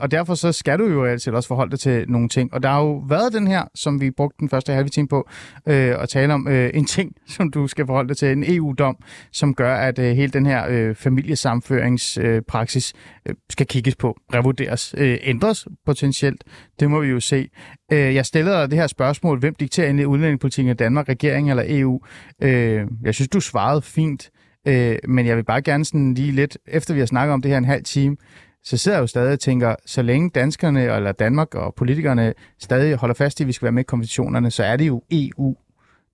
og 0.00 0.10
derfor 0.10 0.34
så 0.34 0.52
skal 0.52 0.78
du 0.78 0.86
jo 0.86 1.04
altid 1.04 1.32
også 1.32 1.48
forholde 1.48 1.70
dig 1.70 1.80
til 1.80 2.04
nogle 2.08 2.28
ting. 2.28 2.54
Og 2.54 2.62
der 2.62 2.68
har 2.68 2.80
jo 2.80 3.04
været 3.08 3.32
den 3.32 3.46
her, 3.46 3.64
som 3.74 4.00
vi 4.00 4.10
brugte 4.10 4.36
den 4.40 4.48
første 4.48 4.72
halve 4.72 4.88
time 4.88 5.08
på, 5.08 5.28
at 5.66 6.08
tale 6.08 6.34
om 6.34 6.48
en 6.48 6.84
ting, 6.84 7.12
som 7.36 7.50
du 7.50 7.66
skal 7.66 7.86
forholde 7.86 8.08
dig 8.08 8.16
til, 8.16 8.32
en 8.32 8.44
EU-dom, 8.46 8.96
som 9.32 9.54
gør, 9.54 9.74
at 9.74 9.98
hele 9.98 10.32
den 10.32 10.46
her 10.46 10.94
familiesamføringspraksis 10.94 12.92
Øh, 13.28 13.34
skal 13.50 13.66
kigges 13.66 13.96
på, 13.96 14.16
revurderes, 14.34 14.94
øh, 14.98 15.18
ændres 15.22 15.66
potentielt. 15.86 16.44
Det 16.80 16.90
må 16.90 17.00
vi 17.00 17.08
jo 17.08 17.20
se. 17.20 17.48
Øh, 17.92 18.14
jeg 18.14 18.26
stillede 18.26 18.56
dig 18.56 18.70
det 18.70 18.78
her 18.78 18.86
spørgsmål, 18.86 19.38
hvem 19.38 19.54
dikterer 19.54 19.86
egentlig 19.86 20.06
udlændingepolitikken 20.06 20.70
i 20.70 20.74
Danmark, 20.74 21.08
regeringen 21.08 21.50
eller 21.50 21.64
EU? 21.66 22.00
Øh, 22.42 22.86
jeg 23.02 23.14
synes, 23.14 23.28
du 23.28 23.40
svarede 23.40 23.82
fint, 23.82 24.30
øh, 24.68 24.98
men 25.08 25.26
jeg 25.26 25.36
vil 25.36 25.44
bare 25.44 25.62
gerne 25.62 25.84
sådan 25.84 26.14
lige 26.14 26.32
lidt, 26.32 26.58
efter 26.66 26.94
vi 26.94 27.00
har 27.00 27.06
snakket 27.06 27.32
om 27.32 27.42
det 27.42 27.50
her 27.50 27.58
en 27.58 27.64
halv 27.64 27.84
time, 27.84 28.16
så 28.64 28.76
sidder 28.76 28.98
jeg 28.98 29.02
jo 29.02 29.06
stadig 29.06 29.32
og 29.32 29.40
tænker, 29.40 29.74
så 29.86 30.02
længe 30.02 30.30
danskerne 30.30 30.82
eller 30.82 31.12
Danmark 31.12 31.54
og 31.54 31.74
politikerne 31.74 32.34
stadig 32.60 32.96
holder 32.96 33.14
fast 33.14 33.40
i, 33.40 33.42
at 33.42 33.46
vi 33.46 33.52
skal 33.52 33.66
være 33.66 33.72
med 33.72 33.82
i 33.82 33.84
konventionerne, 33.84 34.50
så 34.50 34.64
er 34.64 34.76
det 34.76 34.86
jo 34.86 35.02
EU, 35.10 35.56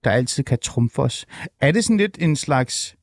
der 0.04 0.10
altid 0.10 0.44
kan 0.44 0.58
trumfe 0.58 1.02
os. 1.02 1.26
Er 1.60 1.72
det 1.72 1.84
sådan 1.84 1.96
lidt 1.96 2.18
en 2.20 2.36
slags 2.36 2.96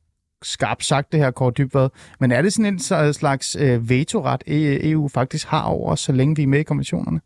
skarpt 0.46 0.86
sagt 0.86 1.12
det 1.12 1.20
her, 1.20 1.32
Kåre 1.32 1.52
Dybvad, 1.52 1.90
men 2.20 2.32
er 2.32 2.42
det 2.42 2.54
sådan 2.54 2.74
en 2.74 3.14
slags 3.14 3.58
øh, 3.60 3.90
vetoret, 3.90 4.44
EU 4.48 5.08
faktisk 5.08 5.48
har 5.48 5.64
over 5.64 5.92
os, 5.92 6.00
så 6.00 6.12
længe 6.12 6.36
vi 6.36 6.44
er 6.44 6.48
med 6.48 6.60
i 6.60 6.64
konventionerne? 6.64 7.22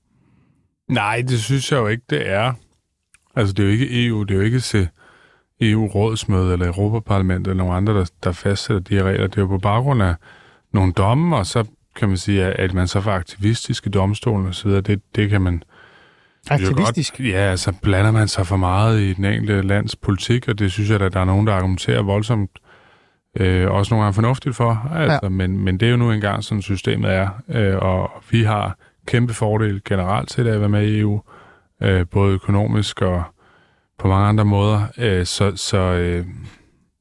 Nej, 0.90 1.24
det 1.28 1.40
synes 1.40 1.72
jeg 1.72 1.78
jo 1.78 1.88
ikke, 1.88 2.04
det 2.10 2.30
er. 2.30 2.54
Altså, 3.36 3.54
det 3.54 3.64
er 3.64 3.68
jo 3.68 3.72
ikke 3.72 4.06
EU, 4.06 4.24
det 4.24 4.32
er 4.32 4.36
jo 4.36 4.42
ikke 4.42 4.60
til 4.60 4.88
EU-rådsmøde 5.62 6.54
eller 6.54 6.68
Europaparlamentet 6.68 7.52
eller 7.52 7.64
nogen 7.64 7.78
andre, 7.78 7.94
der, 7.94 8.06
der 8.24 8.32
fastsætter 8.32 8.84
de 8.84 8.96
her 8.96 9.04
regler. 9.04 9.28
Det 9.28 9.38
er 9.38 9.42
jo 9.42 9.48
på 9.48 9.58
baggrund 9.58 10.04
af 10.04 10.16
nogle 10.74 10.94
domme, 10.94 11.36
og 11.36 11.46
så 11.46 11.66
kan 11.96 12.08
man 12.08 12.18
sige, 12.18 12.44
at 12.44 12.74
man 12.74 12.88
så 12.88 13.02
får 13.02 13.12
aktivistiske 13.12 13.90
domstolen 13.90 14.48
og 14.48 14.56
så 14.56 14.68
videre, 14.68 14.82
det, 14.82 15.02
det 15.16 15.30
kan 15.30 15.42
man... 15.42 15.64
Aktivistisk? 16.50 17.18
Godt, 17.18 17.30
ja, 17.30 17.38
altså 17.38 17.74
blander 17.82 18.12
man 18.12 18.28
sig 18.28 18.48
for 18.48 18.58
meget 18.58 19.02
i 19.02 19.14
den 19.14 19.26
enkelte 19.26 19.62
lands 19.62 19.96
politik, 19.96 20.48
og 20.48 20.60
det 20.60 20.72
synes 20.72 20.90
jeg, 20.90 21.02
at 21.02 21.14
der 21.14 21.20
er 21.20 21.26
nogen, 21.26 21.48
der 21.48 21.54
argumenterer 21.54 22.02
voldsomt, 22.02 22.52
øh, 23.38 23.72
også 23.72 23.94
nogle 23.94 24.04
gange 24.04 24.14
fornuftigt 24.14 24.56
for. 24.56 24.92
Altså, 24.96 25.20
ja. 25.24 25.30
men, 25.30 25.60
men 25.60 25.78
det 25.78 25.86
er 25.86 25.92
jo 25.92 25.98
nu 25.98 26.12
engang 26.12 26.44
sådan, 26.44 26.62
systemet 26.62 27.12
er, 27.12 27.30
øh, 27.50 27.78
og 27.78 28.12
vi 28.32 28.44
har 28.44 28.78
kæmpe 29.08 29.34
fordel 29.34 29.82
generelt 29.86 30.30
til 30.30 30.48
at 30.48 30.60
være 30.60 30.70
med 30.70 30.88
i 30.88 31.00
EU, 31.00 31.22
øh, 31.84 32.06
både 32.12 32.34
økonomisk 32.34 33.02
og 33.02 33.24
på 34.00 34.08
mange 34.08 34.28
andre 34.28 34.46
måder. 34.46 34.82
Øh, 34.98 35.26
så, 35.26 35.56
så, 35.56 35.78
øh, 35.78 36.26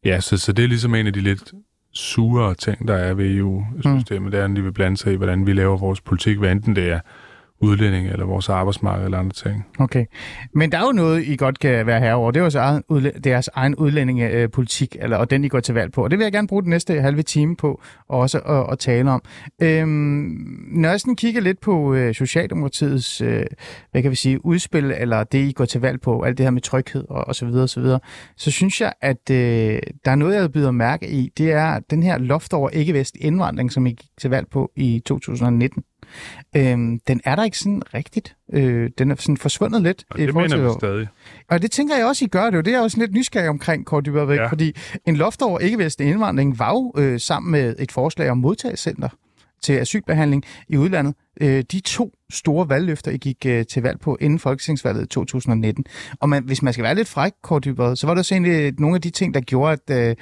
ja, 0.04 0.20
så, 0.20 0.36
så 0.36 0.52
det 0.52 0.64
er 0.64 0.68
ligesom 0.68 0.94
en 0.94 1.06
af 1.06 1.12
de 1.12 1.20
lidt 1.20 1.52
sure 1.94 2.54
ting, 2.54 2.88
der 2.88 2.94
er 2.94 3.14
ved 3.14 3.36
EU-systemet, 3.36 4.22
mm. 4.22 4.30
det 4.30 4.40
er, 4.40 4.44
at 4.44 4.50
de 4.56 4.62
vil 4.62 4.72
blande 4.72 4.96
sig 4.96 5.12
i, 5.12 5.16
hvordan 5.16 5.46
vi 5.46 5.52
laver 5.52 5.76
vores 5.76 6.00
politik, 6.00 6.38
hvad 6.38 6.52
enten 6.52 6.76
det 6.76 6.90
er 6.90 7.00
udlænding 7.60 8.06
eller 8.08 8.26
vores 8.26 8.48
arbejdsmarked 8.48 9.04
eller 9.04 9.18
andre 9.18 9.32
ting. 9.32 9.66
Okay. 9.78 10.04
Men 10.54 10.72
der 10.72 10.78
er 10.78 10.82
jo 10.82 10.92
noget, 10.92 11.24
I 11.26 11.36
godt 11.36 11.58
kan 11.58 11.86
være 11.86 12.00
herover. 12.00 12.30
Det 12.30 12.40
er 12.40 12.44
jo 12.44 12.60
egen, 12.60 12.82
udlæ- 12.92 13.20
deres 13.24 13.50
egen 13.54 13.74
udlændingepolitik, 13.74 14.96
øh, 14.98 15.04
eller, 15.04 15.16
og 15.16 15.30
den 15.30 15.44
I 15.44 15.48
går 15.48 15.60
til 15.60 15.74
valg 15.74 15.92
på. 15.92 16.04
Og 16.04 16.10
det 16.10 16.18
vil 16.18 16.24
jeg 16.24 16.32
gerne 16.32 16.48
bruge 16.48 16.62
den 16.62 16.70
næste 16.70 17.00
halve 17.00 17.22
time 17.22 17.56
på 17.56 17.80
også 18.08 18.38
at, 18.38 18.72
at 18.72 18.78
tale 18.78 19.10
om. 19.10 19.22
Øhm, 19.62 20.68
når 20.72 20.88
jeg 20.88 21.00
sådan 21.00 21.16
kigger 21.16 21.40
lidt 21.40 21.60
på 21.60 21.94
øh, 21.94 22.14
Socialdemokratiets 22.14 23.20
øh, 23.20 23.44
hvad 23.90 24.02
kan 24.02 24.10
vi 24.10 24.16
sige, 24.16 24.44
udspil, 24.44 24.94
eller 24.96 25.24
det 25.24 25.38
I 25.38 25.52
går 25.52 25.64
til 25.64 25.80
valg 25.80 26.00
på, 26.00 26.22
alt 26.22 26.38
det 26.38 26.46
her 26.46 26.50
med 26.50 26.62
tryghed 26.62 27.04
og, 27.08 27.28
og 27.28 27.34
så 27.34 27.46
videre, 27.46 27.62
og 27.62 27.68
så 27.68 27.80
videre, 27.80 28.00
så 28.36 28.50
synes 28.50 28.80
jeg, 28.80 28.92
at 29.00 29.30
øh, 29.30 29.80
der 30.04 30.10
er 30.10 30.14
noget, 30.14 30.34
jeg 30.34 30.52
byder 30.52 30.70
mærke 30.70 31.08
i. 31.08 31.32
Det 31.38 31.52
er 31.52 31.78
den 31.90 32.02
her 32.02 32.18
loft 32.18 32.52
over 32.52 32.70
ikke-vest 32.70 33.16
indvandring, 33.20 33.72
som 33.72 33.86
I 33.86 33.90
gik 33.90 34.08
til 34.20 34.30
valg 34.30 34.46
på 34.50 34.70
i 34.76 35.02
2019. 35.06 35.82
Øhm, 36.56 37.00
den 37.08 37.20
er 37.24 37.36
der 37.36 37.44
ikke 37.44 37.58
sådan 37.58 37.82
rigtigt. 37.94 38.36
Øh, 38.52 38.90
den 38.98 39.10
er 39.10 39.14
sådan 39.18 39.36
forsvundet 39.36 39.82
lidt. 39.82 40.04
Og 40.10 40.18
det 40.18 40.34
mener 40.34 40.68
vi 40.68 40.74
stadig. 40.78 41.08
Og 41.48 41.62
det 41.62 41.70
tænker 41.70 41.96
jeg 41.96 42.06
også, 42.06 42.24
I 42.24 42.28
gør 42.28 42.44
det 42.50 42.56
jo. 42.56 42.60
Det 42.60 42.68
er 42.68 42.76
jeg 42.76 42.82
også 42.82 42.98
lidt 42.98 43.12
nysgerrig 43.12 43.48
omkring, 43.48 43.86
Kort 43.86 44.06
Dybervæk, 44.06 44.38
ja. 44.38 44.46
fordi 44.46 44.76
en 45.06 45.16
loft 45.16 45.42
over 45.42 45.58
ikke-vestlig 45.58 46.08
indvandring 46.08 46.58
var 46.58 46.70
jo 46.70 46.92
øh, 46.96 47.20
sammen 47.20 47.52
med 47.52 47.76
et 47.78 47.92
forslag 47.92 48.30
om 48.30 48.38
modtagscenter 48.38 49.08
til 49.62 49.72
asylbehandling 49.72 50.44
i 50.68 50.76
udlandet. 50.76 51.14
Øh, 51.40 51.64
de 51.72 51.80
to 51.80 52.12
store 52.30 52.68
valgløfter, 52.68 53.10
I 53.10 53.16
gik 53.16 53.46
øh, 53.46 53.66
til 53.66 53.82
valg 53.82 54.00
på 54.00 54.16
inden 54.20 54.38
folketingsvalget 54.38 55.02
i 55.02 55.06
2019. 55.06 55.84
Og 56.20 56.28
man, 56.28 56.44
hvis 56.44 56.62
man 56.62 56.72
skal 56.72 56.82
være 56.82 56.94
lidt 56.94 57.08
fræk, 57.08 57.32
Kort 57.42 57.64
Dybvad, 57.64 57.96
så 57.96 58.06
var 58.06 58.14
det 58.14 58.18
også 58.18 58.34
egentlig 58.34 58.80
nogle 58.80 58.94
af 58.94 59.02
de 59.02 59.10
ting, 59.10 59.34
der 59.34 59.40
gjorde, 59.40 59.78
at 59.88 60.08
øh, 60.08 60.16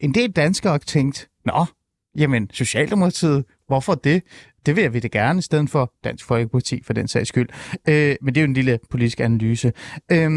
en 0.00 0.14
del 0.14 0.30
danskere 0.30 0.78
tænkte, 0.78 1.26
nå, 1.44 1.64
jamen, 2.16 2.50
Socialdemokratiet, 2.52 3.44
hvorfor 3.66 3.94
det? 3.94 4.22
Det 4.66 4.76
vil 4.76 4.92
vi 4.92 4.98
det 4.98 5.10
gerne, 5.10 5.38
i 5.38 5.42
stedet 5.42 5.70
for 5.70 5.92
Dansk 6.04 6.24
Folkeparti, 6.24 6.82
for 6.82 6.92
den 6.92 7.08
sags 7.08 7.28
skyld. 7.28 7.48
Øh, 7.88 8.16
men 8.22 8.34
det 8.34 8.40
er 8.40 8.42
jo 8.42 8.48
en 8.48 8.54
lille 8.54 8.78
politisk 8.90 9.20
analyse. 9.20 9.72
Øh, 10.12 10.30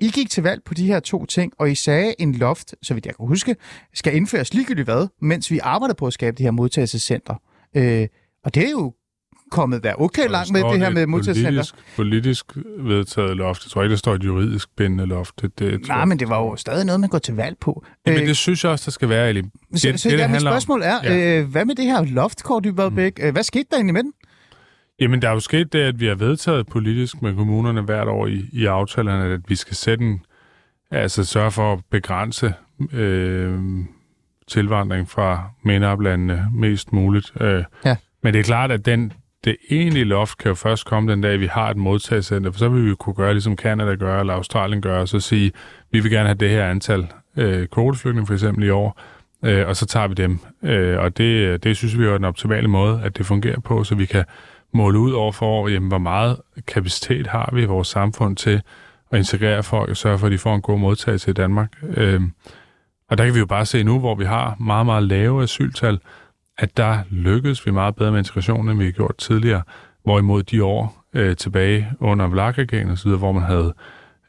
I 0.00 0.10
gik 0.10 0.30
til 0.30 0.42
valg 0.42 0.62
på 0.64 0.74
de 0.74 0.86
her 0.86 1.00
to 1.00 1.26
ting, 1.26 1.52
og 1.58 1.70
I 1.70 1.74
sagde, 1.74 2.14
en 2.18 2.34
loft, 2.34 2.74
så 2.82 2.94
vidt 2.94 3.06
jeg 3.06 3.16
kan 3.16 3.26
huske, 3.26 3.56
skal 3.94 4.16
indføres 4.16 4.54
ligegyldigt 4.54 4.86
hvad, 4.86 5.08
mens 5.20 5.50
vi 5.50 5.58
arbejder 5.62 5.94
på 5.94 6.06
at 6.06 6.12
skabe 6.12 6.36
det 6.36 6.44
her 6.44 6.50
modtagelsescenter. 6.50 7.34
Øh, 7.76 8.08
og 8.44 8.54
det 8.54 8.66
er 8.66 8.70
jo 8.70 8.92
kommet 9.50 9.82
der 9.82 9.94
okay 10.00 10.28
langt 10.28 10.52
med 10.52 10.62
det 10.72 10.78
her 10.78 10.90
med 10.90 11.06
modtagelsescenter. 11.06 11.64
Politisk, 11.96 12.46
politisk 12.46 12.56
vedtaget 12.78 13.36
loft. 13.36 13.64
Jeg 13.64 13.70
tror 13.70 13.82
ikke, 13.82 13.90
der 13.90 13.96
står 13.96 14.14
et 14.14 14.24
juridisk 14.24 14.68
bindende 14.76 15.06
loft. 15.06 15.42
Det, 15.42 15.58
det, 15.58 15.88
Nej, 15.88 16.04
men 16.04 16.18
det 16.18 16.28
var 16.28 16.38
jo 16.38 16.56
stadig 16.56 16.86
noget, 16.86 17.00
man 17.00 17.08
går 17.08 17.18
til 17.18 17.34
valg 17.34 17.56
på. 17.60 17.84
Ja, 18.06 18.12
men 18.12 18.20
øh, 18.20 18.28
det 18.28 18.36
synes 18.36 18.64
jeg 18.64 18.72
også, 18.72 18.84
der 18.86 18.90
skal 18.90 19.08
være, 19.08 19.30
Eli. 19.30 19.40
Det, 19.40 19.50
så, 19.74 19.92
så 19.96 20.08
det, 20.10 20.18
det, 20.18 20.30
mit 20.30 20.40
spørgsmål 20.40 20.82
er, 20.82 20.98
ja. 21.04 21.38
øh, 21.40 21.48
hvad 21.48 21.64
med 21.64 21.74
det 21.74 21.84
her 21.84 22.04
loftkort, 22.04 22.64
Dybadbæk? 22.64 23.18
Mm. 23.22 23.32
Hvad 23.32 23.42
skete 23.42 23.64
der 23.70 23.76
egentlig 23.76 23.94
med 23.94 24.02
den? 24.02 24.12
Jamen, 25.00 25.22
der 25.22 25.28
er 25.28 25.32
jo 25.32 25.40
sket 25.40 25.72
det, 25.72 25.78
at 25.78 26.00
vi 26.00 26.06
har 26.06 26.14
vedtaget 26.14 26.66
politisk 26.66 27.22
med 27.22 27.34
kommunerne 27.34 27.82
hvert 27.82 28.08
år 28.08 28.26
i, 28.26 28.44
i 28.52 28.66
aftalerne, 28.66 29.34
at 29.34 29.40
vi 29.48 29.54
skal 29.54 29.76
sætte 29.76 30.04
en, 30.04 30.20
altså 30.90 31.24
sørge 31.24 31.50
for 31.50 31.72
at 31.72 31.80
begrænse 31.90 32.54
øh, 32.92 33.58
tilvandring 34.48 35.10
fra 35.10 35.50
MENAP-landene 35.64 36.46
mest 36.54 36.92
muligt. 36.92 37.32
Øh, 37.40 37.64
ja. 37.84 37.96
Men 38.22 38.34
det 38.34 38.40
er 38.40 38.44
klart, 38.44 38.70
at 38.70 38.86
den, 38.86 39.12
det 39.48 39.56
egentlige 39.70 40.04
loft 40.04 40.38
kan 40.38 40.48
jo 40.48 40.54
først 40.54 40.86
komme 40.86 41.12
den 41.12 41.20
dag, 41.20 41.40
vi 41.40 41.46
har 41.46 41.70
et 41.70 41.76
modtagscenter, 41.76 42.50
for 42.50 42.58
så 42.58 42.68
vil 42.68 42.90
vi 42.90 42.94
kunne 42.94 43.14
gøre, 43.14 43.32
ligesom 43.32 43.56
Canada 43.56 43.94
gør, 43.94 44.20
eller 44.20 44.34
Australien 44.34 44.82
gør, 44.82 45.00
og 45.00 45.08
så 45.08 45.20
sige, 45.20 45.52
vi 45.90 46.00
vil 46.00 46.10
gerne 46.10 46.28
have 46.28 46.38
det 46.38 46.50
her 46.50 46.70
antal 46.70 47.06
øh, 47.36 47.66
kvoteflygtninge 47.66 48.26
for 48.26 48.34
eksempel 48.34 48.64
i 48.64 48.70
år, 48.70 49.00
øh, 49.44 49.68
og 49.68 49.76
så 49.76 49.86
tager 49.86 50.08
vi 50.08 50.14
dem. 50.14 50.38
Øh, 50.62 50.98
og 50.98 51.18
det, 51.18 51.64
det 51.64 51.76
synes 51.76 51.98
vi 51.98 52.04
er 52.04 52.12
den 52.12 52.24
optimale 52.24 52.68
måde, 52.68 53.00
at 53.04 53.18
det 53.18 53.26
fungerer 53.26 53.60
på, 53.60 53.84
så 53.84 53.94
vi 53.94 54.06
kan 54.06 54.24
måle 54.74 54.98
ud 54.98 55.12
over 55.12 55.32
for 55.32 55.46
år, 55.46 55.68
jamen, 55.68 55.88
hvor 55.88 55.98
meget 55.98 56.36
kapacitet 56.66 57.26
har 57.26 57.50
vi 57.52 57.62
i 57.62 57.66
vores 57.66 57.88
samfund 57.88 58.36
til 58.36 58.62
at 59.10 59.18
integrere 59.18 59.62
folk 59.62 59.90
og 59.90 59.96
sørge 59.96 60.18
for, 60.18 60.26
at 60.26 60.32
de 60.32 60.38
får 60.38 60.54
en 60.54 60.62
god 60.62 60.78
modtagelse 60.78 61.30
i 61.30 61.34
Danmark. 61.34 61.72
Øh, 61.96 62.20
og 63.10 63.18
der 63.18 63.24
kan 63.24 63.34
vi 63.34 63.38
jo 63.38 63.46
bare 63.46 63.66
se 63.66 63.82
nu, 63.82 63.98
hvor 63.98 64.14
vi 64.14 64.24
har 64.24 64.56
meget, 64.60 64.86
meget 64.86 65.02
lave 65.02 65.42
asyltal, 65.42 65.98
at 66.58 66.76
der 66.76 66.98
lykkedes 67.10 67.66
vi 67.66 67.70
meget 67.70 67.96
bedre 67.96 68.10
med 68.10 68.18
integrationen, 68.18 68.68
end 68.68 68.78
vi 68.78 68.84
har 68.84 68.92
gjort 68.92 69.16
tidligere. 69.18 69.62
Hvorimod 70.04 70.42
de 70.42 70.64
år 70.64 71.04
øh, 71.14 71.36
tilbage 71.36 71.90
under 72.00 72.28
Vlak-regeringen 72.28 72.92
osv., 72.92 73.10
hvor 73.10 73.32
man 73.32 73.42
havde 73.42 73.74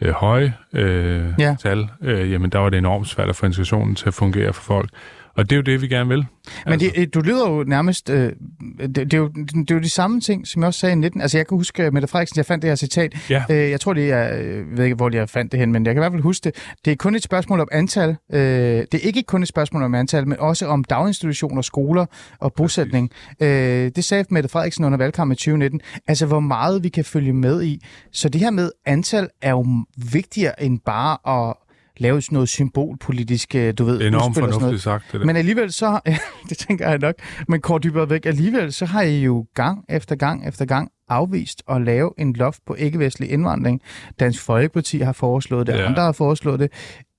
øh, 0.02 0.12
høje 0.12 0.54
øh, 0.74 1.34
ja. 1.40 1.56
tal, 1.60 1.90
øh, 2.02 2.32
jamen 2.32 2.50
der 2.50 2.60
var 2.60 2.70
det 2.70 2.78
enormt 2.78 3.08
svært 3.08 3.30
at 3.30 3.36
få 3.36 3.46
integrationen 3.46 3.96
til 3.96 4.08
at 4.08 4.14
fungere 4.14 4.54
for 4.54 4.62
folk. 4.62 4.90
Og 5.36 5.50
det 5.50 5.52
er 5.52 5.56
jo 5.56 5.62
det, 5.62 5.82
vi 5.82 5.88
gerne 5.88 6.10
vil. 6.10 6.26
Men 6.66 6.74
altså. 6.74 6.92
det, 6.96 7.14
du 7.14 7.20
lyder 7.20 7.50
jo 7.50 7.64
nærmest... 7.64 8.10
Øh, 8.10 8.32
det, 8.80 8.96
det, 8.96 9.14
er 9.14 9.18
jo, 9.18 9.28
det 9.28 9.72
er 9.72 9.76
jo 9.76 9.82
de 9.82 9.90
samme 9.90 10.22
ting, 10.22 10.48
som 10.48 10.62
jeg 10.62 10.68
også 10.68 10.80
sagde 10.80 10.94
i 10.94 10.96
19. 10.96 11.22
Altså, 11.22 11.38
jeg 11.38 11.48
kan 11.48 11.58
huske, 11.58 11.84
øh, 11.84 11.94
Mette 11.94 12.08
Frederiksen, 12.08 12.38
jeg 12.38 12.46
fandt 12.46 12.62
det 12.62 12.70
her 12.70 12.76
citat. 12.76 13.30
Ja. 13.30 13.44
Øh, 13.50 13.70
jeg 13.72 13.80
tror, 13.82 13.94
det 13.94 14.12
er... 14.12 14.24
Jeg 14.24 14.64
ved 14.78 14.84
ikke, 14.84 14.96
hvor 14.96 15.16
jeg 15.16 15.30
fandt 15.30 15.52
det 15.52 15.60
hen, 15.60 15.72
men 15.72 15.86
jeg 15.86 15.94
kan 15.94 16.02
i 16.02 16.04
hvert 16.04 16.12
fald 16.12 16.24
huske 16.24 16.44
det. 16.44 16.56
Det 16.86 16.92
er 16.92 16.96
kun 16.96 17.16
et 17.16 17.24
spørgsmål 17.24 17.60
om 17.60 17.68
antal. 17.72 18.10
Øh, 18.34 18.40
det 18.40 18.94
er 18.94 19.08
ikke 19.08 19.24
kun 19.24 19.42
et 19.42 19.48
spørgsmål 19.48 19.84
om 19.84 19.96
antal, 19.96 20.28
men 20.28 20.40
også 20.40 20.68
om 20.68 20.84
daginstitutioner, 20.84 21.62
skoler 21.62 22.06
og 22.40 22.54
bosætning. 22.54 23.12
Øh, 23.42 23.92
det 23.96 24.04
sagde 24.04 24.26
Mette 24.30 24.50
Frederiksen 24.50 24.86
under 24.86 24.98
valgkampen 24.98 25.34
i 25.34 25.36
2019. 25.36 25.82
Altså, 26.08 26.26
hvor 26.26 26.40
meget 26.40 26.84
vi 26.84 26.90
kan 26.90 27.06
følge 27.06 27.34
med 27.34 27.64
i. 27.64 27.86
Så 28.12 28.30
det 28.30 28.42
her 28.42 28.52
med 28.52 28.72
antal 28.86 29.28
er 29.42 29.50
jo 29.50 29.66
vigtigere 30.12 30.64
end 30.64 30.80
bare 30.86 31.48
at 31.50 31.56
lave 32.00 32.22
sådan 32.22 32.36
noget 32.36 32.50
symbolpolitisk, 32.50 33.56
øh, 33.56 33.74
du 33.78 33.86
ved, 33.86 34.02
Enormt 34.02 34.38
fornuftigt 34.38 34.82
sagt, 34.82 35.06
det 35.12 35.20
der. 35.20 35.26
Men 35.26 35.36
alligevel 35.36 35.72
så, 35.72 36.00
det 36.50 36.58
tænker 36.58 36.90
jeg 36.90 36.98
nok, 36.98 37.16
men 37.48 37.62
kort 37.62 37.84
dybere 37.84 38.10
væk, 38.10 38.26
alligevel 38.26 38.74
så 38.74 38.86
har 38.86 39.02
I 39.02 39.22
jo 39.22 39.46
gang 39.54 39.86
efter 39.90 40.16
gang 40.16 40.48
efter 40.48 40.66
gang 40.66 40.92
afvist 41.10 41.64
at 41.70 41.82
lave 41.82 42.12
en 42.18 42.34
loft 42.34 42.60
på 42.66 42.74
ikke-vestlig 42.76 43.32
indvandring. 43.32 43.82
Dansk 44.20 44.42
Folkeparti 44.42 45.00
har 45.00 45.14
foreslået 45.14 45.68
det, 45.68 45.74
ja. 45.74 45.86
andre 45.86 46.02
har 46.02 46.12
foreslået 46.12 46.60
det. 46.60 46.72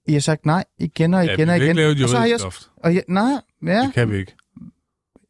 I 0.09 0.13
har 0.13 0.21
sagt 0.21 0.47
nej 0.47 0.65
igen 0.79 1.15
og 1.15 1.25
igen 1.25 1.49
ja, 1.49 1.51
og 1.51 1.57
igen. 1.57 1.69
Ikke 1.69 1.75
lave 1.75 2.05
og 2.05 2.09
så 2.09 2.19
har 2.19 2.27
jeg, 2.27 2.39
loft. 2.43 2.71
Og 2.77 2.95
ja, 2.95 3.01
nej, 3.09 3.33
ja. 3.67 3.83
Det 3.83 3.95
kan 3.95 4.11
vi 4.11 4.17
ikke. 4.17 4.35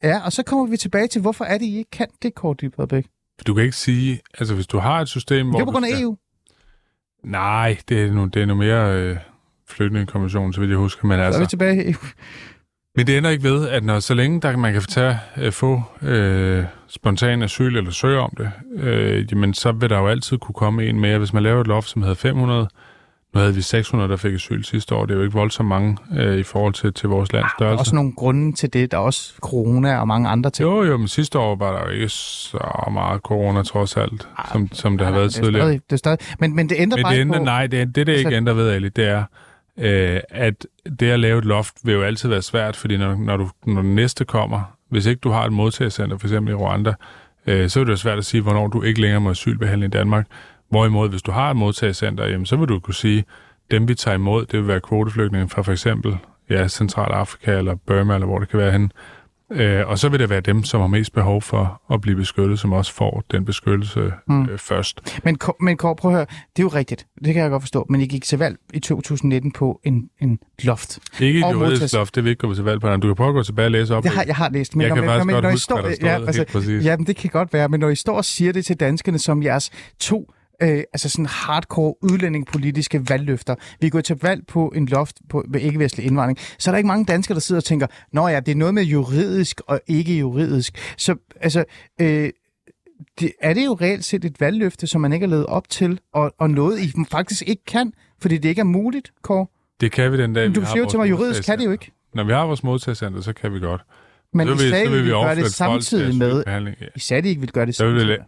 Ja, 0.03 0.25
og 0.25 0.33
så 0.33 0.43
kommer 0.43 0.67
vi 0.67 0.77
tilbage 0.77 1.07
til, 1.07 1.21
hvorfor 1.21 1.45
er 1.45 1.59
det, 1.59 1.65
I 1.65 1.79
ikke 1.79 1.91
kan 1.91 2.07
det, 2.23 2.35
Kort 2.35 2.61
Dybredbæk? 2.61 3.07
Du 3.47 3.55
kan 3.55 3.65
ikke 3.65 3.77
sige, 3.77 4.21
altså 4.39 4.55
hvis 4.55 4.67
du 4.67 4.79
har 4.79 5.01
et 5.01 5.09
system, 5.09 5.49
hvor 5.49 5.59
Det 5.59 5.63
er 5.63 5.67
på 5.67 5.73
grund 5.73 5.87
af 5.87 6.01
EU. 6.01 6.17
Nej, 7.25 7.79
det 7.89 8.03
er 8.03 8.13
nu, 8.13 8.27
det 8.27 8.43
er 8.43 8.47
nu 8.47 8.55
mere... 8.55 8.95
Øh 8.95 9.17
flygtningekonventionen, 9.71 10.53
så 10.53 10.61
vidt 10.61 10.71
jeg 10.71 10.79
husker. 10.79 11.07
Men 11.07 11.19
så 11.19 11.23
altså, 11.23 11.41
er 11.41 11.45
vi 11.45 11.49
tilbage. 11.49 11.97
men 12.97 13.07
det 13.07 13.19
ender 13.19 13.31
ikke 13.31 13.45
ved, 13.45 13.69
at 13.69 13.85
når 13.85 14.01
så 14.01 14.15
længe 14.15 14.41
der, 14.41 14.57
man 14.57 14.73
kan 14.73 14.83
tage, 14.83 15.19
uh, 15.47 15.53
få 15.53 15.83
uh, 16.03 16.65
spontan 16.89 17.43
asyl 17.43 17.77
eller 17.77 17.91
søge 17.91 18.19
om 18.19 18.37
det, 18.39 18.51
uh, 18.73 19.33
jamen, 19.33 19.55
så 19.55 19.73
vil 19.73 19.91
der 19.91 19.99
jo 19.99 20.09
altid 20.09 20.39
kunne 20.39 20.55
komme 20.55 20.87
en 20.87 21.01
mere. 21.01 21.19
Hvis 21.19 21.33
man 21.33 21.43
laver 21.43 21.61
et 21.61 21.67
loft, 21.67 21.89
som 21.89 22.03
hedder 22.03 22.15
500, 22.17 22.69
nu 23.35 23.41
havde 23.41 23.55
vi 23.55 23.63
600, 23.63 24.11
der 24.11 24.17
fik 24.17 24.35
asyl 24.35 24.63
sidste 24.63 24.95
år. 24.95 25.07
Det 25.07 25.15
er 25.15 25.19
jo 25.19 25.23
ikke 25.23 25.35
voldsomt 25.37 25.69
mange 25.69 25.97
uh, 26.11 26.35
i 26.35 26.43
forhold 26.43 26.75
til, 26.75 26.93
til 26.95 27.09
vores 27.09 27.33
lands 27.33 27.53
størrelse. 27.59 27.65
Der 27.65 27.77
er 27.77 27.79
også 27.79 27.95
nogle 27.95 28.13
grunde 28.13 28.53
til 28.53 28.73
det. 28.73 28.91
Der 28.91 28.97
er 28.97 29.03
også 29.03 29.35
corona 29.41 29.99
og 29.99 30.09
mange 30.09 30.29
andre 30.29 30.51
ting. 30.51 30.69
Jo, 30.69 30.85
jo, 30.85 30.97
men 30.97 31.09
sidste 31.09 31.39
år 31.39 31.57
var 31.57 31.73
der 31.73 31.85
jo 31.85 31.91
ikke 31.91 32.09
så 32.09 32.89
meget 32.93 33.21
corona 33.21 33.63
trods 33.63 33.97
alt, 33.97 34.29
Arh, 34.37 34.53
som, 34.53 34.69
som 34.73 34.99
det 34.99 35.07
har 35.07 35.15
været 35.15 35.25
det 35.25 35.35
tidligere. 35.35 35.65
Stadig, 35.65 35.81
det 35.87 35.93
er 35.93 35.97
stadig, 35.97 36.19
men, 36.39 36.57
men 36.57 36.69
det 36.69 36.77
ændrer 36.79 36.97
men 36.97 37.03
bare 37.03 37.15
det 37.15 37.21
ændrer, 37.21 37.39
på... 37.39 37.45
Nej, 37.45 37.67
det, 37.67 37.95
det, 37.95 38.07
det 38.07 38.17
ikke 38.17 38.37
ændrer 38.37 38.55
ved, 38.55 38.71
Ali, 38.71 38.89
det 38.89 39.09
er, 39.09 39.25
øh, 39.81 40.21
at 40.29 40.67
det 41.01 41.11
at 41.11 41.21
lave 41.21 41.39
et 41.39 41.45
loft 41.45 41.75
vil 41.85 41.95
jo 41.95 42.03
altid 42.03 42.29
være 42.29 42.43
svært, 42.43 42.77
fordi 42.77 42.97
når, 42.97 43.15
når, 43.15 43.37
du, 43.37 43.49
når 43.67 43.83
den 43.83 43.95
næste 43.95 44.25
kommer, 44.25 44.77
Hvis 44.89 45.07
ikke 45.07 45.21
du 45.21 45.31
har 45.31 45.45
et 45.45 45.53
modtagelsescenter, 45.53 46.19
for 46.19 46.27
eksempel 46.27 46.53
i 46.53 46.55
Rwanda, 46.55 46.95
øh, 47.47 47.69
så 47.69 47.81
er 47.81 47.85
det 47.85 47.91
jo 47.91 47.97
svært 47.97 48.19
at 48.19 48.25
sige, 48.25 48.41
hvornår 48.41 48.67
du 48.67 48.83
ikke 48.83 49.01
længere 49.01 49.21
må 49.21 49.31
asylbehandle 49.31 49.87
i 49.87 49.89
Danmark. 49.89 50.27
Hvorimod, 50.69 51.09
hvis 51.09 51.23
du 51.23 51.31
har 51.31 51.51
et 51.51 51.57
modtagelsescenter, 51.57 52.27
jamen, 52.27 52.47
så 52.47 52.57
vil 52.57 52.69
du 52.69 52.81
kunne 52.81 52.95
sige, 52.95 53.25
dem 53.71 53.89
vi 53.89 53.95
tager 53.95 54.15
imod, 54.15 54.47
det 54.47 54.59
vil 54.59 54.69
være 54.69 54.81
kvoteflygtninge 54.81 55.49
fra 55.49 55.63
for 55.63 55.73
eksempel 55.73 56.17
ja, 56.51 56.69
Centralafrika 56.69 57.59
eller 57.59 57.75
Burma, 57.75 58.15
eller 58.15 58.27
hvor 58.27 58.39
det 58.39 58.49
kan 58.49 58.59
være 58.59 58.73
henne, 58.73 58.89
Øh, 59.53 59.89
og 59.89 59.99
så 59.99 60.09
vil 60.09 60.21
det 60.21 60.31
være 60.31 60.41
dem, 60.41 60.65
som 60.65 60.81
har 60.81 60.89
mest 60.89 61.13
behov 61.13 61.43
for 61.43 61.83
at 61.93 62.01
blive 62.01 62.17
beskyttet, 62.17 62.59
som 62.59 62.73
også 62.73 62.93
får 62.93 63.25
den 63.31 63.45
beskyttelse 63.45 64.13
mm. 64.29 64.49
øh, 64.49 64.59
først. 64.59 65.21
Men, 65.25 65.39
men 65.61 65.77
Kåre, 65.77 65.97
prøv 65.97 66.11
at 66.11 66.17
høre, 66.17 66.27
det 66.57 66.59
er 66.59 66.63
jo 66.63 66.69
rigtigt, 66.69 67.07
det 67.25 67.35
kan 67.35 67.43
jeg 67.43 67.51
godt 67.51 67.63
forstå, 67.63 67.87
men 67.89 68.01
I 68.01 68.07
gik 68.07 68.25
til 68.25 68.39
valg 68.39 68.57
i 68.75 68.81
2019 68.81 69.53
på 69.53 69.81
en, 69.85 70.11
en 70.21 70.39
loft. 70.63 70.99
Ikke 71.21 71.39
et 71.39 71.53
juridisk 71.53 71.95
loft, 71.95 72.15
det 72.15 72.25
vil 72.25 72.31
ikke 72.31 72.47
gå 72.47 72.55
til 72.55 72.65
valg 72.65 72.81
på. 72.81 72.97
Du 72.97 73.07
kan 73.07 73.15
prøve 73.15 73.29
at 73.29 73.35
gå 73.35 73.43
tilbage 73.43 73.67
og 73.67 73.71
læse 73.71 73.97
op. 73.97 74.03
Det 74.03 74.13
har, 74.13 74.25
jeg 74.27 74.37
har 74.37 74.51
læst. 74.51 74.77
Men 74.77 74.83
jeg 74.83 74.89
når, 74.89 74.97
kan 74.97 75.05
faktisk 75.05 75.27
men, 75.27 75.35
godt 75.35 75.43
når 75.43 75.51
huske, 75.51 75.65
står, 75.65 75.81
hvad 75.81 75.91
der 75.91 75.97
stod, 75.97 76.09
ja, 76.09 76.27
altså, 76.27 76.61
helt 76.71 76.85
ja, 76.85 76.97
men 76.97 77.07
det 77.07 77.17
kan 77.17 77.31
godt 77.31 77.53
være, 77.53 77.69
men 77.69 77.81
når 77.81 77.89
I 77.89 77.97
står 77.97 78.17
og 78.17 78.25
siger 78.25 78.53
det 78.53 78.65
til 78.65 78.77
danskerne 78.77 79.19
som 79.19 79.43
jeres 79.43 79.71
to 79.99 80.33
øh, 80.63 80.69
altså 80.93 81.09
sådan 81.09 81.27
hardcore 81.27 81.95
udlændingepolitiske 82.03 83.09
valgløfter. 83.09 83.55
Vi 83.81 83.89
går 83.89 84.01
til 84.01 84.17
valg 84.23 84.47
på 84.47 84.73
en 84.77 84.87
loft 84.87 85.17
på, 85.29 85.45
ikke-vestlig 85.59 86.07
indvandring. 86.07 86.39
Så 86.59 86.71
er 86.71 86.73
der 86.73 86.77
ikke 86.77 86.89
mange 86.89 87.05
danskere, 87.05 87.35
der 87.35 87.41
sidder 87.41 87.61
og 87.61 87.65
tænker, 87.65 87.87
nå 88.13 88.29
ja, 88.29 88.41
det 88.41 88.53
er 88.53 88.57
noget 88.57 88.75
med 88.75 88.83
juridisk 88.83 89.61
og 89.67 89.81
ikke 89.87 90.19
juridisk. 90.19 90.95
Så 90.97 91.17
altså, 91.41 91.65
øh, 92.01 92.31
det, 93.21 93.33
er 93.41 93.55
det 93.55 93.65
jo 93.67 93.79
reelt 93.81 94.05
set 94.05 94.25
et 94.25 94.41
valgløfte, 94.41 94.87
som 94.87 95.01
man 95.01 95.13
ikke 95.13 95.27
har 95.27 95.31
levet 95.31 95.47
op 95.47 95.69
til, 95.69 96.01
og, 96.15 96.35
og 96.39 96.51
noget, 96.51 96.81
I 96.81 96.93
faktisk 97.11 97.43
ikke 97.47 97.65
kan, 97.65 97.93
fordi 98.23 98.39
det 98.39 98.49
ikke 98.49 98.61
er 98.61 98.65
muligt, 98.65 99.13
Kåre? 99.23 99.47
Det 99.81 99.93
kan 99.93 100.13
vi 100.13 100.17
den 100.17 100.35
dag, 100.35 100.45
Men 100.47 100.55
du 100.55 100.61
vi 100.61 100.67
siger 100.67 100.79
jo 100.79 100.89
til 100.89 100.99
mig, 100.99 101.11
juridisk 101.11 101.45
kan 101.45 101.59
det 101.59 101.65
jo 101.65 101.71
ikke. 101.71 101.93
Når 102.15 102.25
vi 102.25 102.33
har 102.33 102.47
vores 102.47 102.63
modtagscenter, 102.65 103.21
så 103.21 103.33
kan 103.33 103.55
vi 103.55 103.59
godt. 103.61 103.83
Men 104.35 104.47
så 104.47 104.53
I 104.53 104.57
vil, 104.57 104.69
sagde, 104.71 104.85
så 104.85 104.91
vil 104.91 104.99
vi 104.99 105.03
ville 105.05 105.21
gøre 105.21 105.35
det 105.35 105.53
samtidig 105.53 106.15
med... 106.17 106.45
Ja. 106.47 106.59
I 106.97 107.01
sagde, 107.01 107.27
I 107.27 107.29
ikke 107.29 107.41
ville 107.41 107.53
gøre 107.53 107.67
det 107.67 107.75
Så 107.75 107.85
vil 107.87 107.93
samtidig. 108.01 108.19
det- 108.19 108.27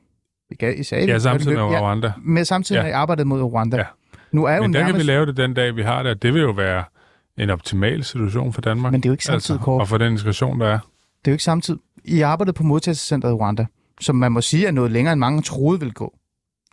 I 0.79 0.83
sagde, 0.83 1.07
Ja, 1.07 1.19
samtidig 1.19 1.57
med. 1.57 1.65
Rwanda. 1.65 2.13
Med 2.23 2.45
samtidig 2.45 2.79
Ja. 2.79 2.83
med, 2.83 2.91
at 2.91 2.95
I 2.95 2.97
arbejdede 2.97 3.29
mod 3.29 3.43
Rwanda. 3.43 3.77
Ja. 3.77 3.85
Nu 4.33 4.45
er 4.45 4.57
jo 4.57 4.63
Men 4.63 4.73
der 4.73 4.79
kan 4.81 4.87
nærmest... 4.87 5.07
vi 5.07 5.13
lave 5.13 5.27
det 5.27 5.37
den 5.37 5.55
dag, 5.55 5.77
vi 5.77 5.83
har 5.83 6.03
det, 6.03 6.23
det 6.23 6.35
vil 6.35 6.43
jo 6.43 6.51
være 6.51 6.85
en 7.39 7.51
optimal 7.51 8.05
situation 8.05 8.53
for 8.53 8.61
Danmark. 8.61 8.93
Men 8.93 9.01
det 9.01 9.07
er 9.09 9.11
jo 9.11 9.15
ikke 9.15 9.25
samtidig, 9.25 9.61
Kåre. 9.61 9.81
Og 9.81 9.89
for 9.89 9.99
den 9.99 10.13
integration, 10.13 10.61
der 10.61 10.67
er. 10.67 10.79
Det 11.25 11.29
er 11.29 11.31
jo 11.31 11.35
ikke 11.35 11.45
samtidig. 11.45 11.81
I 12.05 12.21
arbejdede 12.21 12.53
på 12.53 12.63
modtagelsescenteret 12.63 13.33
i 13.33 13.35
Rwanda, 13.35 13.67
som 14.01 14.17
man 14.17 14.33
må 14.33 14.41
sige 14.41 14.67
er 14.67 14.71
noget 14.71 14.91
længere, 14.93 15.13
end 15.13 15.21
mange 15.21 15.43
troede 15.43 15.79
ville 15.81 15.93
gå. 15.93 16.15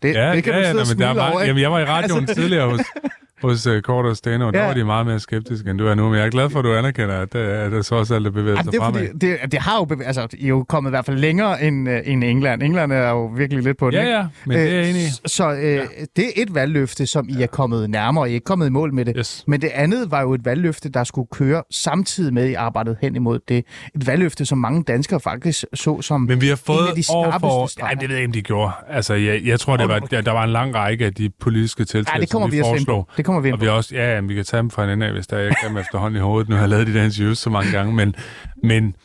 Det, 0.02 0.14
Ja, 0.16 0.36
det 0.36 0.44
kan 0.44 0.54
ja, 0.54 0.60
du 0.60 0.64
ja, 0.66 0.72
sidde 0.72 0.82
og 0.82 0.88
men 0.90 1.00
der 1.00 1.08
er 1.08 1.14
mange, 1.14 1.32
over, 1.32 1.42
ikke? 1.42 1.48
jamen, 1.50 1.62
jeg 1.62 1.72
var 1.72 1.80
i 1.80 1.86
radioen 1.86 2.20
Altså- 2.24 2.36
tidligere 2.36 2.70
hos, 2.70 2.80
hos 3.42 3.68
uh, 3.68 3.80
Kort 3.82 4.06
og 4.06 4.18
Steno, 4.18 4.48
og 4.48 4.54
der 4.54 4.60
Ja. 4.60 4.68
var 4.68 4.74
de 4.74 4.84
meget 4.84 5.06
mere 5.06 5.20
skeptiske, 5.20 5.70
end 5.70 5.78
du 5.80 5.88
er 5.88 5.96
nu. 5.96 6.10
Men 6.10 6.18
jeg 6.20 6.26
er 6.26 6.30
glad 6.30 6.50
for, 6.50 6.60
at 6.60 6.66
du 6.66 6.74
anerkender, 6.76 7.16
at, 7.22 7.36
uh, 7.36 7.42
at 7.42 7.72
der 7.72 7.82
så 7.82 7.96
også 7.96 8.16
er 8.16 8.20
lidt 8.20 8.34
bevæget 8.34 8.58
sig 8.64 8.72
det, 8.72 8.80
er 8.80 8.84
fremad. 8.84 9.08
fordi, 9.08 9.28
det, 9.28 9.52
det 9.52 9.60
har 9.60 9.78
jo 9.78 9.86
bevæget, 9.86 10.08
altså, 10.08 10.28
I 10.38 10.44
er 10.46 10.48
jo 10.48 10.64
kommet 10.70 10.90
i 10.90 10.92
hvert 10.92 11.06
fald 11.06 11.18
længere 11.18 11.64
end, 11.64 11.90
uh, 11.90 11.96
end 12.06 12.24
England. 12.24 12.64
England 12.64 12.94
er 12.94 13.10
jo 13.10 13.26
virkelig 13.26 13.64
lidt 13.64 13.78
på 13.78 13.86
den, 13.86 13.94
Ja, 13.94 14.02
ikke? 14.02 14.12
ja, 14.14 14.26
men 14.46 14.58
det 14.58 14.74
er 14.76 14.82
enig 14.82 15.12
s- 15.12 15.22
Så 15.32 15.52
øh, 15.52 15.62
ja. 15.64 15.82
det 16.16 16.26
er 16.26 16.32
et 16.36 16.56
valgløfte, 16.56 17.06
som 17.06 17.30
I 17.30 17.44
er 17.44 17.48
kommet 17.48 17.90
nærmere. 17.90 18.32
I 18.32 18.36
er 18.36 18.40
kommet 18.46 18.68
i 18.68 18.70
mål 18.70 18.94
med 18.94 19.06
det. 19.06 19.14
Yes. 19.18 19.44
Men 19.48 19.62
det 19.62 19.70
andet 19.74 20.12
var 20.12 20.22
jo 20.22 20.34
et 20.34 20.46
valgløfte, 20.46 20.90
der 20.90 21.04
skulle 21.04 21.28
køre 21.32 21.64
samtidig 21.72 22.34
med, 22.34 22.50
I 22.50 22.54
arbejdede 22.54 22.98
hen 23.02 23.16
imod 23.16 23.40
det. 23.48 23.58
Et 23.96 24.08
valgløfte, 24.08 24.46
som 24.46 24.58
mange 24.58 24.84
danskere 24.84 25.20
faktisk 25.20 25.66
så 25.74 26.02
som 26.02 26.22
Men 26.22 26.42
vi 26.42 26.48
har 26.48 26.56
fået 26.66 26.80
en 26.82 26.88
af 26.88 26.96
de 26.96 27.04
år 27.14 27.36
for 27.40 27.48
år... 27.48 27.68
skarpeste 27.68 27.82
Nej, 27.82 27.92
det 27.94 28.02
ved 28.10 28.16
jeg 28.16 28.18
ikke, 28.18 28.30
om 28.30 28.34
de 28.34 28.42
gjorde. 28.42 28.72
Altså, 28.90 29.14
jeg, 29.14 29.42
jeg 29.46 29.60
tror, 29.60 29.78
det 29.78 29.88
var, 29.90 30.00
der, 30.00 30.22
der 30.22 30.32
var 30.32 30.44
en 30.44 30.50
lang 30.50 30.76
række 30.76 31.06
af 31.06 31.14
de 31.14 31.30
politiske 31.40 31.86
tiltag, 31.86 32.16
Ja, 32.16 32.22
det 32.22 32.30
kommer 32.32 32.48
som 32.48 32.52
vi, 32.52 32.58
vi 32.58 32.64
foreslog. 32.64 33.08
Det 33.18 33.26
kommer 33.30 33.42
vi 33.42 33.48
ind 33.48 33.54
Og 33.54 33.60
på. 33.60 33.64
vi 33.64 33.68
har 33.68 33.76
også, 33.76 33.96
ja, 33.96 34.14
ja, 34.16 34.22
vi 34.22 34.34
kan 34.34 34.44
tage 34.46 34.62
dem 34.62 34.70
fra 34.70 34.84
en 34.84 34.90
ende 34.90 35.06
af, 35.06 35.12
hvis 35.12 35.28
der 35.28 35.38
er, 35.38 35.42
jeg 35.42 35.56
kan 35.64 35.78
efterhånden 35.78 36.18
i 36.18 36.22
hovedet. 36.22 36.50
Nu 36.50 36.56
har 36.56 36.62
jeg 36.62 36.70
lavet 36.70 36.88
de 36.88 36.94
der 36.94 37.04
interviews 37.04 37.38
så 37.38 37.50
mange 37.50 37.72
gange, 37.72 37.94
men, 37.94 38.16
men 38.64 38.96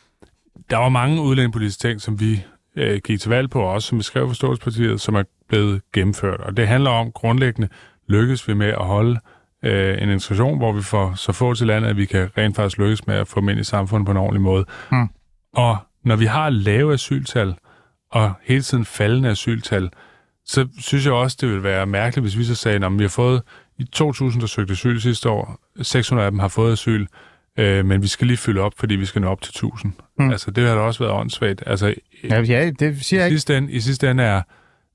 der 0.69 0.77
var 0.77 0.89
mange 0.89 1.21
udlændingepolitiske 1.21 1.87
ting, 1.87 2.01
som 2.01 2.19
vi 2.19 2.43
øh, 2.75 3.01
gik 3.03 3.19
til 3.19 3.29
valg 3.29 3.49
på, 3.49 3.61
og 3.61 3.69
også 3.69 3.87
som 3.87 3.97
vi 3.97 4.03
skrev 4.03 4.27
forståelsespartiet, 4.27 5.01
som 5.01 5.15
er 5.15 5.23
blevet 5.49 5.81
gennemført. 5.93 6.39
Og 6.39 6.57
det 6.57 6.67
handler 6.67 6.89
om 6.89 7.11
grundlæggende, 7.11 7.69
lykkes 8.07 8.47
vi 8.47 8.53
med 8.53 8.67
at 8.67 8.85
holde 8.85 9.19
øh, 9.63 10.01
en 10.01 10.09
integration, 10.09 10.57
hvor 10.57 10.71
vi 10.71 10.81
får 10.81 11.13
så 11.15 11.31
få 11.31 11.53
til 11.53 11.67
landet, 11.67 11.89
at 11.89 11.97
vi 11.97 12.05
kan 12.05 12.29
rent 12.37 12.55
faktisk 12.55 12.77
lykkes 12.77 13.07
med 13.07 13.15
at 13.15 13.27
få 13.27 13.41
dem 13.41 13.49
ind 13.49 13.59
i 13.59 13.63
samfundet 13.63 14.05
på 14.05 14.11
en 14.11 14.17
ordentlig 14.17 14.41
måde. 14.41 14.65
Mm. 14.91 15.09
Og 15.53 15.77
når 16.03 16.15
vi 16.15 16.25
har 16.25 16.49
lave 16.49 16.93
asyltal, 16.93 17.55
og 18.11 18.33
hele 18.43 18.61
tiden 18.61 18.85
faldende 18.85 19.29
asyltal, 19.29 19.89
så 20.45 20.67
synes 20.79 21.05
jeg 21.05 21.13
også, 21.13 21.37
det 21.41 21.49
vil 21.49 21.63
være 21.63 21.85
mærkeligt, 21.85 22.23
hvis 22.23 22.37
vi 22.37 22.43
så 22.43 22.55
sagde, 22.55 22.85
at 22.85 22.99
vi 22.99 23.03
har 23.03 23.09
fået 23.09 23.41
i 23.79 23.85
2.000, 23.95 24.39
der 24.39 24.45
søgte 24.47 24.71
asyl 24.71 24.99
sidste 24.99 25.29
år, 25.29 25.59
600 25.81 26.25
af 26.25 26.31
dem 26.31 26.39
har 26.39 26.47
fået 26.47 26.71
asyl, 26.73 27.05
øh, 27.59 27.85
men 27.85 28.01
vi 28.01 28.07
skal 28.07 28.27
lige 28.27 28.37
fylde 28.37 28.61
op, 28.61 28.73
fordi 28.79 28.95
vi 28.95 29.05
skal 29.05 29.21
nå 29.21 29.27
op 29.27 29.41
til 29.41 29.51
1.000. 29.65 29.89
Mm. 30.19 30.31
Altså, 30.31 30.51
det 30.51 30.67
har 30.67 30.75
da 30.75 30.81
også 30.81 30.99
været 31.03 31.13
åndssvagt. 31.19 31.63
Altså, 31.65 31.93
Ja, 32.23 32.41
ja, 32.41 32.69
det 32.79 33.05
siger 33.05 33.19
jeg 33.21 33.27
i, 33.27 33.29
ikke. 33.29 33.37
sidste 33.39 33.57
ende, 33.57 33.71
I 33.71 33.79
sidste 33.79 34.11
ende 34.11 34.23
er, 34.23 34.41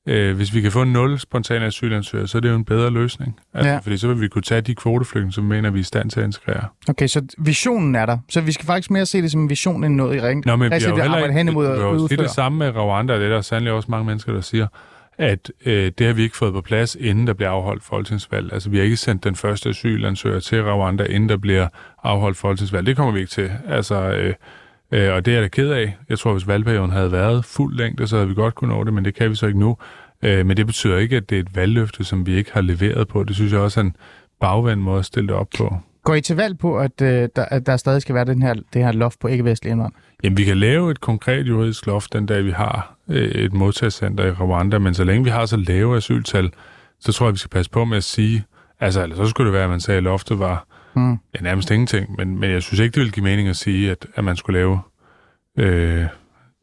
øh, 0.08 0.36
hvis 0.36 0.54
vi 0.54 0.60
kan 0.60 0.72
få 0.72 0.84
0 0.84 1.18
spontane 1.18 1.64
asylansøgere, 1.66 2.28
så 2.28 2.38
er 2.38 2.40
det 2.42 2.50
jo 2.50 2.54
en 2.54 2.64
bedre 2.64 2.90
løsning. 2.90 3.40
Altså, 3.54 3.70
Ja. 3.70 3.78
Fordi 3.78 3.96
så 3.98 4.08
vil 4.08 4.20
vi 4.20 4.28
kunne 4.28 4.42
tage 4.42 4.60
de 4.60 4.74
kvoteflygtninge, 4.74 5.32
som 5.32 5.44
mener, 5.44 5.70
vi 5.70 5.78
er 5.78 5.80
i 5.80 5.84
stand 5.84 6.10
til 6.10 6.20
at 6.20 6.26
integrere. 6.26 6.64
Okay, 6.88 7.06
så 7.06 7.22
visionen 7.38 7.94
er 7.94 8.06
der. 8.06 8.18
Så 8.28 8.40
vi 8.40 8.52
skal 8.52 8.66
faktisk 8.66 8.90
mere 8.90 9.06
se 9.06 9.22
det 9.22 9.30
som 9.30 9.40
en 9.42 9.50
vision 9.50 9.84
end 9.84 9.94
noget 9.94 10.16
i 10.16 10.20
ring. 10.20 10.42
Nå, 10.46 10.56
men 10.56 10.70
vi 10.70 10.74
har 10.74 10.80
jo 10.90 10.96
heller 10.96 11.04
arbejde 11.04 11.32
hen 11.32 11.40
ikke, 11.48 11.50
imod 11.50 11.66
jo 11.66 11.74
sige 11.76 12.02
udføre. 12.02 12.22
det 12.22 12.30
samme 12.30 12.58
med 12.58 12.70
Rwanda, 12.76 13.14
og 13.14 13.20
det 13.20 13.26
er 13.26 13.32
der 13.32 13.40
sandelig 13.40 13.72
også 13.72 13.90
mange 13.90 14.06
mennesker, 14.06 14.32
der 14.32 14.40
siger, 14.40 14.66
at 15.20 15.52
øh, 15.66 15.92
det 15.98 16.06
har 16.06 16.14
vi 16.14 16.22
ikke 16.22 16.36
fået 16.36 16.52
på 16.52 16.60
plads, 16.60 16.94
inden 17.00 17.26
der 17.26 17.32
bliver 17.32 17.50
afholdt 17.50 17.84
folketingsvalg. 17.84 18.52
Altså, 18.52 18.70
vi 18.70 18.76
har 18.76 18.84
ikke 18.84 18.96
sendt 18.96 19.24
den 19.24 19.36
første 19.36 19.68
asylansøger 19.68 20.40
til 20.40 20.62
Rwanda, 20.62 21.04
inden 21.04 21.28
der 21.28 21.36
bliver 21.36 21.68
afholdt 22.02 22.36
folketingsvalg. 22.36 22.86
Det 22.86 22.96
kommer 22.96 23.12
vi 23.12 23.20
ikke 23.20 23.30
til. 23.30 23.50
Altså, 23.68 23.94
øh, 23.94 24.34
øh, 24.92 25.14
og 25.14 25.24
det 25.24 25.30
er 25.30 25.34
jeg 25.34 25.42
da 25.42 25.48
ked 25.48 25.70
af. 25.70 25.96
Jeg 26.08 26.18
tror, 26.18 26.32
hvis 26.32 26.46
valgperioden 26.46 26.90
havde 26.90 27.12
været 27.12 27.44
fuld 27.44 27.76
længde, 27.76 28.06
så 28.06 28.16
havde 28.16 28.28
vi 28.28 28.34
godt 28.34 28.54
kunne 28.54 28.74
nå 28.74 28.84
det, 28.84 28.94
men 28.94 29.04
det 29.04 29.14
kan 29.14 29.30
vi 29.30 29.34
så 29.34 29.46
ikke 29.46 29.58
nu. 29.58 29.76
Øh, 30.22 30.46
men 30.46 30.56
det 30.56 30.66
betyder 30.66 30.96
ikke, 30.96 31.16
at 31.16 31.30
det 31.30 31.36
er 31.36 31.40
et 31.40 31.56
valgløfte, 31.56 32.04
som 32.04 32.26
vi 32.26 32.34
ikke 32.34 32.52
har 32.52 32.60
leveret 32.60 33.08
på. 33.08 33.24
Det 33.24 33.36
synes 33.36 33.52
jeg 33.52 33.60
også 33.60 33.80
er 33.80 33.84
en 33.84 33.96
bagvendt 34.40 34.82
måde 34.82 34.98
at 34.98 35.04
stille 35.04 35.28
det 35.28 35.36
op 35.36 35.48
på. 35.58 35.76
Går 36.10 36.14
I 36.14 36.20
til 36.20 36.36
valg 36.36 36.58
på, 36.58 36.78
at, 36.78 37.00
øh, 37.02 37.28
der, 37.36 37.44
at 37.44 37.66
der 37.66 37.76
stadig 37.76 38.02
skal 38.02 38.14
være 38.14 38.24
den 38.24 38.42
her, 38.42 38.54
det 38.72 38.84
her 38.84 38.92
loft 38.92 39.18
på 39.18 39.28
ikke-vestlig 39.28 39.70
indvandring? 39.70 40.04
Jamen, 40.24 40.36
vi 40.36 40.44
kan 40.44 40.56
lave 40.56 40.90
et 40.90 41.00
konkret 41.00 41.48
juridisk 41.48 41.86
loft 41.86 42.12
den 42.12 42.26
dag, 42.26 42.44
vi 42.44 42.50
har 42.50 42.96
øh, 43.08 43.28
et 43.28 43.52
modtagscenter 43.52 44.24
i 44.24 44.30
Rwanda, 44.30 44.78
men 44.78 44.94
så 44.94 45.04
længe 45.04 45.24
vi 45.24 45.30
har 45.30 45.46
så 45.46 45.56
lave 45.56 45.96
asyltal, 45.96 46.50
så 47.00 47.12
tror 47.12 47.26
jeg, 47.26 47.32
vi 47.32 47.38
skal 47.38 47.50
passe 47.50 47.70
på 47.70 47.84
med 47.84 47.96
at 47.96 48.04
sige, 48.04 48.44
altså, 48.80 49.02
eller 49.02 49.16
så 49.16 49.26
skulle 49.26 49.46
det 49.46 49.52
være, 49.54 49.64
at 49.64 49.70
man 49.70 49.80
sagde, 49.80 49.98
at 49.98 50.02
loftet 50.04 50.38
var 50.38 50.66
Mm. 50.94 51.10
ja, 51.12 51.40
nærmest 51.40 51.70
ingenting, 51.70 52.16
men, 52.18 52.38
men 52.38 52.50
jeg 52.50 52.62
synes 52.62 52.80
ikke, 52.80 52.92
det 52.94 53.00
ville 53.00 53.12
give 53.12 53.24
mening 53.24 53.48
at 53.48 53.56
sige, 53.56 53.90
at, 53.90 54.06
at 54.14 54.24
man 54.24 54.36
skulle 54.36 54.58
lave 54.58 54.80
øh, 55.58 56.06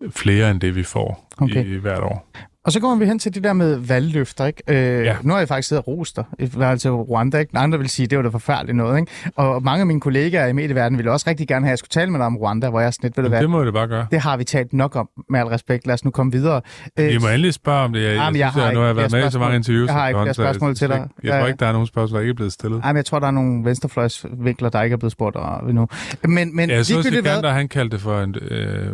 flere 0.10 0.52
end 0.52 0.62
det, 0.62 0.76
vi 0.76 0.84
får 0.84 1.30
Okay. 1.42 1.66
i, 1.66 1.74
i 1.74 1.78
hvert 1.78 2.04
år. 2.04 2.30
Og 2.68 2.74
så 2.74 2.80
kommer 2.80 2.96
vi 2.98 3.06
hen 3.06 3.20
til 3.20 3.34
det 3.36 3.44
der 3.44 3.54
med 3.54 3.76
valgløfter, 3.76 4.46
ikke? 4.46 4.64
Øh, 4.68 5.06
ja. 5.06 5.16
Nu 5.22 5.34
har 5.34 5.40
jeg 5.40 5.48
faktisk 5.48 5.68
siddet 5.70 5.84
og 5.88 5.88
rost 5.98 6.16
dig 6.16 6.24
i 6.40 6.48
forhold 6.48 6.78
til 6.78 6.92
Rwanda, 6.92 7.38
ikke? 7.38 7.58
Andre 7.58 7.78
vil 7.80 7.90
sige, 7.90 8.04
at 8.04 8.10
det 8.10 8.18
var 8.18 8.24
da 8.24 8.30
forfærdeligt 8.30 8.76
noget, 8.78 9.00
ikke? 9.00 9.12
Og 9.36 9.64
mange 9.64 9.82
af 9.82 9.88
mine 9.88 10.02
kollegaer 10.02 10.48
i 10.48 10.54
medieverdenen 10.54 10.98
ville 10.98 11.12
også 11.12 11.26
rigtig 11.30 11.48
gerne 11.48 11.66
have, 11.66 11.70
at 11.70 11.72
jeg 11.72 11.78
skulle 11.80 11.90
tale 11.90 12.12
med 12.12 12.20
dig 12.20 12.26
om 12.26 12.38
Rwanda, 12.38 12.70
hvor 12.70 12.80
jeg 12.80 12.94
sådan 12.94 13.08
lidt, 13.08 13.18
ved 13.18 13.24
du 13.24 13.30
hvad, 13.30 13.42
Det 13.42 13.50
må 13.50 13.66
det 13.66 13.74
bare 13.74 13.88
gøre. 13.88 14.08
det 14.12 14.20
har 14.20 14.38
vi 14.38 14.44
talt 14.44 14.74
nok 14.74 14.96
om, 14.96 15.10
med 15.30 15.40
al 15.40 15.46
respekt. 15.46 15.88
Lad 15.88 15.94
os 15.94 16.06
nu 16.06 16.12
komme 16.12 16.32
videre. 16.32 16.62
Øh, 17.00 17.08
Vi 17.08 17.18
må 17.18 17.28
endelig 17.28 17.54
spørge 17.54 17.80
om 17.84 17.94
det. 17.94 18.00
Jeg, 18.00 18.08
jeg, 18.10 18.16
Jamen, 18.16 18.40
jeg 18.40 18.52
synes, 18.52 18.66
har 18.66 18.74
nu 18.74 18.80
har 18.80 18.86
jeg 18.86 18.96
været 18.96 19.12
med 19.12 19.28
i 19.28 19.32
så 19.32 19.40
mange 19.40 19.56
interviews. 19.56 19.88
Jeg 19.88 19.96
har 19.96 20.08
ikke 20.08 20.18
flere 20.18 20.28
jeg 20.28 20.36
spørgsmål 20.36 20.76
til 20.76 20.90
dig. 20.90 21.08
Jeg 21.24 21.40
tror 21.40 21.48
ikke, 21.48 21.60
der 21.60 21.66
er 21.66 21.72
nogen 21.72 21.88
spørgsmål, 21.88 22.18
der 22.18 22.22
ikke 22.22 22.32
er 22.32 22.36
blevet 22.36 22.54
stillet. 22.54 22.82
Ej, 22.84 22.92
men 22.92 22.98
jeg 22.98 23.06
tror, 23.06 23.20
der 23.20 23.28
er 23.28 23.32
nogle 23.32 23.66
venstrefløjsvinkler, 23.66 24.70
der 24.70 24.82
ikke 24.82 24.94
er 24.94 24.98
blevet 24.98 25.12
spurgt 25.12 25.36
endnu. 25.70 25.88
Men, 26.24 26.56
men 26.56 26.70
Jeg 26.70 26.86
synes, 26.86 27.08
hvad, 27.08 27.44
at 27.44 27.54
han 27.54 27.68
kaldte 27.68 27.96
det 27.96 28.02
for 28.04 28.22
en 28.22 28.36
øh, 28.52 28.92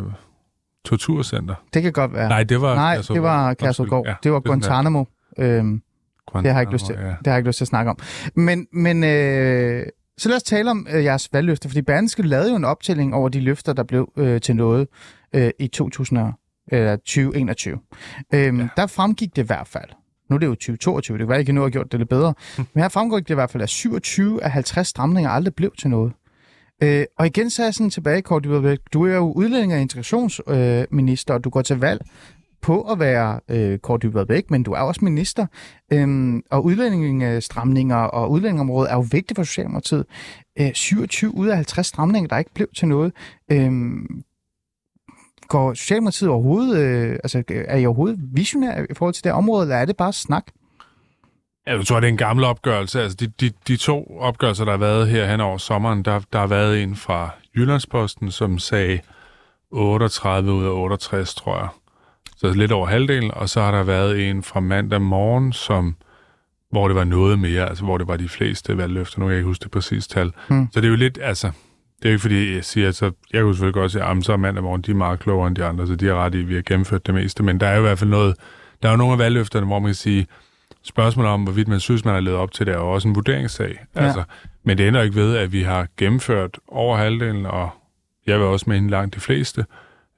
torturcenter. 0.85 1.55
det 1.73 1.81
kan 1.83 1.91
godt 1.93 2.13
være. 2.13 2.29
Nej, 2.29 2.43
det 2.43 2.61
var 2.61 2.75
Nej, 2.75 2.95
det 3.13 3.21
var. 3.23 3.53
Kærshovedgård. 3.53 4.07
Ja, 4.07 4.13
det 4.23 4.31
var. 4.31 4.39
Guantanamo. 4.39 5.03
Øhm, 5.39 5.81
det 6.33 6.51
har 6.51 6.51
jeg 6.51 6.61
ikke 6.61 6.73
lyst 6.73 6.85
til. 6.85 6.95
Ja. 6.95 7.07
Det 7.07 7.15
har 7.25 7.31
jeg 7.31 7.37
ikke 7.37 7.49
lyst 7.49 7.57
til 7.57 7.63
at 7.63 7.67
snakke 7.67 7.91
om. 7.91 7.97
Men, 8.35 8.67
men 8.73 9.03
øh, 9.03 9.85
så 10.17 10.29
lad 10.29 10.35
os 10.35 10.43
tale 10.43 10.71
om 10.71 10.87
øh, 10.93 11.03
jeres 11.03 11.29
valgløfter, 11.33 11.69
fordi 11.69 11.81
Berlingske 11.81 12.23
lavede 12.23 12.49
jo 12.49 12.55
en 12.55 12.65
optælling 12.65 13.13
over 13.15 13.29
de 13.29 13.39
løfter, 13.39 13.73
der 13.73 13.83
blev 13.83 14.11
øh, 14.17 14.41
til 14.41 14.55
noget 14.55 14.87
øh, 15.33 15.49
i 15.59 15.67
2000, 15.67 16.19
og- 16.19 16.33
eller 16.67 16.95
2021. 16.95 17.79
Øhm, 18.33 18.59
ja. 18.59 18.67
Der 18.77 18.87
fremgik 18.87 19.35
det 19.35 19.43
i 19.43 19.45
hvert 19.45 19.67
fald, 19.67 19.89
nu 20.29 20.35
er 20.35 20.39
det 20.39 20.47
jo 20.47 20.51
2022, 20.55 21.17
det 21.17 21.23
kan 21.23 21.29
være, 21.29 21.41
I 21.41 21.43
kan 21.43 21.55
nå 21.55 21.65
at 21.65 21.71
gjort 21.71 21.91
det 21.91 21.99
lidt 21.99 22.09
bedre, 22.09 22.33
men 22.57 22.67
her 22.81 22.89
fremgår 22.89 23.19
det 23.19 23.29
i 23.29 23.33
hvert 23.33 23.49
fald, 23.49 23.63
at 23.63 23.69
27 23.69 24.43
af 24.43 24.51
50 24.51 24.87
stramninger 24.87 25.29
aldrig 25.31 25.55
blev 25.55 25.71
til 25.79 25.89
noget. 25.89 26.13
Øh, 26.83 27.05
og 27.17 27.25
igen 27.25 27.49
så 27.49 27.61
er 27.61 27.65
jeg 27.65 27.73
sådan 27.73 27.89
tilbage, 27.89 28.21
Kort 28.21 28.43
du 28.93 29.05
er 29.05 29.15
jo 29.15 29.31
udlænding- 29.31 29.73
og 29.73 29.79
integrationsminister, 29.79 31.33
øh, 31.33 31.37
og 31.37 31.43
du 31.43 31.49
går 31.49 31.61
til 31.61 31.79
valg 31.79 32.01
på 32.61 32.81
at 32.81 32.99
være 32.99 33.39
øh, 33.49 33.79
Kort 33.79 34.03
Dybvad 34.03 34.25
væk, 34.27 34.51
men 34.51 34.63
du 34.63 34.71
er 34.71 34.79
også 34.79 35.05
minister. 35.05 35.45
Øhm, 35.93 36.41
og 36.51 36.65
udlændingestramninger 36.65 37.95
og 37.95 38.31
udlændingområdet 38.31 38.91
er 38.91 38.95
jo 38.95 39.05
vigtigt 39.11 39.37
for 39.37 39.43
Socialdemokratiet. 39.43 40.05
Øh, 40.59 40.73
27 40.73 41.35
ud 41.35 41.47
af 41.47 41.55
50 41.55 41.87
stramninger, 41.87 42.27
der 42.27 42.37
ikke 42.37 42.53
blev 42.53 42.67
til 42.75 42.87
noget. 42.87 43.13
Øhm, 43.51 44.23
går 45.47 45.73
Socialdemokratiet 45.73 46.29
overhovedet, 46.29 46.77
øh, 46.77 47.19
altså 47.23 47.43
er 47.49 47.77
I 47.77 47.85
overhovedet 47.85 48.19
visionær 48.33 48.85
i 48.89 48.93
forhold 48.93 49.13
til 49.13 49.23
det 49.23 49.31
område, 49.31 49.63
eller 49.63 49.75
er 49.75 49.85
det 49.85 49.97
bare 49.97 50.13
snak? 50.13 50.43
Ja, 51.67 51.77
jeg 51.77 51.85
tror, 51.85 51.99
det 51.99 52.07
er 52.07 52.11
en 52.11 52.17
gammel 52.17 52.45
opgørelse. 52.45 53.01
Altså, 53.01 53.17
de, 53.17 53.27
de, 53.27 53.51
de 53.67 53.77
to 53.77 54.17
opgørelser, 54.19 54.65
der 54.65 54.71
har 54.71 54.77
været 54.77 55.09
her 55.09 55.31
hen 55.31 55.41
over 55.41 55.57
sommeren, 55.57 56.03
der, 56.03 56.21
der 56.33 56.39
har 56.39 56.47
været 56.47 56.83
en 56.83 56.95
fra 56.95 57.29
Jyllandsposten, 57.55 58.31
som 58.31 58.59
sagde, 58.59 58.99
38 59.71 60.51
ud 60.53 60.65
af 60.65 60.69
68, 60.69 61.35
tror 61.35 61.57
jeg. 61.57 61.67
Så 62.37 62.53
lidt 62.53 62.71
over 62.71 62.87
halvdelen, 62.87 63.31
og 63.33 63.49
så 63.49 63.61
har 63.61 63.71
der 63.71 63.83
været 63.83 64.29
en 64.29 64.43
fra 64.43 64.59
mandag 64.59 65.01
morgen, 65.01 65.53
som, 65.53 65.95
hvor 66.71 66.87
det 66.87 66.95
var 66.95 67.03
noget 67.03 67.39
mere, 67.39 67.69
altså 67.69 67.83
hvor 67.83 67.97
det 67.97 68.07
var 68.07 68.17
de 68.17 68.29
fleste 68.29 68.77
valgløfter. 68.77 69.19
Nu 69.19 69.25
kan 69.25 69.31
jeg 69.31 69.37
ikke 69.37 69.47
huske 69.47 69.63
det 69.63 69.71
præcise 69.71 70.09
tal. 70.09 70.31
Hmm. 70.47 70.67
Så 70.71 70.81
det 70.81 70.87
er 70.87 70.91
jo 70.91 70.95
lidt, 70.95 71.19
altså, 71.21 71.47
det 71.97 72.05
er 72.05 72.09
jo 72.09 72.13
ikke 72.13 72.21
fordi, 72.21 72.55
jeg 72.55 72.65
siger, 72.65 72.91
så 72.91 73.11
jeg 73.33 73.41
kunne 73.41 73.53
selvfølgelig 73.53 73.73
godt 73.73 73.91
sige, 73.91 74.03
at 74.03 74.25
så 74.25 74.33
er 74.33 74.37
mandag 74.37 74.63
morgen, 74.63 74.81
de 74.81 74.91
er 74.91 74.95
meget 74.95 75.19
klogere 75.19 75.47
end 75.47 75.55
de 75.55 75.65
andre, 75.65 75.87
så 75.87 75.95
de 75.95 76.05
har 76.05 76.15
ret 76.15 76.35
i, 76.35 76.39
at 76.39 76.49
vi 76.49 76.55
har 76.55 76.61
gennemført 76.61 77.05
det 77.05 77.13
meste. 77.15 77.43
Men 77.43 77.59
der 77.59 77.67
er 77.67 77.73
jo 77.73 77.79
i 77.79 77.87
hvert 77.87 77.99
fald 77.99 78.09
noget, 78.09 78.35
der 78.81 78.87
er 78.87 78.93
jo 78.93 78.97
nogle 78.97 79.13
af 79.13 79.19
valgløfterne, 79.19 79.65
hvor 79.65 79.79
man 79.79 79.87
kan 79.87 79.95
sige, 79.95 80.27
spørgsmålet 80.83 81.31
om, 81.31 81.43
hvorvidt 81.43 81.67
man 81.67 81.79
synes, 81.79 82.05
man 82.05 82.13
har 82.13 82.21
levet 82.21 82.37
op 82.39 82.51
til 82.51 82.65
det, 82.65 82.73
er 82.73 82.77
jo 82.77 82.91
også 82.91 83.07
en 83.07 83.15
vurderingssag. 83.15 83.79
Ja. 83.95 83.99
Altså, 84.05 84.23
men 84.63 84.77
det 84.77 84.87
ender 84.87 85.01
ikke 85.01 85.15
ved, 85.15 85.35
at 85.37 85.51
vi 85.51 85.61
har 85.63 85.87
gennemført 85.97 86.59
over 86.67 86.97
halvdelen, 86.97 87.45
og 87.45 87.69
jeg 88.27 88.39
vil 88.39 88.47
også 88.47 88.65
mene 88.69 88.89
langt 88.89 89.15
de 89.15 89.19
fleste, 89.19 89.65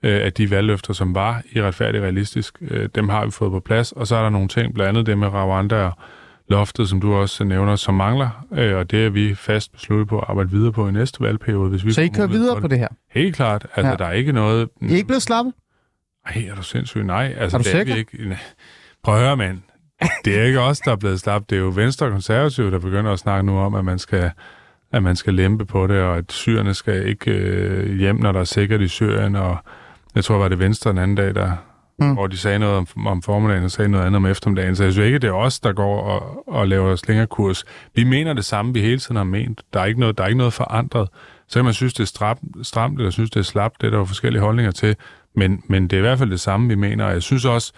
øh, 0.04 0.26
af 0.26 0.34
de 0.34 0.50
valgløfter, 0.52 0.94
som 0.94 1.16
var 1.16 1.42
i 1.52 1.62
retfærdig 1.62 2.02
realistisk, 2.02 2.58
øh, 2.62 2.90
dem 2.96 3.10
har 3.10 3.26
vi 3.26 3.32
fået 3.32 3.52
på 3.52 3.60
plads. 3.60 3.92
Og 3.92 4.08
så 4.08 4.16
er 4.16 4.22
der 4.24 4.30
nogle 4.30 4.48
ting, 4.48 4.74
blandt 4.74 4.90
andet 4.90 5.06
det 5.06 5.18
med 5.18 5.28
Rwanda 5.28 5.76
og 5.84 5.92
loftet, 6.50 6.90
som 6.90 7.02
du 7.02 7.14
også 7.14 7.44
nævner, 7.44 7.76
som 7.76 7.94
mangler, 7.94 8.46
øh, 8.54 8.76
og 8.78 8.92
det 8.92 9.06
er 9.06 9.10
vi 9.10 9.36
fast 9.36 9.72
besluttet 9.72 10.08
på 10.08 10.20
at 10.20 10.26
arbejde 10.28 10.50
videre 10.52 10.72
på 10.72 10.88
i 10.88 10.92
næste 10.92 11.22
valgperiode. 11.22 11.70
Hvis 11.70 11.86
vi 11.86 11.92
Så 11.92 12.02
I 12.02 12.08
kører 12.08 12.28
videre 12.28 12.62
på 12.62 12.68
det 12.68 12.80
her? 12.80 12.88
Helt 13.12 13.36
klart. 13.36 13.68
Altså, 13.76 13.90
Ja. 13.90 13.96
der 13.96 14.06
er 14.06 14.12
ikke 14.12 14.32
noget... 14.32 14.70
I 14.82 14.86
er 14.86 14.96
ikke 14.96 15.08
blevet 15.08 15.22
slappet? 15.22 15.54
Ej, 16.26 16.46
er 16.52 16.56
du 16.56 16.64
sindssyg? 16.64 17.04
Nej, 17.04 17.36
altså, 17.38 17.58
Er 17.58 17.62
du 17.62 17.64
det 17.64 17.74
er 17.74 17.78
sikker? 17.78 17.94
vi 17.94 18.00
ikke. 18.00 18.38
Prøv 19.04 19.16
at 19.16 19.22
høre, 19.22 19.38
mand. 19.38 19.60
Det 20.26 20.40
er 20.40 20.44
ikke 20.44 20.60
os, 20.62 20.80
der 20.80 20.92
er 20.92 20.96
blevet 20.96 21.20
slappet. 21.20 21.50
Det 21.50 21.56
er 21.56 21.60
jo 21.60 21.72
Venstre 21.76 22.06
og 22.06 22.12
Konservative, 22.12 22.72
der 22.72 22.80
begynder 22.80 23.12
at 23.14 23.20
snakke 23.20 23.46
nu 23.46 23.58
om, 23.60 23.76
at 23.76 23.86
man 23.86 24.00
skal, 24.00 24.32
at 24.92 25.04
man 25.04 25.16
skal 25.16 25.34
lempe 25.34 25.66
på 25.66 25.88
det, 25.88 26.02
og 26.02 26.18
at 26.18 26.32
syrerne 26.32 26.74
skal 26.74 27.08
ikke 27.08 27.32
øh, 27.32 27.98
hjem, 27.98 28.16
når 28.16 28.32
der 28.32 28.40
er 28.40 28.44
sikkert 28.44 28.82
i 28.82 28.88
Syrien. 28.88 29.36
Og 29.36 29.58
jeg 30.16 30.24
tror, 30.24 30.38
var 30.38 30.48
det 30.48 30.60
Venstre 30.60 30.90
den 30.90 30.98
anden 30.98 31.18
dag, 31.18 31.36
der, 31.36 31.52
Mm. 32.00 32.14
hvor 32.14 32.28
de 32.28 32.38
sagde 32.38 32.60
noget 32.60 32.76
om, 32.76 33.08
om 33.08 33.22
formiddagen 33.22 33.64
og 33.64 33.72
sagde 33.72 33.90
noget 33.90 34.06
andet 34.06 34.18
om 34.18 34.26
eftermiddagen. 34.26 34.76
Så 34.76 34.84
jeg 34.84 34.94
synes 34.94 35.06
ikke, 35.06 35.20
det 35.20 35.28
er 35.28 35.32
os, 35.34 35.60
der 35.60 35.74
går 35.74 36.02
og, 36.02 36.44
og 36.48 36.68
laver 36.68 36.96
slængerkurs. 36.96 37.64
Vi 37.96 38.04
mener 38.04 38.34
det 38.34 38.46
samme, 38.46 38.74
vi 38.74 38.82
hele 38.82 39.00
tiden 39.00 39.16
har 39.16 39.24
ment. 39.24 39.62
Der 39.74 39.80
er 39.80 39.86
ikke 39.86 40.00
noget, 40.00 40.18
der 40.18 40.24
er 40.24 40.28
ikke 40.28 40.38
noget 40.38 40.54
forandret. 40.54 41.10
Så 41.48 41.60
kan 41.60 41.66
man 41.66 41.74
synes, 41.74 41.94
det 41.94 42.04
er 42.04 42.08
stramt, 42.08 42.40
stramt 42.64 42.98
eller 42.98 43.12
synes, 43.12 43.30
det 43.30 43.40
er 43.40 43.44
slapt. 43.44 43.82
Det 43.82 43.88
er 43.88 43.92
der 43.92 43.98
jo 43.98 44.06
forskellige 44.06 44.42
holdninger 44.42 44.72
til. 44.72 44.96
Men, 45.36 45.64
men 45.70 45.84
det 45.84 45.94
er 45.94 45.98
i 45.98 46.02
hvert 46.02 46.20
fald 46.20 46.32
det 46.32 46.40
samme, 46.40 46.68
vi 46.68 46.76
mener. 46.76 47.06
Og 47.06 47.12
jeg 47.14 47.24
synes 47.24 47.46
også, 47.46 47.74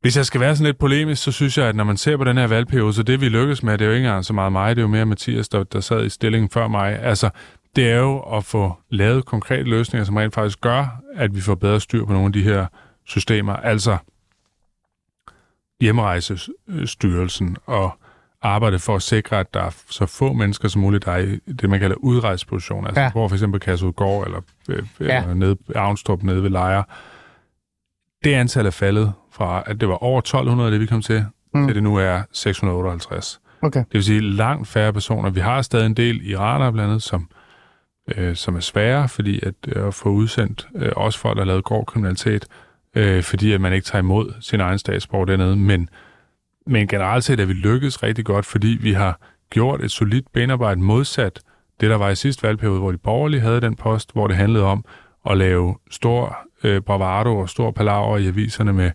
hvis 0.00 0.16
jeg 0.16 0.26
skal 0.26 0.40
være 0.40 0.56
sådan 0.56 0.66
lidt 0.66 0.78
polemisk, 0.78 1.22
så 1.22 1.32
synes 1.32 1.58
jeg, 1.58 1.66
at 1.66 1.76
når 1.76 1.84
man 1.84 1.96
ser 1.96 2.16
på 2.16 2.24
den 2.24 2.36
her 2.38 2.46
valgperiode, 2.46 2.92
så 2.92 3.02
det 3.02 3.20
vi 3.20 3.28
lykkes 3.28 3.62
med, 3.62 3.78
det 3.78 3.84
er 3.84 3.88
jo 3.88 3.94
ikke 3.94 4.06
engang 4.06 4.24
så 4.24 4.32
meget 4.32 4.52
mig, 4.52 4.76
det 4.76 4.80
er 4.80 4.84
jo 4.84 4.88
mere 4.88 5.06
Mathias, 5.06 5.48
der, 5.48 5.64
der 5.64 5.80
sad 5.80 6.04
i 6.04 6.08
stillingen 6.08 6.50
før 6.50 6.68
mig. 6.68 6.98
Altså, 7.02 7.30
det 7.76 7.90
er 7.90 7.96
jo 7.98 8.18
at 8.18 8.44
få 8.44 8.74
lavet 8.90 9.24
konkrete 9.24 9.62
løsninger, 9.62 10.04
som 10.04 10.16
rent 10.16 10.34
faktisk 10.34 10.60
gør, 10.60 11.00
at 11.16 11.34
vi 11.34 11.40
får 11.40 11.54
bedre 11.54 11.80
styr 11.80 12.04
på 12.04 12.12
nogle 12.12 12.26
af 12.26 12.32
de 12.32 12.42
her 12.42 12.66
systemer. 13.04 13.52
Altså 13.56 13.96
hjemrejsestyrelsen 15.80 17.56
og 17.66 17.90
arbejde 18.42 18.78
for 18.78 18.96
at 18.96 19.02
sikre, 19.02 19.40
at 19.40 19.54
der 19.54 19.60
er 19.62 19.70
så 19.90 20.06
få 20.06 20.32
mennesker 20.32 20.68
som 20.68 20.80
muligt, 20.82 21.04
der 21.04 21.12
er 21.12 21.18
i 21.18 21.36
det, 21.52 21.70
man 21.70 21.80
kalder 21.80 21.96
udrejseposition. 21.96 22.86
Altså, 22.86 23.00
Ja. 23.00 23.10
hvor 23.12 23.28
for 23.28 23.34
eksempel 23.36 23.60
Kærsudgård 23.60 24.26
eller, 24.26 24.40
øh, 24.68 24.82
Ja. 25.00 25.22
eller 25.22 25.34
nede, 25.34 25.56
Avnstrup 25.74 26.22
nede 26.22 26.42
ved 26.42 26.50
Lejre. 26.50 26.84
Det 28.24 28.34
antal 28.34 28.66
er 28.66 28.70
faldet 28.70 29.12
fra, 29.40 29.62
at 29.66 29.80
det 29.80 29.88
var 29.88 29.94
over 30.02 30.18
1200, 30.18 30.72
det 30.72 30.80
vi 30.80 30.86
kom 30.86 31.02
til, 31.02 31.24
Mm. 31.54 31.66
til 31.66 31.74
det 31.74 31.82
nu 31.82 31.96
er 31.96 32.22
658. 32.32 33.40
Okay. 33.62 33.80
Det 33.80 33.94
vil 33.94 34.04
sige 34.04 34.20
langt 34.20 34.68
færre 34.68 34.92
personer. 34.92 35.30
Vi 35.30 35.40
har 35.40 35.62
stadig 35.62 35.86
en 35.86 35.94
del 35.94 36.30
iranere 36.30 36.72
blandt 36.72 36.88
andet, 36.88 37.02
som, 37.02 37.28
øh, 38.16 38.36
som 38.36 38.56
er 38.56 38.60
svære, 38.60 39.08
fordi 39.08 39.40
at, 39.46 39.54
øh, 39.68 39.86
at 39.86 39.94
få 39.94 40.08
udsendt 40.08 40.68
øh, 40.76 40.92
også 40.96 41.18
folk, 41.18 41.36
der 41.36 41.42
har 41.42 41.46
lavet 41.46 41.64
grov 41.64 41.86
kriminalitet, 41.86 42.46
øh, 42.94 43.22
fordi 43.22 43.52
at 43.52 43.60
man 43.60 43.72
ikke 43.72 43.84
tager 43.84 44.02
imod 44.02 44.32
sin 44.40 44.60
egen 44.60 44.78
statsborger 44.78 45.24
dernede. 45.24 45.56
Men, 45.56 45.88
men 46.66 46.88
generelt 46.88 47.24
set 47.24 47.40
er 47.40 47.44
vi 47.44 47.52
lykkedes 47.52 48.02
rigtig 48.02 48.24
godt, 48.24 48.46
fordi 48.46 48.78
vi 48.80 48.92
har 48.92 49.18
gjort 49.50 49.84
et 49.84 49.90
solidt 49.90 50.32
benarbejde 50.32 50.80
modsat 50.80 51.40
det, 51.80 51.90
der 51.90 51.96
var 51.96 52.08
i 52.08 52.14
sidste 52.14 52.42
valgperiode, 52.42 52.78
hvor 52.80 52.92
de 52.92 52.98
borgerlige 52.98 53.40
havde 53.40 53.60
den 53.60 53.76
post, 53.76 54.12
hvor 54.12 54.26
det 54.26 54.36
handlede 54.36 54.64
om 54.64 54.84
at 55.30 55.36
lave 55.36 55.76
stor 55.90 56.38
øh, 56.64 56.80
bravado 56.80 57.38
og 57.38 57.48
stor 57.48 57.70
palaver 57.70 58.16
i 58.16 58.26
aviserne 58.26 58.72
med 58.72 58.90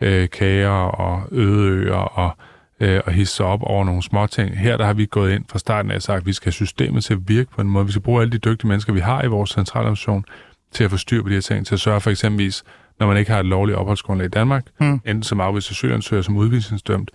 øh, 0.00 0.28
kager 0.30 0.68
og 0.70 1.22
øde 1.32 1.68
øer 1.70 1.94
og, 1.94 2.36
øh, 2.80 3.00
og 3.06 3.12
hisse 3.12 3.44
op 3.44 3.62
over 3.62 3.84
nogle 3.84 4.02
små 4.02 4.26
ting. 4.26 4.58
Her 4.58 4.76
der 4.76 4.84
har 4.86 4.92
vi 4.92 5.06
gået 5.06 5.32
ind 5.34 5.44
fra 5.48 5.58
starten 5.58 5.90
af 5.90 5.94
og 5.96 6.02
sagt, 6.02 6.20
at 6.20 6.26
vi 6.26 6.32
skal 6.32 6.44
have 6.46 6.52
systemet 6.52 7.04
til 7.04 7.14
at 7.14 7.28
virke 7.28 7.50
på 7.50 7.60
en 7.60 7.68
måde. 7.68 7.86
Vi 7.86 7.92
skal 7.92 8.02
bruge 8.02 8.22
alle 8.22 8.32
de 8.32 8.38
dygtige 8.38 8.68
mennesker, 8.68 8.92
vi 8.92 9.00
har 9.00 9.22
i 9.22 9.26
vores 9.26 9.50
centraladministration, 9.50 10.24
til 10.72 10.84
at 10.84 10.90
få 10.90 10.96
styr 10.96 11.22
på 11.22 11.28
de 11.28 11.34
her 11.34 11.40
ting, 11.40 11.66
til 11.66 11.74
at 11.74 11.80
sørge 11.80 12.00
for 12.00 12.10
eksempelvis, 12.10 12.64
når 13.00 13.06
man 13.06 13.16
ikke 13.16 13.30
har 13.30 13.40
et 13.40 13.46
lovligt 13.46 13.78
opholdsgrundlag 13.78 14.26
i 14.26 14.28
Danmark, 14.30 14.64
Mm. 14.80 14.92
enten 14.92 15.22
som 15.22 15.40
afvist 15.40 15.70
asylansøger, 15.70 16.22
som 16.22 16.36
udvisningsdømt, 16.36 17.10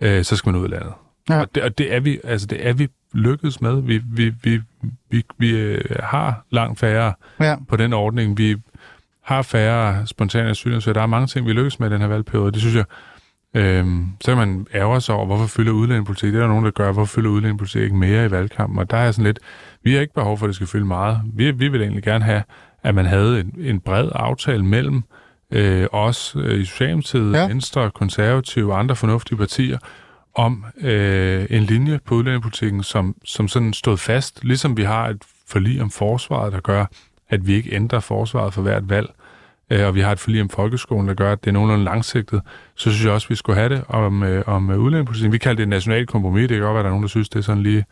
øh, 0.00 0.24
så 0.24 0.36
skal 0.36 0.52
man 0.52 0.60
ud 0.60 0.64
af 0.64 0.70
landet. 0.70 0.92
Ja. 1.30 1.40
Og, 1.40 1.54
det, 1.54 1.62
og 1.62 1.78
det 1.78 1.94
er 1.94 2.00
vi, 2.00 2.20
altså 2.24 2.46
det 2.46 2.66
er 2.68 2.72
vi 2.72 2.88
lykkedes 3.14 3.60
med. 3.60 3.82
Vi, 3.82 4.00
vi, 4.12 4.32
vi, 4.42 4.60
vi, 5.10 5.22
vi 5.38 5.50
øh, 5.50 5.80
har 6.02 6.44
langt 6.50 6.78
færre 6.80 7.12
Ja. 7.40 7.56
på 7.68 7.76
den 7.76 7.92
ordning. 7.92 8.38
Vi 8.38 8.56
har 9.28 9.42
færre 9.42 10.06
spontane 10.06 10.50
asylansøgere. 10.50 10.94
Der 10.94 11.02
er 11.02 11.06
mange 11.06 11.26
ting, 11.26 11.46
vi 11.46 11.52
lykkes 11.52 11.80
med 11.80 11.90
i 11.90 11.92
den 11.92 12.00
her 12.00 12.08
valgperiode. 12.08 12.52
Det 12.52 12.60
synes 12.60 12.76
jeg, 12.76 12.84
øhm, 13.54 14.06
så 14.20 14.30
kan 14.30 14.36
man 14.36 14.66
ærger 14.74 14.98
sig 14.98 15.14
over, 15.14 15.26
hvorfor 15.26 15.46
fylder 15.46 15.72
udlændingepolitik? 15.72 16.32
Det 16.32 16.38
er 16.38 16.42
der 16.42 16.48
nogen, 16.48 16.64
der 16.64 16.70
gør. 16.70 16.92
Hvorfor 16.92 17.14
fylder 17.14 17.30
udlændingepolitik 17.30 17.82
ikke 17.82 17.96
mere 17.96 18.26
i 18.26 18.30
valgkampen? 18.30 18.78
Og 18.78 18.90
der 18.90 18.96
er 18.96 19.12
sådan 19.12 19.24
lidt, 19.24 19.38
vi 19.82 19.92
har 19.94 20.00
ikke 20.00 20.14
behov 20.14 20.38
for, 20.38 20.46
at 20.46 20.48
det 20.48 20.54
skal 20.54 20.66
fylde 20.66 20.84
meget. 20.84 21.20
Vi, 21.34 21.50
vi 21.50 21.68
vil 21.68 21.82
egentlig 21.82 22.02
gerne 22.02 22.24
have, 22.24 22.42
at 22.82 22.94
man 22.94 23.06
havde 23.06 23.40
en, 23.40 23.54
en 23.58 23.80
bred 23.80 24.08
aftale 24.14 24.64
mellem 24.64 25.02
øh, 25.50 25.86
os 25.92 26.36
øh, 26.38 26.60
i 26.60 26.64
Socialdemokratiet, 26.64 27.32
Ja. 27.32 27.46
Venstre, 27.46 27.90
Konservative 27.90 28.72
og 28.72 28.78
andre 28.78 28.96
fornuftige 28.96 29.38
partier, 29.38 29.78
om 30.34 30.64
øh, 30.80 31.46
en 31.50 31.62
linje 31.62 32.00
på 32.04 32.14
udlændingepolitikken, 32.14 32.82
som, 32.82 33.16
som 33.24 33.48
sådan 33.48 33.72
stod 33.72 33.96
fast, 33.96 34.44
ligesom 34.44 34.76
vi 34.76 34.82
har 34.82 35.08
et 35.08 35.22
forlig 35.48 35.82
om 35.82 35.90
forsvaret, 35.90 36.52
der 36.52 36.60
gør, 36.60 36.84
at 37.28 37.46
vi 37.46 37.54
ikke 37.54 37.74
ændrer 37.74 38.00
forsvaret 38.00 38.54
for 38.54 38.62
hvert 38.62 38.88
valg, 38.88 39.10
øh, 39.70 39.86
og 39.86 39.94
vi 39.94 40.00
har 40.00 40.12
et 40.12 40.18
forlig 40.18 40.42
om 40.42 40.48
folkeskolen, 40.48 41.08
der 41.08 41.14
gør, 41.14 41.32
at 41.32 41.44
det 41.44 41.50
er 41.50 41.52
nogenlunde 41.52 41.84
langsigtet, 41.84 42.40
så 42.74 42.90
synes 42.90 43.04
jeg 43.04 43.12
også, 43.12 43.26
at 43.26 43.30
vi 43.30 43.34
skulle 43.34 43.58
have 43.58 43.68
det 43.68 43.84
om, 43.88 44.22
øh, 44.22 44.44
om 44.46 44.70
øh, 44.70 44.78
udlændingepolitikken. 44.78 45.32
Vi 45.32 45.38
kalder 45.38 45.56
det 45.56 45.62
et 45.62 45.68
nationalt 45.68 46.08
kompromis. 46.08 46.48
Det 46.48 46.56
kan 46.56 46.60
godt 46.60 46.74
være, 46.74 46.80
at 46.80 46.84
der 46.84 46.88
er 46.88 46.92
nogen, 46.92 47.02
der 47.02 47.08
synes, 47.08 47.28
det 47.28 47.38
er 47.38 47.42
sådan 47.42 47.62
lige 47.62 47.84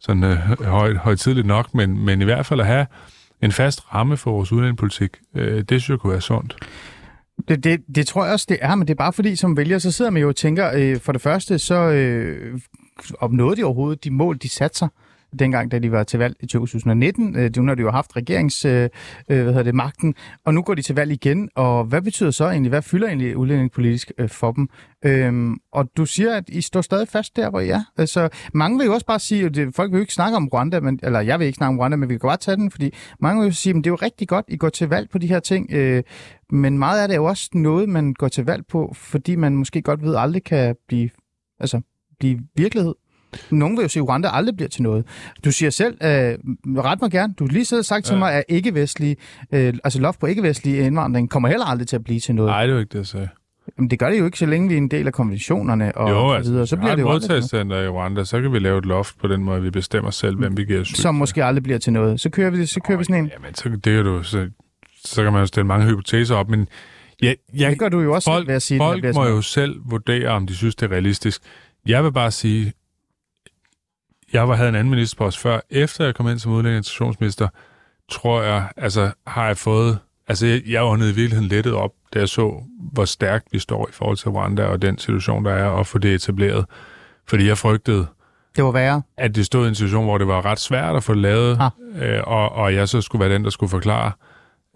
sådan, 0.00 0.24
øh, 0.24 0.36
højt, 0.64 0.96
højtidligt 0.96 1.46
nok, 1.46 1.74
men, 1.74 2.04
men 2.04 2.20
i 2.20 2.24
hvert 2.24 2.46
fald 2.46 2.60
at 2.60 2.66
have 2.66 2.86
en 3.42 3.52
fast 3.52 3.94
ramme 3.94 4.16
for 4.16 4.30
vores 4.30 4.52
udlændingepolitik, 4.52 5.10
øh, 5.36 5.62
det 5.62 5.68
synes 5.68 5.88
jeg 5.88 5.98
kunne 5.98 6.12
være 6.12 6.20
sundt. 6.20 6.56
Det, 7.48 7.64
det, 7.64 7.80
det 7.94 8.06
tror 8.06 8.24
jeg 8.24 8.32
også, 8.32 8.46
det 8.48 8.58
er, 8.60 8.74
men 8.74 8.88
det 8.88 8.94
er 8.94 8.98
bare 8.98 9.12
fordi, 9.12 9.36
som 9.36 9.56
vælger, 9.56 9.78
så 9.78 9.90
sidder 9.90 10.10
man 10.10 10.22
jo 10.22 10.28
og 10.28 10.36
tænker, 10.36 10.70
øh, 10.74 11.00
for 11.00 11.12
det 11.12 11.20
første, 11.20 11.58
så 11.58 11.74
øh, 11.74 12.60
opnåede 13.18 13.56
de 13.56 13.64
overhovedet 13.64 14.04
de 14.04 14.10
mål, 14.10 14.38
de 14.38 14.48
satte 14.48 14.78
sig 14.78 14.88
dengang, 15.38 15.70
da 15.70 15.78
de 15.78 15.92
var 15.92 16.02
til 16.02 16.18
valg 16.18 16.36
i 16.40 16.46
2019. 16.46 17.36
Øh, 17.36 17.50
nu 17.56 17.66
har 17.66 17.74
de 17.74 17.82
jo 17.82 17.90
haft 17.90 18.16
regerings, 18.16 18.64
øh, 18.64 18.82
øh, 18.82 18.88
hvad 19.28 19.44
hedder 19.44 19.62
det, 19.62 19.74
magten, 19.74 20.14
og 20.44 20.54
nu 20.54 20.62
går 20.62 20.74
de 20.74 20.82
til 20.82 20.94
valg 20.94 21.12
igen. 21.12 21.48
Og 21.54 21.84
hvad 21.84 22.02
betyder 22.02 22.30
så 22.30 22.48
egentlig, 22.48 22.68
hvad 22.68 22.82
fylder 22.82 23.08
egentlig 23.08 23.36
udlændingepolitisk 23.36 24.12
øh, 24.18 24.28
for 24.28 24.52
dem? 24.52 24.68
Øhm, 25.04 25.56
og 25.72 25.88
du 25.96 26.06
siger, 26.06 26.34
at 26.34 26.48
I 26.48 26.60
står 26.60 26.80
stadig 26.80 27.08
fast 27.08 27.36
der, 27.36 27.50
hvor 27.50 27.60
I 27.60 27.68
er. 27.68 27.82
Altså, 27.96 28.28
mange 28.54 28.78
vil 28.78 28.86
jo 28.86 28.94
også 28.94 29.06
bare 29.06 29.18
sige, 29.18 29.44
at 29.44 29.54
det, 29.54 29.74
folk 29.74 29.90
vil 29.90 29.98
jo 29.98 30.00
ikke 30.00 30.14
snakke 30.14 30.36
om 30.36 30.48
Rwanda, 30.48 30.80
men, 30.80 31.00
eller 31.02 31.20
jeg 31.20 31.38
vil 31.38 31.46
ikke 31.46 31.56
snakke 31.56 31.74
om 31.74 31.78
Rwanda, 31.80 31.96
men 31.96 32.08
vi 32.08 32.14
kan 32.14 32.18
godt 32.18 32.40
tage 32.40 32.56
den, 32.56 32.70
fordi 32.70 32.94
mange 33.20 33.40
vil 33.40 33.48
jo 33.48 33.54
sige, 33.54 33.70
at 33.70 33.76
det 33.76 33.86
er 33.86 33.90
jo 33.90 33.98
rigtig 34.02 34.28
godt, 34.28 34.44
I 34.48 34.56
går 34.56 34.68
til 34.68 34.88
valg 34.88 35.10
på 35.10 35.18
de 35.18 35.26
her 35.26 35.40
ting, 35.40 35.72
øh, 35.72 36.02
men 36.50 36.78
meget 36.78 37.02
af 37.02 37.08
det 37.08 37.14
er 37.14 37.18
jo 37.18 37.24
også 37.24 37.50
noget, 37.54 37.88
man 37.88 38.14
går 38.14 38.28
til 38.28 38.44
valg 38.44 38.66
på, 38.66 38.92
fordi 38.96 39.36
man 39.36 39.56
måske 39.56 39.82
godt 39.82 40.02
ved, 40.02 40.16
aldrig 40.16 40.44
kan 40.44 40.76
blive, 40.88 41.10
altså, 41.60 41.80
blive 42.18 42.40
virkelighed. 42.56 42.94
Nogen 43.50 43.76
vil 43.76 43.82
jo 43.82 43.88
sige, 43.88 44.02
at 44.02 44.08
Rwanda 44.08 44.28
aldrig 44.32 44.56
bliver 44.56 44.68
til 44.68 44.82
noget. 44.82 45.04
Du 45.44 45.52
siger 45.52 45.70
selv, 45.70 45.94
øh, 46.02 46.08
ret 46.84 47.00
mig 47.02 47.10
gerne, 47.10 47.34
du 47.38 47.44
har 47.44 47.52
lige 47.52 47.78
og 47.78 47.84
sagt 47.84 48.04
ja. 48.04 48.08
til 48.08 48.14
Ja. 48.14 48.18
mig, 48.18 48.32
at 48.32 48.44
ikke-vestlige, 48.48 49.16
øh, 49.52 49.74
altså 49.84 50.00
loft 50.00 50.20
på 50.20 50.26
ikke-vestlig 50.26 50.78
indvandring 50.86 51.30
kommer 51.30 51.48
heller 51.48 51.66
aldrig 51.66 51.88
til 51.88 51.96
at 51.96 52.04
blive 52.04 52.20
til 52.20 52.34
noget. 52.34 52.48
Nej, 52.50 52.62
det 52.62 52.70
er 52.70 52.74
jo 52.74 52.80
ikke 52.80 52.92
det, 52.92 52.98
jeg 52.98 53.06
sagde. 53.06 53.28
Jamen, 53.78 53.90
det 53.90 53.98
gør 53.98 54.10
det 54.10 54.18
jo 54.18 54.24
ikke, 54.24 54.38
så 54.38 54.46
længe 54.46 54.68
vi 54.68 54.74
er 54.74 54.78
en 54.78 54.88
del 54.88 55.06
af 55.06 55.12
konventionerne 55.12 55.96
og, 55.96 56.10
jo, 56.10 56.16
og 56.16 56.30
så 56.30 56.36
altså, 56.36 56.52
videre. 56.52 56.66
Så 56.66 56.76
bliver 56.76 56.90
det 56.90 56.98
et 57.02 57.06
jo 57.06 57.12
modtagscenter 57.12 57.80
i 57.82 57.88
Rwanda, 57.88 58.24
så 58.24 58.40
kan 58.40 58.52
vi 58.52 58.58
lave 58.58 58.78
et 58.78 58.86
loft 58.86 59.18
på 59.18 59.28
den 59.28 59.44
måde, 59.44 59.62
vi 59.62 59.70
bestemmer 59.70 60.10
selv, 60.10 60.36
hvem 60.36 60.56
vi 60.56 60.64
giver 60.64 60.80
asyl. 60.80 60.94
som 60.94 61.14
måske 61.14 61.44
aldrig 61.44 61.62
bliver 61.62 61.78
til 61.78 61.92
noget. 61.92 62.20
Så 62.20 62.30
kører 62.30 62.50
vi, 62.50 62.66
så 62.66 62.80
kører 62.80 62.98
vi 62.98 63.04
sådan 63.04 63.24
en. 63.24 63.30
Jamen, 63.34 63.54
så, 63.54 63.68
det 63.84 63.98
er 63.98 64.02
du, 64.02 64.22
så, 64.22 64.48
så 65.04 65.22
kan 65.22 65.32
man 65.32 65.40
jo 65.40 65.46
stille 65.46 65.66
mange 65.66 65.86
hypoteser 65.86 66.36
op, 66.36 66.48
men 66.50 66.68
jeg, 67.22 67.36
jeg, 67.54 67.70
Det 67.70 67.78
gør 67.78 67.88
du 67.88 68.00
jo 68.00 68.14
også 68.14 68.30
folk, 68.30 68.40
selv 68.40 68.48
ved 68.48 68.54
at 68.54 68.62
sige, 68.62 68.78
folk 68.78 69.14
må 69.14 69.26
jo 69.26 69.42
selv 69.42 69.76
vurdere, 69.84 70.28
om 70.28 70.46
de 70.46 70.54
synes, 70.56 70.74
det 70.74 70.86
er 70.86 70.92
realistisk. 70.92 71.42
Jeg 71.86 72.04
vil 72.04 72.12
bare 72.12 72.30
sige, 72.30 72.72
jeg 74.32 74.48
var, 74.48 74.54
havde 74.54 74.68
en 74.68 74.74
anden 74.74 74.90
ministerpost 74.90 75.38
før. 75.38 75.60
Efter 75.70 76.04
jeg 76.04 76.14
kom 76.14 76.28
ind 76.28 76.38
som 76.38 76.52
udlænding 76.52 76.76
integrationsminister, 76.76 77.48
tror 78.10 78.42
jeg, 78.42 78.64
altså 78.76 79.10
har 79.26 79.46
jeg 79.46 79.56
fået, 79.56 79.98
altså 80.28 80.46
jeg, 80.46 80.62
jeg 80.68 80.82
var 80.84 80.96
i 80.96 81.00
virkeligheden 81.00 81.48
lettet 81.48 81.74
op, 81.74 81.90
da 82.14 82.18
jeg 82.18 82.28
så, 82.28 82.62
hvor 82.92 83.04
stærkt 83.04 83.46
vi 83.52 83.58
står 83.58 83.88
i 83.88 83.92
forhold 83.92 84.16
til 84.16 84.28
Rwanda 84.30 84.64
og 84.64 84.82
den 84.82 84.98
situation, 84.98 85.44
der 85.44 85.52
er, 85.52 85.64
og 85.66 85.86
få 85.86 85.98
det 85.98 86.14
etableret. 86.14 86.64
Fordi 87.28 87.48
jeg 87.48 87.58
frygtede, 87.58 88.06
Det 88.56 88.64
var 88.64 88.70
værre. 88.70 89.02
at 89.16 89.34
det 89.34 89.46
stod 89.46 89.64
i 89.66 89.68
en 89.68 89.74
situation, 89.74 90.04
hvor 90.04 90.18
det 90.18 90.26
var 90.26 90.44
ret 90.44 90.60
svært 90.60 90.96
at 90.96 91.04
få 91.04 91.14
lavet, 91.14 91.58
Ah. 91.60 91.70
øh, 92.14 92.20
og, 92.26 92.52
og 92.52 92.74
jeg 92.74 92.88
så 92.88 93.00
skulle 93.00 93.24
være 93.24 93.34
den, 93.34 93.44
der 93.44 93.50
skulle 93.50 93.70
forklare, 93.70 94.12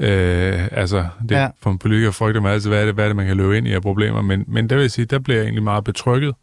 Øh, 0.00 0.68
altså, 0.72 1.06
det, 1.28 1.30
Ja. 1.30 1.48
for 1.62 1.70
en 1.70 1.78
politiker 1.78 2.10
frygter 2.10 2.40
man 2.40 2.52
altid, 2.52 2.70
hvad 2.70 2.80
er, 2.80 2.84
det, 2.84 2.94
hvad 2.94 3.04
er 3.04 3.08
det, 3.08 3.16
man 3.16 3.26
kan 3.26 3.36
løbe 3.36 3.58
ind 3.58 3.66
i 3.68 3.72
af 3.72 3.82
problemer. 3.82 4.22
Men, 4.22 4.44
men 4.48 4.70
der 4.70 4.76
vil 4.76 4.82
jeg 4.82 4.90
sige, 4.90 5.04
der 5.04 5.18
blev 5.18 5.36
jeg 5.36 5.42
egentlig 5.42 5.62
meget 5.62 5.84
betrykket, 5.84 6.34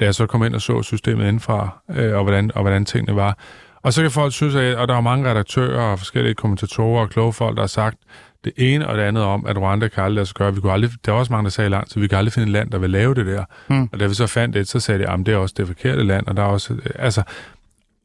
da 0.00 0.04
jeg 0.04 0.14
så 0.14 0.26
kom 0.26 0.44
ind 0.44 0.54
og 0.54 0.60
så 0.60 0.82
systemet 0.82 1.22
indenfra, 1.22 1.78
øh, 1.90 2.16
og, 2.16 2.22
hvordan, 2.22 2.50
og 2.54 2.62
hvordan 2.62 2.84
tingene 2.84 3.16
var. 3.16 3.38
Og 3.82 3.92
så 3.92 4.02
kan 4.02 4.10
folk 4.10 4.32
synes, 4.32 4.54
at, 4.54 4.76
og 4.76 4.88
der 4.88 4.96
er 4.96 5.00
mange 5.00 5.30
redaktører 5.30 5.80
og 5.80 5.98
forskellige 5.98 6.34
kommentatorer 6.34 7.00
og 7.02 7.10
kloge 7.10 7.32
folk, 7.32 7.56
der 7.56 7.62
har 7.62 7.66
sagt 7.66 7.98
det 8.44 8.52
ene 8.56 8.88
og 8.88 8.98
det 8.98 9.02
andet 9.02 9.22
om, 9.22 9.46
at 9.46 9.58
Rwanda 9.58 9.88
kan 9.88 10.02
aldrig 10.02 10.14
lade 10.14 10.26
sig 10.26 10.34
gøre. 10.34 10.54
Vi 10.54 10.60
kunne 10.60 10.72
aldrig, 10.72 10.90
der 11.06 11.12
er 11.12 11.16
også 11.16 11.32
mange, 11.32 11.44
der 11.44 11.50
sagde 11.50 11.70
langt, 11.70 11.92
så 11.92 12.00
vi 12.00 12.08
kan 12.08 12.18
aldrig 12.18 12.32
finde 12.32 12.46
et 12.46 12.52
land, 12.52 12.70
der 12.70 12.78
vil 12.78 12.90
lave 12.90 13.14
det 13.14 13.26
der. 13.26 13.44
Mm. 13.68 13.88
Og 13.92 14.00
da 14.00 14.06
vi 14.06 14.14
så 14.14 14.26
fandt 14.26 14.54
det, 14.54 14.68
så 14.68 14.80
sagde 14.80 14.98
de, 14.98 15.10
at 15.10 15.18
det 15.18 15.28
er 15.28 15.36
også 15.36 15.54
det 15.58 15.66
forkerte 15.66 16.02
land, 16.02 16.26
og 16.26 16.36
der 16.36 16.42
er 16.42 16.46
også, 16.46 16.74
øh, 16.74 16.90
altså, 16.94 17.22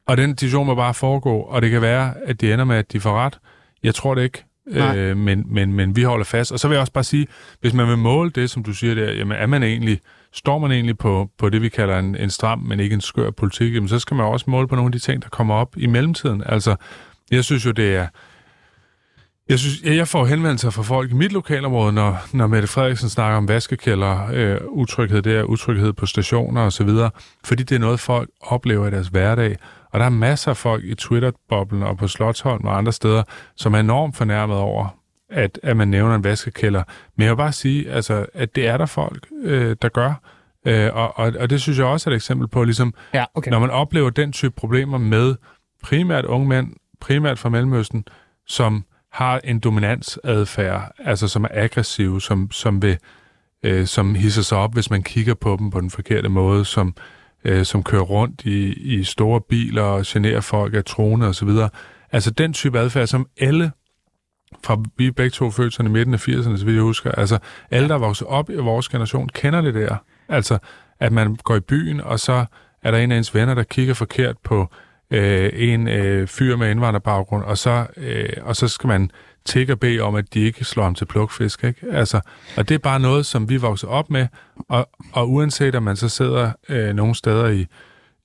og 0.07 0.17
den 0.17 0.29
diskussion 0.29 0.65
må 0.65 0.75
bare 0.75 0.93
foregå, 0.93 1.39
og 1.39 1.61
det 1.61 1.71
kan 1.71 1.81
være, 1.81 2.13
at 2.25 2.41
de 2.41 2.53
ender 2.53 2.65
med, 2.65 2.75
at 2.75 2.93
de 2.93 2.99
får 2.99 3.19
ret. 3.19 3.39
Jeg 3.83 3.95
tror 3.95 4.15
det 4.15 4.23
ikke, 4.23 4.43
Nej. 4.67 4.97
øh, 4.97 5.17
men, 5.17 5.43
men, 5.47 5.73
men 5.73 5.95
vi 5.95 6.03
holder 6.03 6.25
fast. 6.25 6.51
Og 6.51 6.59
så 6.59 6.67
vil 6.67 6.75
jeg 6.75 6.81
også 6.81 6.93
bare 6.93 7.03
sige, 7.03 7.27
hvis 7.61 7.73
man 7.73 7.87
vil 7.87 7.97
måle 7.97 8.29
det, 8.29 8.49
som 8.49 8.63
du 8.63 8.73
siger 8.73 8.95
der, 8.95 9.11
jamen 9.11 9.37
er 9.37 9.45
man 9.45 9.63
egentlig, 9.63 9.99
står 10.33 10.59
man 10.59 10.71
egentlig 10.71 10.97
på, 10.97 11.29
på 11.37 11.49
det, 11.49 11.61
vi 11.61 11.69
kalder 11.69 11.99
en, 11.99 12.15
en 12.15 12.29
stram, 12.29 12.59
men 12.59 12.79
ikke 12.79 12.93
en 12.93 13.01
skør 13.01 13.31
politik, 13.31 13.73
jamen 13.73 13.89
så 13.89 13.99
skal 13.99 14.17
man 14.17 14.25
også 14.25 14.49
måle 14.49 14.67
på 14.67 14.75
nogle 14.75 14.87
af 14.87 14.91
de 14.91 14.99
ting, 14.99 15.23
der 15.23 15.29
kommer 15.29 15.55
op 15.55 15.77
i 15.77 15.87
mellemtiden. 15.87 16.43
Altså, 16.45 16.75
jeg 17.31 17.43
synes 17.43 17.65
jo, 17.65 17.71
det 17.71 17.95
er... 17.95 18.07
Jeg, 19.49 19.59
synes, 19.59 19.81
jeg 19.81 20.07
får 20.07 20.25
henvendelser 20.25 20.69
fra 20.69 20.83
folk 20.83 21.11
i 21.11 21.13
mit 21.13 21.31
lokalområde, 21.31 21.93
når, 21.93 22.17
når 22.33 22.47
Mette 22.47 22.67
Frederiksen 22.67 23.09
snakker 23.09 23.37
om 23.37 23.47
vaskekælder, 23.47 24.27
øh, 24.33 24.57
utryghed 24.67 25.21
der, 25.21 25.43
utryghed 25.43 25.93
på 25.93 26.05
stationer 26.05 26.61
osv., 26.61 26.89
fordi 27.45 27.63
det 27.63 27.75
er 27.75 27.79
noget, 27.79 27.99
folk 27.99 28.29
oplever 28.41 28.87
i 28.87 28.91
deres 28.91 29.07
hverdag. 29.07 29.57
Og 29.91 29.99
der 29.99 30.05
er 30.05 30.09
masser 30.09 30.51
af 30.51 30.57
folk 30.57 30.83
i 30.83 30.95
Twitter-boblen 30.95 31.83
og 31.83 31.97
på 31.97 32.07
Slottholm 32.07 32.65
og 32.65 32.77
andre 32.77 32.91
steder, 32.91 33.23
som 33.55 33.73
er 33.73 33.79
enormt 33.79 34.17
fornærmet 34.17 34.57
over, 34.57 35.02
at, 35.33 35.59
at 35.63 35.77
man 35.77 35.87
nævner 35.87 36.15
en 36.15 36.23
vaskekælder. 36.23 36.83
Men 37.15 37.23
jeg 37.23 37.31
vil 37.31 37.37
bare 37.37 37.51
sige, 37.51 37.91
altså, 37.91 38.25
at 38.33 38.55
det 38.55 38.67
er 38.67 38.77
der 38.77 38.85
folk, 38.85 39.27
øh, 39.43 39.75
der 39.81 39.89
gør. 39.89 40.13
Øh, 40.67 40.89
og, 40.93 41.17
og, 41.17 41.33
og 41.39 41.49
det 41.49 41.61
synes 41.61 41.77
jeg 41.77 41.85
også 41.85 42.09
er 42.09 42.11
et 42.11 42.15
eksempel 42.15 42.47
på, 42.47 42.63
ligesom, 42.63 42.93
Ja, 43.13 43.25
okay. 43.33 43.51
når 43.51 43.59
man 43.59 43.69
oplever 43.69 44.09
den 44.09 44.31
type 44.31 44.53
problemer 44.55 44.97
med 44.97 45.35
primært 45.83 46.25
unge 46.25 46.47
mænd, 46.47 46.67
primært 47.01 47.39
fra 47.39 47.49
Mellemøsten, 47.49 48.05
som 48.47 48.85
har 49.11 49.41
en 49.43 49.59
dominansadfærd, 49.59 50.91
altså 50.99 51.27
som 51.27 51.43
er 51.43 51.49
aggressive, 51.51 52.21
som, 52.21 52.51
som, 52.51 52.81
vil, 52.81 52.97
øh, 53.63 53.87
som 53.87 54.15
hisser 54.15 54.41
sig 54.41 54.57
op, 54.57 54.73
hvis 54.73 54.89
man 54.89 55.03
kigger 55.03 55.33
på 55.33 55.57
dem 55.59 55.69
på 55.69 55.81
den 55.81 55.89
forkerte 55.89 56.29
måde, 56.29 56.65
som, 56.65 56.95
øh, 57.43 57.65
som 57.65 57.83
kører 57.83 58.01
rundt 58.01 58.45
i, 58.45 58.73
i 58.73 59.03
store 59.03 59.41
biler 59.41 59.81
og 59.81 60.03
generer 60.07 60.41
folk 60.41 60.73
af 60.73 60.85
trone 60.85 61.27
osv. 61.27 61.49
Altså 62.11 62.31
den 62.31 62.53
type 62.53 62.79
adfærd, 62.79 63.07
som 63.07 63.27
alle 63.39 63.71
fra 64.63 64.83
vi 64.97 65.07
er 65.07 65.11
begge 65.11 65.29
to 65.29 65.51
født 65.51 65.73
sådan 65.73 65.91
i 65.91 65.93
midten 65.93 66.13
af 66.13 66.27
80'erne, 66.27 66.57
så 66.57 66.65
vidt 66.65 66.75
jeg 66.75 66.83
husker. 66.83 67.11
Altså, 67.11 67.37
alle, 67.71 67.89
der 67.89 67.95
er 67.95 67.99
vokset 67.99 68.27
op 68.27 68.49
i 68.49 68.55
vores 68.55 68.89
generation, 68.89 69.29
kender 69.29 69.61
det 69.61 69.73
der. 69.73 69.95
Altså, 70.29 70.57
at 70.99 71.11
man 71.11 71.35
går 71.35 71.55
i 71.55 71.59
byen, 71.59 72.01
og 72.01 72.19
så 72.19 72.45
er 72.83 72.91
der 72.91 72.97
en 72.97 73.11
af 73.11 73.17
ens 73.17 73.35
venner, 73.35 73.53
der 73.53 73.63
kigger 73.63 73.93
forkert 73.93 74.37
på 74.43 74.67
øh, 75.11 75.49
en 75.53 75.87
øh, 75.87 76.27
fyr 76.27 76.55
med 76.55 76.71
indvandrerbaggrund, 76.71 77.43
og 77.43 77.57
så, 77.57 77.85
øh, 77.97 78.29
og 78.41 78.55
så 78.55 78.67
skal 78.67 78.87
man 78.87 79.11
tigge 79.45 79.73
og 79.73 79.79
bede 79.79 79.99
om, 79.99 80.15
at 80.15 80.33
de 80.33 80.39
ikke 80.39 80.65
slår 80.65 80.83
ham 80.83 80.95
til 80.95 81.05
plukfisk. 81.05 81.63
Ikke? 81.63 81.87
Altså, 81.91 82.19
og 82.57 82.69
det 82.69 82.75
er 82.75 82.79
bare 82.79 82.99
noget, 82.99 83.25
som 83.25 83.49
vi 83.49 83.57
vokser 83.57 83.87
op 83.87 84.09
med, 84.09 84.27
og, 84.69 84.89
og 85.13 85.29
uanset 85.29 85.75
om 85.75 85.83
man 85.83 85.95
så 85.95 86.09
sidder 86.09 86.51
øh, 86.69 86.95
nogle 86.95 87.15
steder 87.15 87.47
i, 87.47 87.65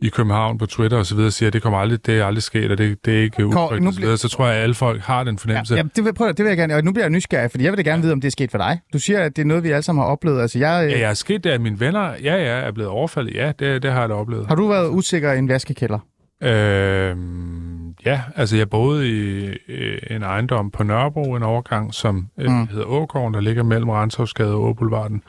i 0.01 0.09
København 0.09 0.59
på 0.59 0.67
Twitter 0.67 0.99
og 0.99 1.07
så 1.07 1.15
videre, 1.15 1.31
siger, 1.31 1.47
at 1.47 1.53
det 1.53 1.63
kommer 1.63 1.79
aldrig, 1.79 2.07
det 2.07 2.19
er 2.19 2.25
aldrig 2.27 2.43
sket, 2.43 2.71
og 2.71 2.79
det, 2.79 3.05
det 3.05 3.19
er 3.19 3.23
ikke 3.23 3.43
nu 3.43 3.53
og 3.59 3.93
så, 3.95 4.01
videre, 4.01 4.17
så 4.17 4.29
tror 4.29 4.47
jeg, 4.47 4.57
at 4.57 4.63
alle 4.63 4.75
folk 4.75 5.01
har 5.01 5.25
den 5.25 5.35
Ja, 5.35 5.39
fornemmelse. 5.41 5.75
ja, 5.75 5.83
det 5.97 6.05
vil, 6.05 6.15
prøv, 6.15 6.29
det 6.29 6.39
vil 6.39 6.47
jeg 6.47 6.57
gerne, 6.57 6.75
og 6.75 6.85
nu 6.85 6.93
bliver 6.93 7.05
jeg 7.05 7.11
nysgerrig, 7.11 7.51
fordi 7.51 7.65
jeg 7.65 7.73
vil 7.73 7.85
da 7.85 7.91
gerne 7.91 8.03
vide, 8.03 8.13
om 8.13 8.21
det 8.21 8.29
er 8.29 8.33
sket 8.33 8.51
for 8.51 8.59
dig. 8.59 8.81
Du 8.93 8.99
siger, 8.99 9.21
at 9.25 9.37
det 9.37 9.43
er 9.43 9.47
noget, 9.47 9.63
vi 9.65 9.71
alle 9.71 9.83
sammen 9.83 10.03
har 10.05 10.11
oplevet. 10.11 10.41
Altså, 10.41 10.59
jeg, 10.59 10.85
øh, 10.87 10.93
Ja, 10.93 10.99
jeg 11.01 11.11
er 11.11 11.15
sket 11.15 11.45
det, 11.45 11.51
at 11.51 11.61
mine 11.61 11.81
venner, 11.81 12.01
ja, 12.23 12.37
ja, 12.37 12.67
er 12.67 12.73
blevet 12.73 12.91
overfaldet. 12.91 13.35
Ja, 13.35 13.53
det, 13.59 13.83
det 13.83 13.93
har 13.93 14.01
jeg 14.01 14.09
da 14.09 14.15
oplevet. 14.15 14.47
Har 14.47 14.55
du 14.55 14.69
været 14.69 14.89
usikker 14.91 15.33
i 15.33 15.39
en 15.39 15.49
vaskekælder? 15.49 15.99
Øhm, 16.43 17.95
ja, 18.07 18.21
altså 18.37 18.57
jeg 18.57 18.71
boede 18.71 19.09
i 19.09 19.47
øh, 19.69 19.99
en 20.11 20.23
ejendom 20.23 20.71
på 20.71 20.83
Nørrebro, 20.83 21.35
en 21.35 21.43
overgang, 21.43 21.95
som 21.95 22.27
øh, 22.39 22.51
Mm. 22.51 22.67
hedder 22.67 22.85
Ågården, 22.87 23.35
der 23.35 23.41
ligger 23.41 23.63
mellem 23.63 23.89
Renshavsgade 23.89 24.53
og 24.55 24.63
Åboulevarden, 24.65 25.23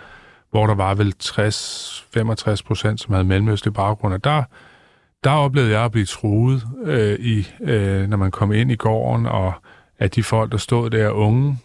hvor 0.52 0.68
der 0.68 0.76
var 0.76 0.94
vel 0.96 1.14
60-65 2.18 2.56
procent, 2.66 3.02
som 3.02 3.14
havde 3.14 3.28
mellemøstlig 3.28 3.74
baggrund. 3.74 4.14
Og 4.14 4.24
der, 4.24 4.44
der 5.24 5.32
oplevede 5.32 5.72
jeg 5.72 5.86
at 5.86 5.92
blive 5.92 6.06
truet, 6.06 6.64
øh, 6.84 7.20
i, 7.20 7.48
øh, 7.62 8.08
når 8.10 8.18
man 8.18 8.32
kom 8.32 8.52
ind 8.54 8.72
i 8.72 8.76
gården, 8.76 9.26
og 9.26 9.54
at 10.00 10.16
de 10.16 10.24
folk, 10.24 10.52
der 10.52 10.58
stod 10.58 10.90
der, 10.90 11.10
unge 11.10 11.58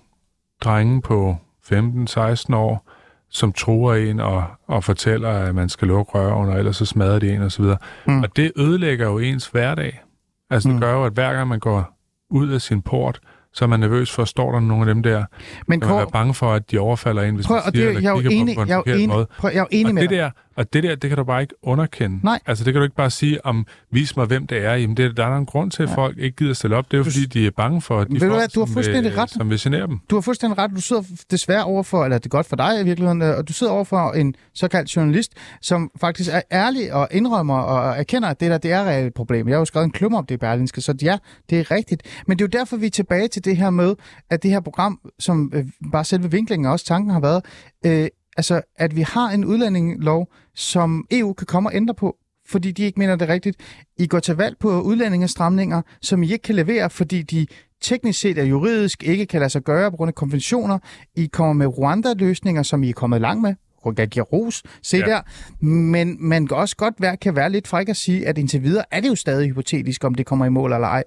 drenge 0.64 1.02
på 1.02 1.36
15-16 1.72 2.54
år, 2.54 2.90
som 3.30 3.52
truer 3.52 3.94
en 3.94 4.20
og, 4.20 4.44
og 4.66 4.84
fortæller, 4.84 5.28
at 5.30 5.54
man 5.54 5.68
skal 5.68 5.88
lukke 5.88 6.12
røven, 6.12 6.48
og 6.48 6.58
ellers 6.58 6.76
så 6.76 6.86
smadrer 6.86 7.18
de 7.18 7.32
en 7.32 7.42
osv. 7.42 7.64
Mm. 8.06 8.22
Og 8.22 8.36
det 8.36 8.52
ødelægger 8.56 9.06
jo 9.06 9.18
ens 9.18 9.46
hverdag. 9.46 10.02
Altså 10.50 10.68
det 10.68 10.74
Mm. 10.74 10.80
gør 10.80 10.92
jo, 10.94 11.04
at 11.04 11.12
hver 11.12 11.32
gang 11.32 11.48
man 11.48 11.58
går 11.60 11.98
ud 12.30 12.48
af 12.48 12.60
sin 12.60 12.82
port, 12.82 13.20
så 13.54 13.64
er 13.64 13.66
man 13.66 13.80
nervøs 13.80 14.10
for, 14.12 14.24
står 14.24 14.52
der 14.52 14.60
nogle 14.60 14.82
af 14.88 14.94
dem 14.94 15.02
der, 15.02 15.24
Men 15.66 15.80
kan 15.80 15.88
man 15.88 15.96
være 15.96 16.04
Kåre, 16.04 16.12
bange 16.12 16.34
for, 16.34 16.52
at 16.52 16.70
de 16.70 16.78
overfalder 16.78 17.22
en, 17.22 17.34
hvis 17.34 17.46
prøv, 17.46 17.60
man 17.64 17.74
siger, 17.74 17.92
det, 17.92 18.02
jeg 18.02 18.16
er 18.16 18.22
jo 18.22 18.30
enig, 18.30 18.56
på, 18.56 18.62
en 18.62 18.68
jeg 18.68 18.82
er 18.86 18.94
enig, 18.94 19.08
måde. 19.08 19.26
prøv, 19.38 19.50
jeg 19.54 19.60
er 19.60 19.66
enig 19.70 19.88
Og 19.90 19.94
med 19.94 20.02
det, 20.02 20.10
dig. 20.10 20.18
der, 20.18 20.30
og 20.56 20.72
det 20.72 20.82
der, 20.82 20.94
det 20.94 21.10
kan 21.10 21.16
du 21.16 21.24
bare 21.24 21.42
ikke 21.42 21.54
underkende. 21.62 22.20
Nej. 22.22 22.40
Altså, 22.46 22.64
det 22.64 22.72
kan 22.72 22.80
du 22.80 22.84
ikke 22.84 22.96
bare 22.96 23.10
sige, 23.10 23.46
om 23.46 23.66
vis 23.90 24.16
mig, 24.16 24.26
hvem 24.26 24.46
det 24.46 24.64
er. 24.64 24.74
Jamen, 24.74 24.96
det, 24.96 25.16
der 25.16 25.24
er 25.24 25.30
der 25.30 25.36
en 25.36 25.46
grund 25.46 25.70
til, 25.70 25.82
at 25.82 25.90
folk 25.90 26.18
ikke 26.18 26.36
gider 26.36 26.54
stille 26.54 26.76
op. 26.76 26.84
Det 26.90 26.94
er 26.94 26.98
jo, 26.98 27.04
fordi 27.04 27.26
de 27.26 27.46
er 27.46 27.50
bange 27.50 27.80
for, 27.80 28.00
at 28.00 28.08
de 28.08 28.12
Ved 28.12 28.20
du 28.20 28.26
folk, 28.26 28.40
hvad, 28.40 28.48
du 28.48 28.60
har 28.60 28.66
som 28.66 28.72
fuldstændig 28.74 29.04
vil, 29.12 29.18
ret. 29.18 29.30
som 29.30 29.50
vil 29.50 29.58
genere 29.60 29.86
dem. 29.86 29.98
Du 30.10 30.16
har 30.16 30.20
fuldstændig 30.20 30.58
ret. 30.58 30.70
Du 30.70 30.80
sidder 30.80 31.02
desværre 31.30 31.64
overfor, 31.64 32.04
eller 32.04 32.18
det 32.18 32.26
er 32.26 32.28
godt 32.28 32.46
for 32.46 32.56
dig 32.56 32.80
i 32.80 32.84
virkeligheden, 32.84 33.22
øh, 33.22 33.38
og 33.38 33.48
du 33.48 33.52
sidder 33.52 33.72
overfor 33.72 34.12
en 34.12 34.34
såkaldt 34.54 34.96
journalist, 34.96 35.32
som 35.60 35.90
faktisk 36.00 36.30
er 36.32 36.42
ærlig 36.52 36.92
og 36.92 37.08
indrømmer 37.10 37.58
og 37.58 37.96
erkender, 37.98 38.28
at 38.28 38.40
det 38.40 38.50
der 38.50 38.58
det 38.58 38.72
er 38.72 38.80
et 38.80 38.86
reelt 38.86 39.14
problem. 39.14 39.48
Jeg 39.48 39.54
har 39.54 39.58
jo 39.58 39.64
skrevet 39.64 39.84
en 39.84 39.92
klummer 39.92 40.18
om 40.18 40.26
det 40.26 40.34
i 40.34 40.38
Berlinske, 40.38 40.80
så 40.80 40.94
ja, 41.02 41.18
det 41.50 41.60
er 41.60 41.70
rigtigt. 41.70 42.02
Men 42.26 42.38
det 42.38 42.44
er 42.44 42.48
jo 42.52 42.58
derfor, 42.58 42.76
vi 42.76 42.86
er 42.86 42.90
tilbage 42.90 43.28
til 43.28 43.44
det 43.44 43.56
her 43.56 43.70
med, 43.70 43.94
at 44.30 44.42
det 44.42 44.50
her 44.50 44.60
program, 44.60 45.00
som 45.18 45.52
øh, 45.54 45.64
bare 45.92 46.04
selve 46.04 46.30
vinklingen 46.30 46.66
og 46.66 46.72
også 46.72 46.86
tanken 46.86 47.10
har 47.10 47.20
været, 47.20 47.44
øh, 47.86 48.08
altså 48.36 48.62
at 48.76 48.96
vi 48.96 49.02
har 49.02 49.30
en 49.30 49.44
udlændingelov, 49.44 50.28
som 50.54 51.06
EU 51.10 51.32
kan 51.32 51.46
komme 51.46 51.68
og 51.68 51.74
ændre 51.74 51.94
på, 51.94 52.16
fordi 52.48 52.72
de 52.72 52.82
ikke 52.82 52.98
mener 52.98 53.16
det 53.16 53.28
rigtigt. 53.28 53.56
I 53.98 54.06
går 54.06 54.20
til 54.20 54.36
valg 54.36 54.56
på 54.60 54.80
udlændingestramninger, 54.80 55.82
som 56.02 56.22
I 56.22 56.32
ikke 56.32 56.42
kan 56.42 56.54
levere, 56.54 56.90
fordi 56.90 57.22
de 57.22 57.46
teknisk 57.80 58.20
set 58.20 58.38
og 58.38 58.50
juridisk 58.50 59.02
ikke 59.02 59.26
kan 59.26 59.40
lade 59.40 59.50
sig 59.50 59.62
gøre 59.62 59.90
på 59.90 59.96
grund 59.96 60.08
af 60.08 60.14
konventioner. 60.14 60.78
I 61.16 61.26
kommer 61.26 61.52
med 61.52 61.66
Rwanda-løsninger, 61.66 62.62
som 62.62 62.82
I 62.82 62.88
er 62.88 62.92
kommet 62.92 63.20
langt 63.20 63.42
med. 63.42 63.54
Jeg 63.98 64.08
giver 64.08 64.24
ros. 64.24 64.62
Se 64.82 64.96
ja. 64.96 65.06
Der. 65.06 65.20
Men 65.64 66.16
man 66.20 66.46
kan 66.46 66.56
også 66.56 66.76
godt 66.76 66.94
være, 66.98 67.16
kan 67.16 67.36
være 67.36 67.50
lidt 67.50 67.68
fræk 67.68 67.88
at 67.88 67.96
sige, 67.96 68.26
at 68.28 68.38
indtil 68.38 68.62
videre 68.62 68.84
er 68.90 69.00
det 69.00 69.08
jo 69.08 69.14
stadig 69.14 69.48
hypotetisk, 69.48 70.04
om 70.04 70.14
det 70.14 70.26
kommer 70.26 70.46
i 70.46 70.48
mål 70.48 70.72
eller 70.72 70.88
ej. 70.88 71.04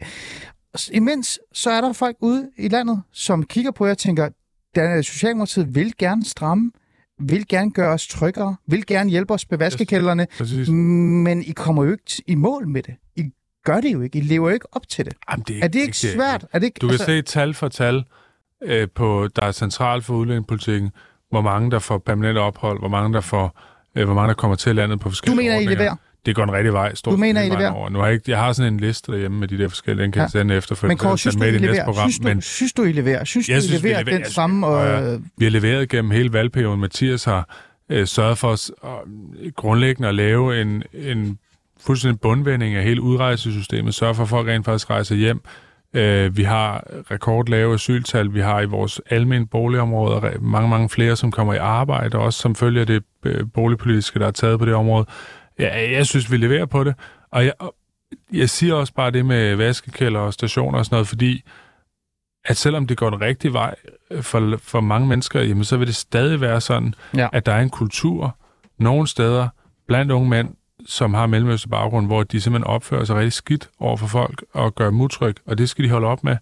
Imens 0.91 1.39
så 1.53 1.69
er 1.71 1.82
der 1.82 1.93
folk 1.93 2.17
ude 2.21 2.49
i 2.57 2.67
landet, 2.67 3.01
som 3.11 3.43
kigger 3.43 3.71
på 3.71 3.86
jer 3.86 3.91
og 3.91 3.97
tænker, 3.97 4.30
at 4.75 5.05
Socialdemokratiet 5.05 5.75
vil 5.75 5.93
gerne 5.97 6.25
stramme, 6.25 6.71
vil 7.20 7.47
gerne 7.47 7.72
gøre 7.72 7.93
os 7.93 8.07
tryggere, 8.07 8.55
vil 8.68 8.86
gerne 8.86 9.09
hjælpe 9.09 9.34
os 9.34 9.49
med 9.49 9.57
vaskekælderne, 9.57 10.28
Præcis. 10.38 10.70
men 10.70 11.43
I 11.43 11.51
kommer 11.51 11.84
jo 11.84 11.91
ikke 11.91 12.24
i 12.28 12.36
mål 12.36 12.68
med 12.68 12.84
det. 12.84 12.95
I 13.15 13.24
gør 13.65 13.82
det 13.82 13.93
jo 13.93 14.01
ikke. 14.01 14.18
I 14.18 14.22
lever 14.22 14.49
jo 14.49 14.53
ikke 14.53 14.68
op 14.76 14.88
til 14.89 15.05
det. 15.05 15.13
Jamen, 15.32 15.43
det 15.47 15.63
Er 15.63 15.68
det 15.68 15.80
ikke 15.80 15.97
svært? 15.97 16.45
Er 16.53 16.59
det 16.59 16.65
ikke, 16.65 16.78
Du 16.82 16.88
kan 16.89 16.97
se 16.97 17.22
tal 17.22 17.53
for 17.53 17.68
tal, 17.68 18.03
øh, 18.63 18.88
på, 18.95 19.28
der 19.36 19.41
er 19.45 19.51
centralt 19.51 20.05
for 20.05 20.13
udlændingepolitikken, 20.13 20.91
hvor 21.30 21.41
mange 21.41 21.72
der 21.72 21.80
får 21.80 21.97
permanent 21.97 22.38
ophold, 22.38 22.80
hvor 22.80 22.88
mange 22.88 23.13
der 23.13 23.22
får, 23.22 23.59
øh, 23.95 24.05
hvor 24.05 24.13
mange 24.13 24.28
der 24.28 24.34
kommer 24.34 24.55
til 24.55 24.76
landet 24.76 24.99
på 24.99 25.03
Du 25.03 25.09
forskellige 25.09 25.38
mener, 25.38 25.51
I 25.51 25.55
ordninger. 25.55 25.76
leverer? 25.78 25.95
Det 26.28 26.36
går 26.36 26.45
den 26.45 26.53
rigtige 26.53 26.73
vej. 26.73 26.95
Stort 26.95 27.11
Du 27.11 27.17
mener, 27.17 27.41
I 27.41 27.49
leverer? 27.49 27.71
Over. 27.71 27.89
Nu 27.89 27.99
har 27.99 28.05
jeg, 28.05 28.13
ikke, 28.13 28.32
jeg 28.32 28.39
har 28.39 28.53
sådan 28.53 28.73
en 28.73 28.80
liste 28.80 29.11
derhjemme 29.11 29.39
med 29.39 29.47
de 29.47 29.57
der 29.57 29.67
forskellige, 29.69 30.03
den 30.03 30.11
kan 30.11 30.21
Ja. 30.21 30.28
sende 30.28 30.55
efter, 30.55 30.75
for 30.75 30.88
Men 30.88 30.97
Kåre, 30.97 31.17
synes 31.17 31.36
du, 31.36 31.43
I 31.43 31.51
leverer? 31.51 31.86
program. 31.86 32.09
Synes 32.09 32.19
du, 32.19 32.28
Men 32.28 32.41
synes 32.41 32.73
du, 32.73 32.84
I 32.84 32.91
leverer? 32.91 33.23
Synes 33.23 33.49
Jeg 33.49 33.55
du, 33.55 33.57
I 33.57 33.61
synes, 33.61 33.84
leverer 33.84 34.03
leverer. 34.03 34.17
den 34.17 34.32
samme... 34.32 34.67
og 34.67 35.03
Øh, 35.13 35.19
vi 35.38 35.45
har 35.45 35.51
leveret 35.51 35.89
gennem 35.89 36.11
hele 36.11 36.34
valgperioden. 36.34 36.80
Mathias 36.80 37.23
har 37.23 37.55
øh, 37.89 38.07
sørget 38.07 38.38
for 38.38 38.47
os 38.47 38.71
øh, 38.84 39.51
grundlæggende 39.55 40.09
at 40.09 40.15
lave 40.15 40.61
en, 40.61 40.84
en 40.93 41.38
fuldstændig 41.86 42.19
bundvending 42.21 42.75
af 42.75 42.84
hele 42.84 43.01
udrejsesystemet. 43.01 43.93
Sørge 43.95 44.15
for, 44.15 44.23
at 44.23 44.30
folk 44.30 44.47
rent 44.47 44.65
faktisk 44.65 44.89
rejser 44.89 45.15
hjem. 45.15 45.41
Øh, 45.93 46.38
vi 46.38 46.43
har 46.43 46.84
rekordlave 47.11 47.73
asyltal. 47.73 48.34
Vi 48.34 48.39
har 48.39 48.61
i 48.61 48.65
vores 48.65 49.01
almindelige 49.09 49.49
boligområder 49.49 50.32
mange, 50.41 50.69
mange 50.69 50.89
flere, 50.89 51.15
som 51.15 51.32
kommer 51.32 51.53
i 51.53 51.57
arbejde, 51.57 52.17
også 52.17 52.39
som 52.41 52.55
følger 52.55 52.86
det 52.86 53.03
øh, 53.25 53.43
boligpolitiske, 53.53 54.19
der 54.19 54.28
er 54.28 54.32
taget 54.32 54.59
på 54.59 54.65
det 54.65 54.73
område. 54.73 55.05
Ja, 55.60 55.91
jeg 55.91 56.05
synes, 56.05 56.32
vi 56.32 56.38
leverer 56.38 56.66
på 56.66 56.84
det. 56.84 56.95
Og 57.32 57.45
jeg, 57.45 57.53
jeg 58.34 58.49
siger 58.49 58.74
også 58.74 58.93
bare 58.93 59.12
det 59.12 59.26
med 59.26 59.55
vaskekælder 59.55 60.20
og 60.20 60.34
stationer 60.34 60.80
og 60.80 60.86
sådan 60.86 60.95
noget, 60.95 61.08
fordi 61.08 61.43
at 62.45 62.58
selvom 62.58 62.88
det 62.88 62.97
går 62.97 63.10
den 63.10 63.22
rigtige 63.22 63.53
vej 63.53 63.76
for, 64.22 64.58
for 64.64 64.80
mange 64.82 65.08
mennesker, 65.08 65.41
jamen, 65.41 65.64
så 65.64 65.78
vil 65.78 65.88
det 65.88 65.95
stadig 65.95 66.41
være 66.41 66.62
sådan, 66.62 66.93
Ja. 67.18 67.28
at 67.34 67.45
der 67.45 67.51
er 67.53 67.62
en 67.62 67.70
kultur 67.70 68.38
nogle 68.80 69.08
steder 69.08 69.47
blandt 69.88 70.12
unge 70.12 70.30
mænd, 70.30 70.49
som 70.86 71.14
har 71.14 71.26
mellemøstlig 71.28 71.72
baggrund, 71.72 72.05
hvor 72.05 72.24
de 72.24 72.41
simpelthen 72.41 72.68
opfører 72.68 73.03
sig 73.05 73.16
rigtig 73.16 73.34
skidt 73.34 73.70
over 73.80 73.97
for 73.97 74.08
folk 74.08 74.43
og 74.53 74.76
gør 74.76 74.86
dem 74.86 75.01
utryg, 75.01 75.36
og 75.45 75.58
det 75.58 75.70
skal 75.70 75.86
de 75.86 75.89
holde 75.89 76.08
op 76.08 76.24
med. 76.24 76.38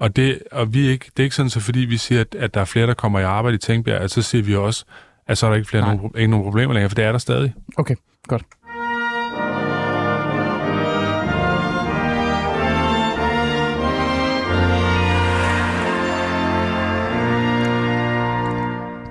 Og, 0.00 0.16
det, 0.16 0.42
og 0.52 0.74
vi 0.74 0.86
er 0.86 0.90
ikke, 0.90 1.06
det 1.16 1.22
er 1.22 1.24
ikke 1.24 1.36
sådan, 1.36 1.50
så 1.50 1.60
fordi 1.60 1.78
vi 1.80 1.96
siger, 1.96 2.20
at, 2.20 2.34
at 2.34 2.54
der 2.54 2.60
er 2.60 2.64
flere, 2.64 2.86
der 2.86 2.94
kommer 2.94 3.18
i 3.20 3.22
arbejde 3.22 3.54
i 3.54 3.58
Tænkbjerg, 3.58 4.00
at 4.00 4.10
så 4.10 4.22
siger 4.22 4.42
vi 4.44 4.56
også, 4.56 4.84
at 5.26 5.38
så 5.38 5.46
er 5.46 5.50
der 5.50 5.56
ikke, 5.56 5.68
flere 5.68 5.96
nogen, 5.96 6.12
ikke 6.16 6.30
nogen 6.30 6.44
problemer 6.44 6.74
længere, 6.74 6.90
for 6.90 6.94
det 6.94 7.04
er 7.04 7.12
der 7.12 7.18
stadig. 7.18 7.54
Okay, 7.76 7.94
godt. 8.28 8.57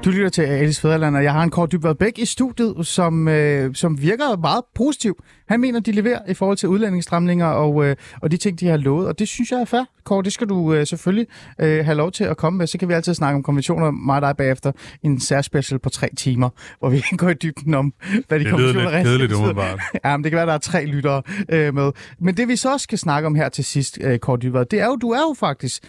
Du 0.08 0.12
lytter 0.12 0.30
til 0.30 0.42
Alice 0.42 0.82
Fæderland, 0.82 1.16
og 1.16 1.24
jeg 1.24 1.34
har 1.34 1.44
en 1.44 1.50
kort 1.50 1.72
Dybvad 1.72 1.96
Bæk 1.96 2.18
i 2.18 2.26
studiet, 2.26 2.88
som, 2.88 3.28
øh, 3.28 3.76
som 3.76 4.02
virker 4.02 4.38
meget 4.38 4.64
positiv. 4.76 5.24
Han 5.48 5.60
mener, 5.60 5.80
de 5.80 5.92
leverer 5.92 6.20
i 6.28 6.34
forhold 6.34 6.58
til 6.58 6.70
udlændingsstramninger 6.70 7.46
og, 7.46 7.86
øh, 7.86 7.96
og 8.22 8.32
de 8.32 8.38
ting, 8.38 8.60
de 8.60 8.68
har 8.68 8.78
lovet, 8.78 9.08
og 9.08 9.20
det 9.20 9.28
synes 9.28 9.52
jeg 9.52 9.60
er 9.60 9.66
fair. 9.66 9.84
Kort, 10.04 10.26
det 10.26 10.34
skal 10.34 10.48
du 10.48 10.74
øh, 10.74 10.88
selvfølgelig 10.88 11.28
øh, 11.62 11.86
have 11.86 11.96
lov 11.96 12.12
til 12.12 12.24
at 12.24 12.38
komme 12.38 12.58
med. 12.58 12.68
Så 12.68 12.78
kan 12.78 12.88
vi 12.88 12.94
altid 12.94 13.14
snakke 13.14 13.36
om 13.36 13.44
konventioner 13.44 13.92
meget 13.92 14.24
dig 14.24 14.38
bagefter 14.38 14.72
en 15.04 15.20
særspecial 15.20 15.80
på 15.80 15.90
tre 15.90 16.10
timer, 16.18 16.50
hvor 16.80 16.90
vi 16.90 17.04
går 17.18 17.30
i 17.30 17.34
dybden 17.34 17.74
om, 17.74 17.94
hvad 18.28 18.40
de 18.40 18.44
Det 18.44 18.52
konventioner 18.52 18.90
lyder 18.90 19.18
lidt 19.18 19.32
kedeligt. 19.32 19.60
Ja, 20.06 20.18
men 20.18 20.24
det 20.24 20.32
kan 20.32 20.38
være, 20.38 20.46
der 20.46 20.54
er 20.54 20.58
tre 20.58 20.86
lyttere 20.86 21.22
øh, 21.50 21.74
med. 21.74 21.92
Men 22.20 22.38
det 22.38 22.48
vi 22.48 22.56
så 22.56 22.74
også 22.74 22.84
skal 22.84 22.98
snakke 22.98 23.28
om 23.28 23.36
her 23.36 23.50
til 23.50 23.66
sidst, 23.66 24.00
øh, 24.02 24.20
Kort 24.20 24.42
Dybvad, 24.42 24.66
det 24.66 24.80
er 24.80 24.86
jo, 24.86 24.96
du 24.96 25.10
er 25.10 25.22
jo 25.30 25.36
faktisk 25.40 25.84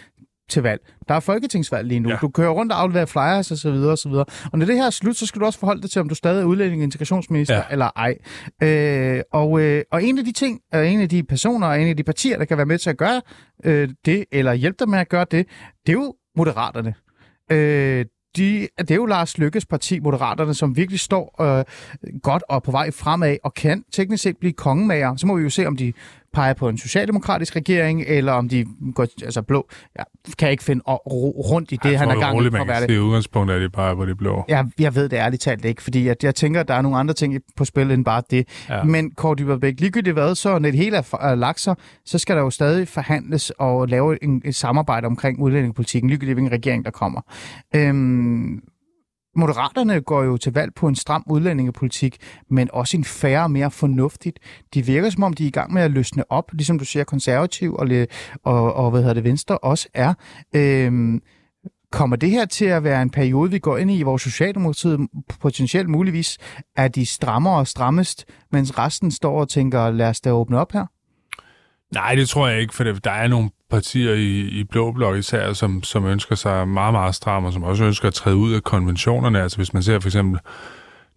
til 0.49 0.63
valg. 0.63 0.81
Der 1.07 1.13
er 1.13 1.19
folketingsvalg 1.19 1.87
lige 1.87 1.99
nu. 1.99 2.09
Ja. 2.09 2.17
Du 2.21 2.27
kører 2.27 2.49
rundt 2.49 2.71
og 2.71 2.81
afleverer 2.81 3.05
flyers 3.05 3.51
og 3.51 3.57
så 3.57 3.71
videre 3.71 3.91
og 3.91 3.97
så 3.97 4.09
videre. 4.09 4.25
Og 4.51 4.59
når 4.59 4.65
det 4.65 4.75
her 4.75 4.85
er 4.85 4.89
slut, 4.89 5.15
så 5.15 5.25
skal 5.25 5.41
du 5.41 5.45
også 5.45 5.59
forholde 5.59 5.81
dig 5.81 5.89
til, 5.89 6.01
om 6.01 6.09
du 6.09 6.15
stadig 6.15 6.41
er 6.41 6.45
udlænding 6.45 6.81
og 6.81 6.83
integrationsminister. 6.83 7.55
Ja. 7.55 7.61
eller 7.71 7.89
ej. 7.95 8.17
Øh, 8.63 9.21
og, 9.33 9.61
øh, 9.61 9.83
og 9.91 10.03
en 10.03 10.17
af 10.17 10.25
de 10.25 10.31
ting, 10.31 10.59
og 10.73 10.87
en 10.87 11.01
af 11.01 11.09
de 11.09 11.23
personer 11.23 11.67
og 11.67 11.81
en 11.81 11.87
af 11.87 11.97
de 11.97 12.03
partier, 12.03 12.37
der 12.37 12.45
kan 12.45 12.57
være 12.57 12.65
med 12.65 12.77
til 12.77 12.89
at 12.89 12.97
gøre 12.97 13.21
øh, 13.63 13.89
det, 14.05 14.25
eller 14.31 14.53
hjælpe 14.53 14.77
dig 14.79 14.89
med 14.89 14.99
at 14.99 15.09
gøre 15.09 15.25
det, 15.31 15.45
det 15.85 15.89
er 15.89 15.93
jo 15.93 16.15
Moderaterne. 16.37 16.93
Øh, 17.51 18.05
de, 18.37 18.67
det 18.77 18.91
er 18.91 18.95
jo 18.95 19.05
Lars 19.05 19.37
Lykkes 19.37 19.65
parti, 19.65 19.99
Moderaterne, 19.99 20.53
som 20.53 20.77
virkelig 20.77 20.99
står 20.99 21.41
øh, 21.41 21.65
godt 22.21 22.43
og 22.49 22.63
på 22.63 22.71
vej 22.71 22.91
fremad, 22.91 23.37
og 23.43 23.53
kan 23.53 23.83
teknisk 23.91 24.23
set 24.23 24.37
blive 24.37 24.53
kongemager. 24.53 25.15
Så 25.15 25.27
må 25.27 25.35
vi 25.35 25.43
jo 25.43 25.49
se, 25.49 25.65
om 25.65 25.77
de 25.77 25.93
peger 26.33 26.53
på 26.53 26.69
en 26.69 26.77
socialdemokratisk 26.77 27.55
regering, 27.55 28.03
eller 28.07 28.31
om 28.31 28.49
de 28.49 28.65
går 28.95 29.07
altså 29.23 29.41
blå. 29.41 29.67
Jeg 29.97 30.05
kan 30.37 30.51
ikke 30.51 30.63
finde 30.63 30.81
ro- 30.87 31.41
rundt 31.51 31.71
i 31.71 31.75
det, 31.83 31.91
Jeg 31.91 31.99
han 31.99 32.07
tror, 32.07 32.15
er 32.15 32.19
gang 32.19 32.41
i 32.41 32.49
være 32.53 32.65
kan 32.65 32.89
det. 32.89 32.89
se 32.89 33.01
udgangspunktet, 33.01 33.55
at 33.55 33.61
det 33.61 33.71
bare 33.71 33.91
er 33.91 33.95
på 33.95 34.05
det 34.05 34.17
blå. 34.17 34.45
Jeg, 34.47 34.65
jeg 34.79 34.95
ved 34.95 35.09
det 35.09 35.17
ærligt 35.17 35.41
talt 35.41 35.65
ikke, 35.65 35.83
fordi 35.83 36.05
jeg, 36.07 36.15
jeg 36.23 36.35
tænker, 36.35 36.59
at 36.59 36.67
der 36.67 36.73
er 36.73 36.81
nogle 36.81 36.97
andre 36.97 37.13
ting 37.13 37.37
på 37.55 37.65
spil 37.65 37.91
end 37.91 38.05
bare 38.05 38.23
det. 38.31 38.47
Ja. 38.69 38.77
Ja. 38.77 38.83
Men 38.83 39.11
Kåre 39.11 39.35
Dybberbæk, 39.35 39.79
ligegyldigt 39.79 40.13
hvad, 40.13 40.35
så 40.35 40.49
når 40.59 40.69
det 40.69 40.79
hele 40.79 40.97
er, 40.97 41.15
er 41.21 41.35
lagt 41.35 41.59
sig, 41.59 41.75
så 42.05 42.17
skal 42.17 42.35
der 42.35 42.41
jo 42.41 42.49
stadig 42.49 42.87
forhandles 42.87 43.49
og 43.49 43.87
lave 43.87 44.23
en, 44.23 44.41
et 44.45 44.55
samarbejde 44.55 45.05
omkring 45.05 45.39
udlændingepolitikken, 45.39 46.09
ligegyldigt 46.09 46.35
hvilken 46.35 46.51
regering 46.51 46.85
der 46.85 46.91
kommer. 46.91 47.21
Øhm, 47.75 48.61
Moderaterne 49.39 50.01
går 50.01 50.23
jo 50.23 50.37
til 50.37 50.53
valg 50.53 50.73
på 50.73 50.87
en 50.87 50.95
stram 50.95 51.23
udlændingepolitik, 51.27 52.17
men 52.49 52.69
også 52.73 52.97
en 52.97 53.03
færre 53.03 53.43
og 53.43 53.51
mere 53.51 53.71
fornuftigt. 53.71 54.39
De 54.73 54.85
virker 54.85 55.09
som 55.09 55.23
om, 55.23 55.33
de 55.33 55.43
er 55.43 55.47
i 55.47 55.51
gang 55.51 55.73
med 55.73 55.81
at 55.81 55.91
løsne 55.91 56.31
op, 56.31 56.51
ligesom 56.53 56.79
du 56.79 56.85
siger, 56.85 57.03
konservativ 57.03 57.73
og, 57.73 57.87
og, 58.43 58.73
og 58.73 58.91
hvad 58.91 59.01
hedder 59.01 59.13
det, 59.13 59.23
venstre 59.23 59.57
også 59.57 59.87
er. 59.93 60.13
Øhm, 60.55 61.21
Kommer 61.91 62.15
det 62.15 62.31
her 62.31 62.45
til 62.45 62.65
at 62.65 62.83
være 62.83 63.01
en 63.01 63.09
periode, 63.09 63.51
vi 63.51 63.59
går 63.59 63.77
ind 63.77 63.91
i, 63.91 64.01
hvor 64.01 64.17
Socialdemokratiet 64.17 64.99
potentielt 65.39 65.89
muligvis 65.89 66.37
er 66.75 66.87
de 66.87 67.05
strammere 67.05 67.57
og 67.57 67.67
strammest, 67.67 68.25
mens 68.51 68.77
resten 68.77 69.11
står 69.11 69.39
og 69.39 69.49
tænker, 69.49 69.91
lad 69.91 70.09
os 70.09 70.21
da 70.21 70.31
åbne 70.31 70.57
op 70.59 70.71
her? 70.71 70.85
Nej, 71.93 72.15
det 72.15 72.29
tror 72.29 72.47
jeg 72.47 72.61
ikke, 72.61 72.75
for 72.75 72.83
der 72.83 73.11
er 73.11 73.27
nogle 73.27 73.49
partier 73.69 74.13
i, 74.13 74.39
i 74.39 74.63
Blå 74.63 74.91
Blok 74.91 75.17
især, 75.17 75.53
som, 75.53 75.83
som 75.83 76.05
ønsker 76.05 76.35
sig 76.35 76.67
meget, 76.67 76.93
meget 76.93 77.15
stram, 77.15 77.45
og 77.45 77.53
som 77.53 77.63
også 77.63 77.83
ønsker 77.85 78.07
at 78.07 78.13
træde 78.13 78.35
ud 78.35 78.53
af 78.53 78.63
konventionerne. 78.63 79.41
Altså 79.41 79.57
hvis 79.57 79.73
man 79.73 79.83
ser 79.83 79.99
for 79.99 80.07
eksempel 80.09 80.39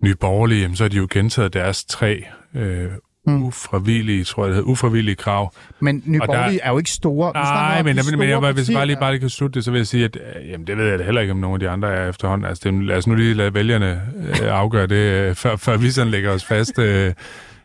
Nye 0.05 0.15
Borgerlige, 0.15 0.77
så 0.77 0.85
har 0.85 0.89
de 0.89 0.97
jo 0.97 1.09
gentaget 1.11 1.55
deres 1.55 1.85
tre 1.85 2.25
øh, 2.55 2.89
Hmm. 3.27 3.43
ufravillige, 3.43 4.25
tror 4.25 4.43
jeg 4.45 4.49
det 4.49 4.57
hedder, 4.57 4.71
ufravillige 4.71 5.15
krav. 5.15 5.53
Men 5.81 6.03
Nye 6.07 6.21
Og 6.23 6.29
der- 6.29 6.35
Borgerlige 6.35 6.61
er 6.63 6.71
jo 6.71 6.79
ikke 6.79 6.91
store. 6.91 7.33
Nej, 7.35 7.77
men, 7.83 7.87
de 7.87 7.87
men, 7.87 7.97
jeg, 7.97 8.05
store 8.05 8.41
bare, 8.41 8.53
hvis 8.53 8.69
jeg 8.69 8.75
bare 8.77 8.87
lige, 8.87 8.97
bare 8.97 9.13
lige 9.13 9.21
kan 9.21 9.29
slutte 9.29 9.55
det, 9.55 9.65
så 9.65 9.71
vil 9.71 9.79
jeg 9.79 9.87
sige, 9.87 10.05
at 10.05 10.19
øh, 10.43 10.49
jamen, 10.51 10.67
det 10.67 10.77
ved 10.77 10.87
jeg 10.89 10.99
da 10.99 11.05
heller 11.05 11.21
ikke, 11.21 11.31
om 11.33 11.37
nogle 11.39 11.55
af 11.55 11.61
de 11.61 11.69
andre 11.69 11.89
er 11.95 12.09
efterhånden. 12.09 12.49
Altså, 12.49 12.71
det, 12.71 12.85
lad 12.85 12.97
os 12.97 13.07
nu 13.07 13.15
lige 13.15 13.35
lade 13.35 13.55
vælgerne 13.55 14.01
øh, 14.29 14.37
afgøre 14.43 14.87
det, 14.87 14.97
øh, 15.29 15.35
før, 15.35 15.57
før 15.57 15.77
vi 15.77 15.91
sådan 15.91 16.11
lægger 16.11 16.31
os 16.31 16.45
fast. 16.45 16.79
Øh, 16.79 17.13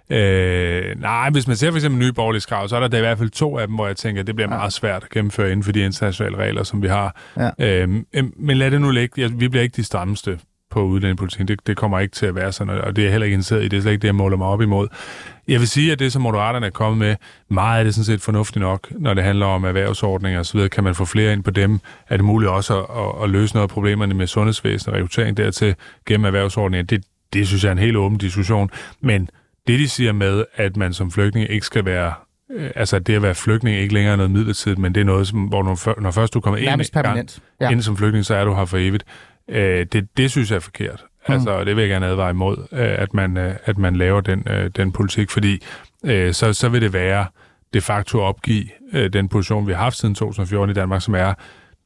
øh, 0.10 1.02
nej, 1.02 1.30
hvis 1.30 1.48
man 1.48 1.56
ser 1.56 1.72
for 1.72 1.78
eksempel 1.78 2.00
nye 2.00 2.14
borgerlige 2.14 2.42
krav, 2.42 2.68
så 2.68 2.76
er 2.76 2.80
der 2.80 2.88
da 2.88 2.98
i 2.98 3.02
hvert 3.02 3.18
fald 3.18 3.30
to 3.30 3.58
af 3.58 3.68
dem, 3.68 3.76
hvor 3.76 3.88
jeg 3.88 3.98
tænker, 3.98 4.22
at 4.22 4.28
det 4.28 4.36
bliver 4.36 4.50
meget 4.50 4.74
svært 4.74 5.04
at 5.04 5.10
gennemføre 5.10 5.52
inden 5.52 5.64
for 5.64 5.72
de 5.72 5.80
internationale 5.80 6.38
regler, 6.38 6.64
som 6.64 6.82
vi 6.82 6.88
har. 6.88 7.16
Ja. 7.38 7.50
Øh, 7.84 7.90
men 8.38 8.58
lad 8.58 8.72
det 8.72 8.82
nu 8.82 8.92
ligge. 8.92 9.32
Vi 9.32 9.48
bliver 9.48 9.64
ikke 9.64 9.76
de 9.76 9.84
strammeste 9.84 10.40
på 10.70 10.84
udlændingepolitikken. 10.84 11.48
Det, 11.48 11.68
det 11.68 11.78
kommer 11.78 12.00
ikke 12.00 12.16
til 12.16 12.26
at 12.26 12.36
være 12.36 12.52
sådan, 12.52 12.82
og 12.82 12.96
det 12.96 13.02
er 13.02 13.06
jeg 13.06 13.12
heller 13.12 13.26
ikke 13.26 13.36
interesseret 13.36 13.64
i. 13.64 13.68
Det 13.68 13.78
er 13.78 13.82
slet 13.82 13.92
ikke 13.92 14.02
det, 14.02 14.08
jeg 14.08 14.16
måler 14.16 14.38
mig 14.38 14.48
op 14.48 14.62
imod. 14.62 14.88
Jeg 15.48 15.60
vil 15.60 15.68
sige, 15.68 15.92
at 15.92 16.00
det, 16.00 16.12
som 16.12 16.22
Moderaterne 16.22 16.66
er 16.66 16.70
kommet 16.70 16.98
med, 16.98 17.16
meget 17.50 17.80
af 17.80 17.86
det 17.86 17.94
sådan 17.96 18.06
set 18.06 18.22
fornuftigt 18.22 18.62
nok, 18.62 18.88
når 18.92 19.14
det 19.14 19.24
handler 19.24 19.46
om 19.46 19.64
erhvervsordninger 19.64 20.40
osv. 20.40 20.70
Kan 20.70 20.84
man 20.84 20.96
få 20.96 21.06
flere 21.06 21.34
ind 21.34 21.44
på 21.44 21.52
dem? 21.52 21.80
Er 22.10 22.18
det 22.18 22.26
muligt 22.26 22.52
også 22.52 22.80
at, 22.80 22.86
at, 22.98 23.24
at 23.24 23.30
løse 23.30 23.56
noget 23.56 23.64
af 23.64 23.70
problemerne 23.70 24.14
med 24.14 24.28
sundhedsvæsen 24.28 24.92
og 24.92 24.96
rekruttering 24.96 25.38
dertil 25.38 25.76
gennem 26.06 26.26
erhvervsordninger? 26.26 26.86
Det, 26.86 27.04
det 27.34 27.48
synes 27.48 27.64
jeg 27.64 27.70
er 27.70 27.74
en 27.74 27.80
helt 27.80 27.98
åben 27.98 28.18
diskussion. 28.18 28.70
Men 29.02 29.30
det, 29.68 29.80
de 29.80 29.90
siger 29.90 30.12
med, 30.12 30.46
at 30.56 30.78
man 30.78 30.94
som 30.94 31.12
flygtning 31.12 31.50
ikke 31.50 31.66
skal 31.66 31.86
være 31.86 32.14
øh, 32.52 32.72
altså 32.76 33.00
det 33.00 33.16
at 33.16 33.22
være 33.22 33.36
flygtning 33.36 33.76
er 33.76 33.82
ikke 33.82 33.94
længere 33.94 34.18
noget 34.18 34.32
midlertidigt, 34.32 34.80
men 34.80 34.96
det 34.96 35.02
er 35.02 35.06
noget, 35.06 35.28
som, 35.28 35.44
hvor 35.44 35.64
når, 35.64 36.02
når 36.02 36.12
først 36.12 36.34
du 36.34 36.40
kommer 36.40 36.58
ind, 36.58 36.66
gang, 37.04 37.30
ja. 37.62 37.70
Ind 37.70 37.82
som 37.82 37.98
flygtning, 37.98 38.26
så 38.26 38.36
er 38.36 38.46
du 38.46 38.56
her 38.56 38.66
for 38.66 38.78
evigt. 38.78 39.04
Øh, 39.50 39.86
det, 39.92 40.18
det 40.18 40.32
synes 40.32 40.50
jeg 40.50 40.56
er 40.56 40.60
forkert. 40.60 41.06
Mm. 41.28 41.34
Altså, 41.34 41.64
det 41.64 41.76
vil 41.76 41.82
jeg 41.82 41.90
gerne 41.90 42.06
advare 42.06 42.30
imod, 42.30 42.58
øh, 42.72 43.02
at 43.02 43.14
man, 43.14 43.38
øh, 43.38 43.56
at 43.66 43.78
man 43.78 43.96
laver 43.96 44.22
den, 44.22 44.48
den 44.76 44.92
politik, 44.92 45.30
fordi 45.30 45.64
øh, 46.06 46.34
så, 46.34 46.54
så 46.54 46.70
vil 46.70 46.82
det 46.82 46.94
være 46.94 47.26
de 47.74 47.82
facto 47.82 48.20
opgive 48.20 48.66
øh, 48.94 49.14
den 49.14 49.30
position, 49.30 49.68
vi 49.68 49.74
har 49.74 49.84
haft 49.84 49.98
siden 49.98 50.16
2014 50.16 50.72
i 50.72 50.74
Danmark, 50.74 51.02
som 51.02 51.16
er, 51.16 51.34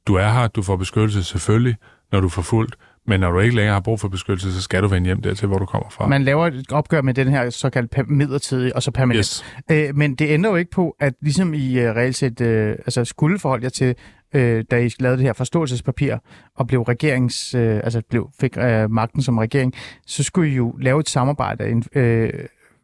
du 0.07 0.15
er 0.15 0.29
her, 0.29 0.47
du 0.47 0.61
får 0.61 0.75
beskyttelse 0.75 1.23
selvfølgelig, 1.23 1.75
når 2.11 2.19
du 2.19 2.29
får 2.29 2.41
fuldt, 2.41 2.75
men 3.07 3.19
når 3.19 3.31
du 3.31 3.39
ikke 3.39 3.55
længere 3.55 3.73
har 3.73 3.81
brug 3.81 3.99
for 3.99 4.07
beskyttelse, 4.07 4.53
så 4.53 4.61
skal 4.61 4.83
du 4.83 4.87
vende 4.87 5.05
hjem 5.05 5.21
dertil, 5.21 5.47
hvor 5.47 5.57
du 5.57 5.65
kommer 5.65 5.89
fra. 5.89 6.07
Man 6.07 6.23
laver 6.23 6.47
et 6.47 6.71
opgør 6.71 7.01
med 7.01 7.13
den 7.13 7.27
her 7.27 7.49
såkaldt 7.49 8.09
midlertidige 8.09 8.75
og 8.75 8.83
så 8.83 8.91
permanent. 8.91 9.17
yes. 9.17 9.45
Øh, 9.71 9.95
men 9.95 10.15
det 10.15 10.29
ændrer 10.29 10.51
jo 10.51 10.55
ikke 10.55 10.71
på, 10.71 10.95
at 10.99 11.13
ligesom 11.21 11.53
I 11.53 11.79
uh, 11.79 11.95
reelt 11.95 12.15
set 12.15 12.41
øh, 12.41 12.71
altså 12.71 13.05
skulle 13.05 13.39
forholde 13.39 13.63
jer 13.63 13.69
til, 13.69 13.95
øh, 14.33 14.63
da 14.71 14.79
I 14.79 14.89
lavede 14.99 15.17
det 15.17 15.25
her 15.25 15.33
forståelsespapir 15.33 16.15
og 16.55 16.67
blev 16.67 16.81
regerings, 16.81 17.55
øh, 17.55 17.75
altså 17.75 18.01
blev, 18.09 18.29
fik 18.39 18.57
øh, 18.57 18.91
magten 18.91 19.21
som 19.21 19.37
regering, 19.37 19.73
så 20.07 20.23
skulle 20.23 20.51
I 20.51 20.55
jo 20.55 20.71
lave 20.79 20.99
et 20.99 21.09
samarbejde. 21.09 21.83
Øh, 21.95 22.29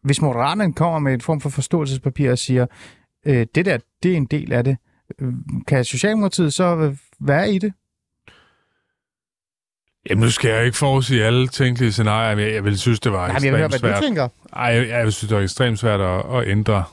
hvis 0.03 0.21
Moderaterne 0.21 0.73
kommer 0.73 0.99
med 0.99 1.13
en 1.13 1.21
form 1.21 1.41
for 1.41 1.49
forståelsespapir 1.49 2.31
og 2.31 2.37
siger, 2.37 2.65
øh, 3.25 3.45
det 3.55 3.65
der, 3.65 3.77
det 4.03 4.13
er 4.13 4.17
en 4.17 4.25
del 4.25 4.53
af 4.53 4.63
det, 4.63 4.77
øh, 5.21 5.33
kan 5.67 5.85
Socialdemokratiet 5.85 6.53
så 6.53 6.75
øh, 6.75 6.97
være 7.19 7.51
i 7.51 7.59
det? 7.59 7.73
Jamen, 10.09 10.23
nu 10.23 10.29
skal 10.29 10.51
jeg 10.51 10.65
ikke 10.65 10.77
forudsige 10.77 11.25
alle 11.25 11.47
tænkelige 11.47 11.91
scenarier, 11.91 12.35
men 12.35 12.45
jeg, 12.45 12.53
jeg 12.53 12.63
ville 12.63 12.77
synes, 12.77 12.99
det 12.99 13.11
var 13.11 13.27
Nej, 13.27 13.39
men 13.39 13.45
jeg 13.45 13.51
vil 13.51 13.57
høre, 13.57 13.65
ekstremt 13.65 13.81
hvad 13.81 13.91
svært. 13.91 14.01
du 14.01 14.07
tænker. 14.07 14.27
Ej, 14.55 14.65
jeg, 14.65 14.87
jeg 14.87 15.13
synes, 15.13 15.29
det 15.29 15.37
var 15.37 15.43
ekstremt 15.43 15.79
svært 15.79 16.01
at, 16.01 16.37
at 16.37 16.47
ændre 16.47 16.83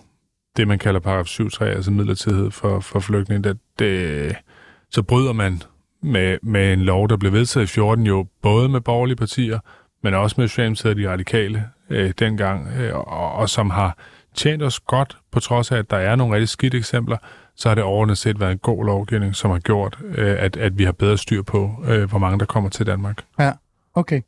det, 0.56 0.68
man 0.68 0.78
kalder 0.78 1.00
paragraf 1.00 1.26
7.3, 1.26 1.64
altså 1.64 1.90
midlertidighed 1.90 2.50
for, 2.50 2.80
for 2.80 3.00
flygtninge. 3.00 3.48
Det, 3.48 3.58
det, 3.78 4.36
så 4.90 5.02
bryder 5.02 5.32
man 5.32 5.62
med, 6.02 6.38
med 6.42 6.72
en 6.72 6.80
lov, 6.80 7.08
der 7.08 7.16
blev 7.16 7.32
vedtaget 7.32 7.64
i 7.64 7.66
14 7.66 8.06
jo, 8.06 8.26
både 8.42 8.68
med 8.68 8.80
borgerlige 8.80 9.16
partier, 9.16 9.58
men 10.02 10.14
også 10.14 10.34
med 10.38 10.48
Socialdemokratiet 10.48 10.90
og 10.90 10.96
de 10.96 11.10
radikale 11.10 11.64
øh, 11.90 12.12
dengang, 12.18 12.68
øh, 12.78 12.96
og, 12.96 13.32
og 13.32 13.48
som 13.48 13.70
har 13.70 13.98
tjent 14.34 14.62
os 14.62 14.80
godt, 14.80 15.16
på 15.32 15.40
trods 15.40 15.72
af, 15.72 15.76
at 15.78 15.90
der 15.90 15.96
er 15.96 16.16
nogle 16.16 16.34
rigtig 16.34 16.48
skidt 16.48 16.74
eksempler, 16.74 17.16
så 17.56 17.68
har 17.68 17.74
det 17.74 17.84
overordnet 17.84 18.18
set 18.18 18.40
været 18.40 18.52
en 18.52 18.58
god 18.58 18.84
lovgivning, 18.84 19.34
som 19.34 19.50
har 19.50 19.58
gjort, 19.58 19.98
øh, 20.14 20.36
at, 20.38 20.56
at 20.56 20.78
vi 20.78 20.84
har 20.84 20.92
bedre 20.92 21.18
styr 21.18 21.42
på, 21.42 21.70
øh, 21.88 22.10
hvor 22.10 22.18
mange 22.18 22.38
der 22.38 22.44
kommer 22.44 22.70
til 22.70 22.86
Danmark. 22.86 23.18
Ja, 23.38 23.52
okay. 23.94 24.20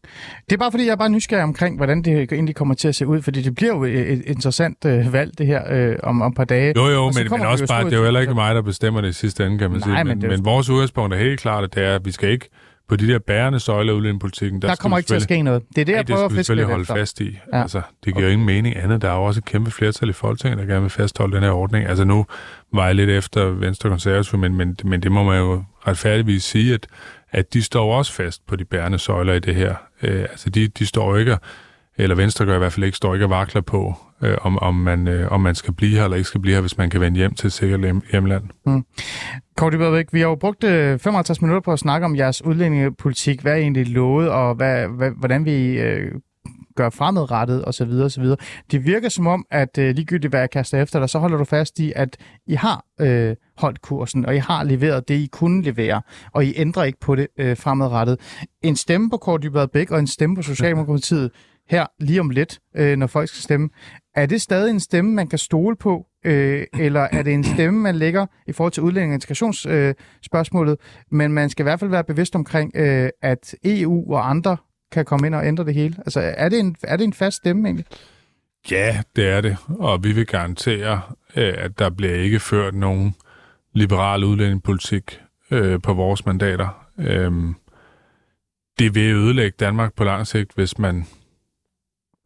Det 0.51 0.53
er 0.53 0.59
bare 0.59 0.71
fordi, 0.71 0.85
jeg 0.85 0.93
er 0.93 0.97
bare 0.97 1.09
nysgerrig 1.09 1.45
omkring, 1.45 1.77
hvordan 1.77 2.03
det 2.03 2.33
egentlig 2.33 2.55
kommer 2.55 2.75
til 2.75 2.89
at 2.89 2.95
se 2.95 3.07
ud, 3.07 3.23
fordi 3.23 3.43
det 3.43 3.55
bliver 3.55 3.75
jo 3.75 3.85
et, 3.85 4.23
interessant 4.27 4.85
øh, 4.87 5.13
valg, 5.13 5.39
det 5.39 5.47
her, 5.47 5.63
øh, 5.71 5.97
om, 6.03 6.23
om 6.23 6.33
et 6.33 6.37
par 6.37 6.45
dage. 6.45 6.73
Jo, 6.77 6.87
jo, 6.89 7.05
Og 7.05 7.13
men, 7.15 7.27
men 7.31 7.41
også 7.47 7.67
bare, 7.67 7.85
det 7.85 7.93
er 7.93 7.97
jo 7.97 8.05
heller 8.05 8.21
ikke 8.21 8.35
mig, 8.35 8.55
der 8.55 8.63
bestemmer 8.63 9.01
det 9.01 9.09
i 9.09 9.13
sidste 9.13 9.47
ende, 9.47 9.59
kan 9.59 9.71
man 9.71 9.81
Nej, 9.81 9.87
sige. 9.87 10.05
men 10.05 10.07
Men, 10.07 10.21
det 10.21 10.31
men, 10.31 10.45
vores 10.45 10.69
udgangspunkt 10.71 11.15
er 11.15 11.19
helt 11.19 11.41
klart, 11.41 11.65
at 11.65 11.75
det 11.75 11.85
er, 11.85 11.95
at 11.95 12.05
vi 12.05 12.11
skal 12.11 12.29
ikke 12.31 12.49
på 12.89 12.97
de 12.97 13.09
der 13.09 13.19
bærende 13.19 13.61
søjler 13.61 13.93
af 13.93 13.97
udlændingepolitikken, 13.97 14.63
der, 14.63 14.69
Der 14.69 14.75
kommer 14.77 14.99
ikke 14.99 15.09
til 15.09 15.15
at 15.15 15.23
ske 15.23 15.43
noget. 15.43 15.63
Det 15.75 15.81
er 15.81 15.85
det, 15.85 15.93
jeg 15.93 16.07
prøver 16.07 16.25
at 16.25 16.33
fiske 16.33 16.65
holde 16.65 16.81
efter. 16.83 16.95
fast 16.95 17.21
i. 17.21 17.39
Ja. 17.53 17.63
Altså, 17.63 17.83
det 18.05 18.15
giver 18.15 18.27
jo 18.27 18.33
ingen 18.33 18.47
mening 18.47 18.77
andet. 18.77 19.03
Der 19.03 19.11
er 19.11 19.15
jo 19.15 19.25
også 19.25 19.39
et 19.41 19.45
kæmpe 19.45 19.71
flertal 19.71 20.09
i 20.09 20.13
Folketinget, 20.13 20.59
der 20.59 20.65
gerne 20.65 20.81
vil 20.81 20.91
fastholde 20.91 21.37
den 21.37 21.43
her 21.43 21.51
ordning. 21.51 21.89
Altså 21.89 22.05
nu 22.05 22.27
var 22.73 22.87
jeg 22.87 22.95
lidt 22.95 23.11
efter 23.11 23.45
Venstre 23.45 23.89
Konservative, 23.91 24.41
men, 24.41 24.57
men, 24.57 24.77
men 24.85 25.03
det 25.03 25.13
må 25.13 25.25
man 25.25 25.39
jo 25.39 25.65
retfærdigvis 25.87 26.45
sige, 26.45 26.75
at, 26.75 26.87
at 27.31 27.55
de 27.55 27.63
står 27.63 27.97
også 27.99 28.13
fast 28.13 28.47
på 28.47 28.57
de 28.57 28.65
bærende 28.65 28.99
søjler 28.99 29.33
i 29.35 29.39
det 29.39 29.55
her. 29.55 29.75
Øh, 30.03 30.21
altså 30.21 30.51
de, 30.51 30.69
de 30.69 30.87
står 30.87 31.11
jo 31.11 31.17
ikke 31.17 31.33
og 31.33 31.41
eller 31.99 32.17
Venstre 32.17 32.45
gør 32.45 32.55
i 32.55 32.59
hvert 32.59 32.73
fald 32.73 32.85
ikke, 32.85 32.97
står 32.97 33.15
ikke 33.15 33.27
og 33.27 33.31
vakler 33.31 33.61
på, 33.61 33.95
øh, 34.23 34.37
om, 34.43 34.59
om, 34.59 34.75
man, 34.75 35.09
øh, 35.09 35.33
om 35.33 35.41
man 35.41 35.55
skal 35.55 35.75
blive 35.75 35.97
her 35.97 36.05
eller 36.05 36.17
ikke 36.17 36.29
skal 36.29 36.41
blive 36.41 36.55
her, 36.55 36.61
hvis 36.61 36.79
man 36.79 36.91
kan 36.91 37.01
vende 37.01 37.19
hjem 37.19 37.35
til 37.35 37.47
et 37.47 37.53
sikkert 37.53 37.81
hjemland. 38.13 38.45
Mm. 38.67 38.85
Kåre 39.57 39.71
Dybadvæk, 39.71 40.07
vi 40.13 40.21
har 40.21 40.29
jo 40.29 40.35
brugt 40.35 40.65
øh, 40.65 40.99
55 40.99 41.43
minutter 41.43 41.61
på 41.61 41.73
at 41.73 41.79
snakke 41.79 42.05
om 42.05 42.17
jeres 42.17 42.45
udlændingepolitik. 42.45 43.41
Hvad 43.41 43.53
er 43.53 43.57
egentlig 43.57 43.87
lovet, 43.87 44.31
og 44.31 44.55
hvad, 44.55 44.89
hvad, 44.89 45.11
hvordan 45.11 45.45
vi 45.45 45.79
øh, 45.79 46.13
gør 46.77 46.91
fremadrettet 46.91 47.65
osv. 47.65 47.91
osv. 47.91 48.25
Det 48.71 48.85
virker 48.85 49.09
som 49.09 49.27
om, 49.27 49.47
at 49.51 49.79
øh, 49.79 49.95
ligegyldigt 49.95 50.33
hvad 50.33 50.41
jeg 50.41 50.51
kaster 50.51 50.83
efter 50.83 50.99
dig, 50.99 51.11
så 51.11 51.19
holder 51.19 51.37
du 51.37 51.45
fast 51.45 51.79
i, 51.79 51.93
at 51.97 52.17
I 52.47 52.55
har 52.55 52.85
øh, 53.01 53.37
holdt 53.57 53.83
kursen, 53.83 54.27
og 54.27 54.35
I 54.35 54.39
har 54.39 54.65
leveret 54.65 55.09
det, 55.09 55.15
I 55.15 55.29
kunne 55.33 55.63
levere, 55.63 56.03
og 56.33 56.45
I 56.45 56.55
ændrer 56.57 56.85
ikke 56.85 57.01
på 57.01 57.15
det 57.15 57.27
øh, 57.39 57.57
fremadrettet. 57.57 58.21
En 58.63 58.77
stemme 58.77 59.11
på 59.11 59.17
Kåre 59.17 59.39
Dybvad 59.39 59.69
Bæk 59.69 59.91
og 59.91 59.99
en 59.99 60.07
stemme 60.07 60.37
på 60.37 60.43
Socialdemokratiet 60.43 61.31
her 61.69 61.87
lige 62.01 62.21
om 62.21 62.31
lidt, 62.31 62.59
øh, 62.77 62.97
når 62.97 63.07
folk 63.07 63.29
skal 63.29 63.43
stemme. 63.43 63.69
Er 64.15 64.27
det 64.27 64.43
stadig 64.43 64.71
en 64.71 64.81
stemme, 64.81 65.15
man 65.15 65.29
kan 65.29 65.39
stole 65.39 65.77
på, 65.77 66.07
øh, 66.25 66.67
eller 66.79 67.01
er 67.01 67.23
det 67.23 67.35
en 67.35 67.45
stemme, 67.45 67.81
man 67.81 67.97
lægger 67.97 68.27
i 68.47 68.53
forhold 68.53 68.73
til 68.73 68.83
udlænding- 68.83 69.11
og 69.11 69.15
integrationsspørgsmålet, 69.15 70.73
øh, 70.73 71.17
men 71.19 71.33
man 71.33 71.51
skal 71.51 71.63
i 71.63 71.67
hvert 71.67 71.81
fald 71.81 71.91
være 71.91 72.05
bevidst 72.05 72.35
omkring, 72.35 72.73
øh, 72.75 73.11
at 73.23 73.55
EU 73.65 74.15
og 74.15 74.31
andre 74.31 74.57
kan 74.93 75.05
komme 75.05 75.27
ind 75.27 75.35
og 75.35 75.47
ændre 75.47 75.65
det 75.65 75.75
hele? 75.75 75.95
Altså, 75.99 76.21
er 76.21 76.49
det 76.49 76.59
en, 76.59 76.77
er 76.83 76.97
det 76.97 77.05
en 77.05 77.13
fast 77.13 77.37
stemme 77.37 77.69
egentlig? 77.69 77.87
Ja, 78.71 79.03
det 79.17 79.29
er 79.29 79.41
det, 79.41 79.57
og 79.69 80.05
vi 80.05 80.13
vil 80.13 80.27
garantere, 80.27 81.01
øh, 81.37 81.55
at 81.57 81.79
der 81.79 81.91
bliver 81.91 82.15
ikke 82.15 82.41
ført 82.41 82.75
nogen 82.75 83.15
liberal 83.75 84.25
udlændingepolitik 84.25 85.21
øh, 85.51 85.81
på 85.83 85.95
vores 85.95 86.27
mandater. 86.27 86.87
Øh, 86.99 87.33
det 88.79 88.95
vil 88.95 89.15
ødelægge 89.15 89.57
Danmark 89.61 89.95
på 89.95 90.05
lang 90.05 90.27
sigt, 90.27 90.53
hvis 90.55 90.79
man 90.79 91.07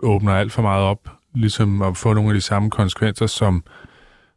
åbner 0.03 0.33
alt 0.33 0.53
for 0.53 0.63
meget 0.63 0.85
op, 0.85 1.09
ligesom 1.35 1.83
at 1.83 1.97
få 1.97 2.15
nogle 2.15 2.31
af 2.31 2.35
de 2.35 2.41
samme 2.41 2.71
konsekvenser, 2.71 3.27
som 3.27 3.65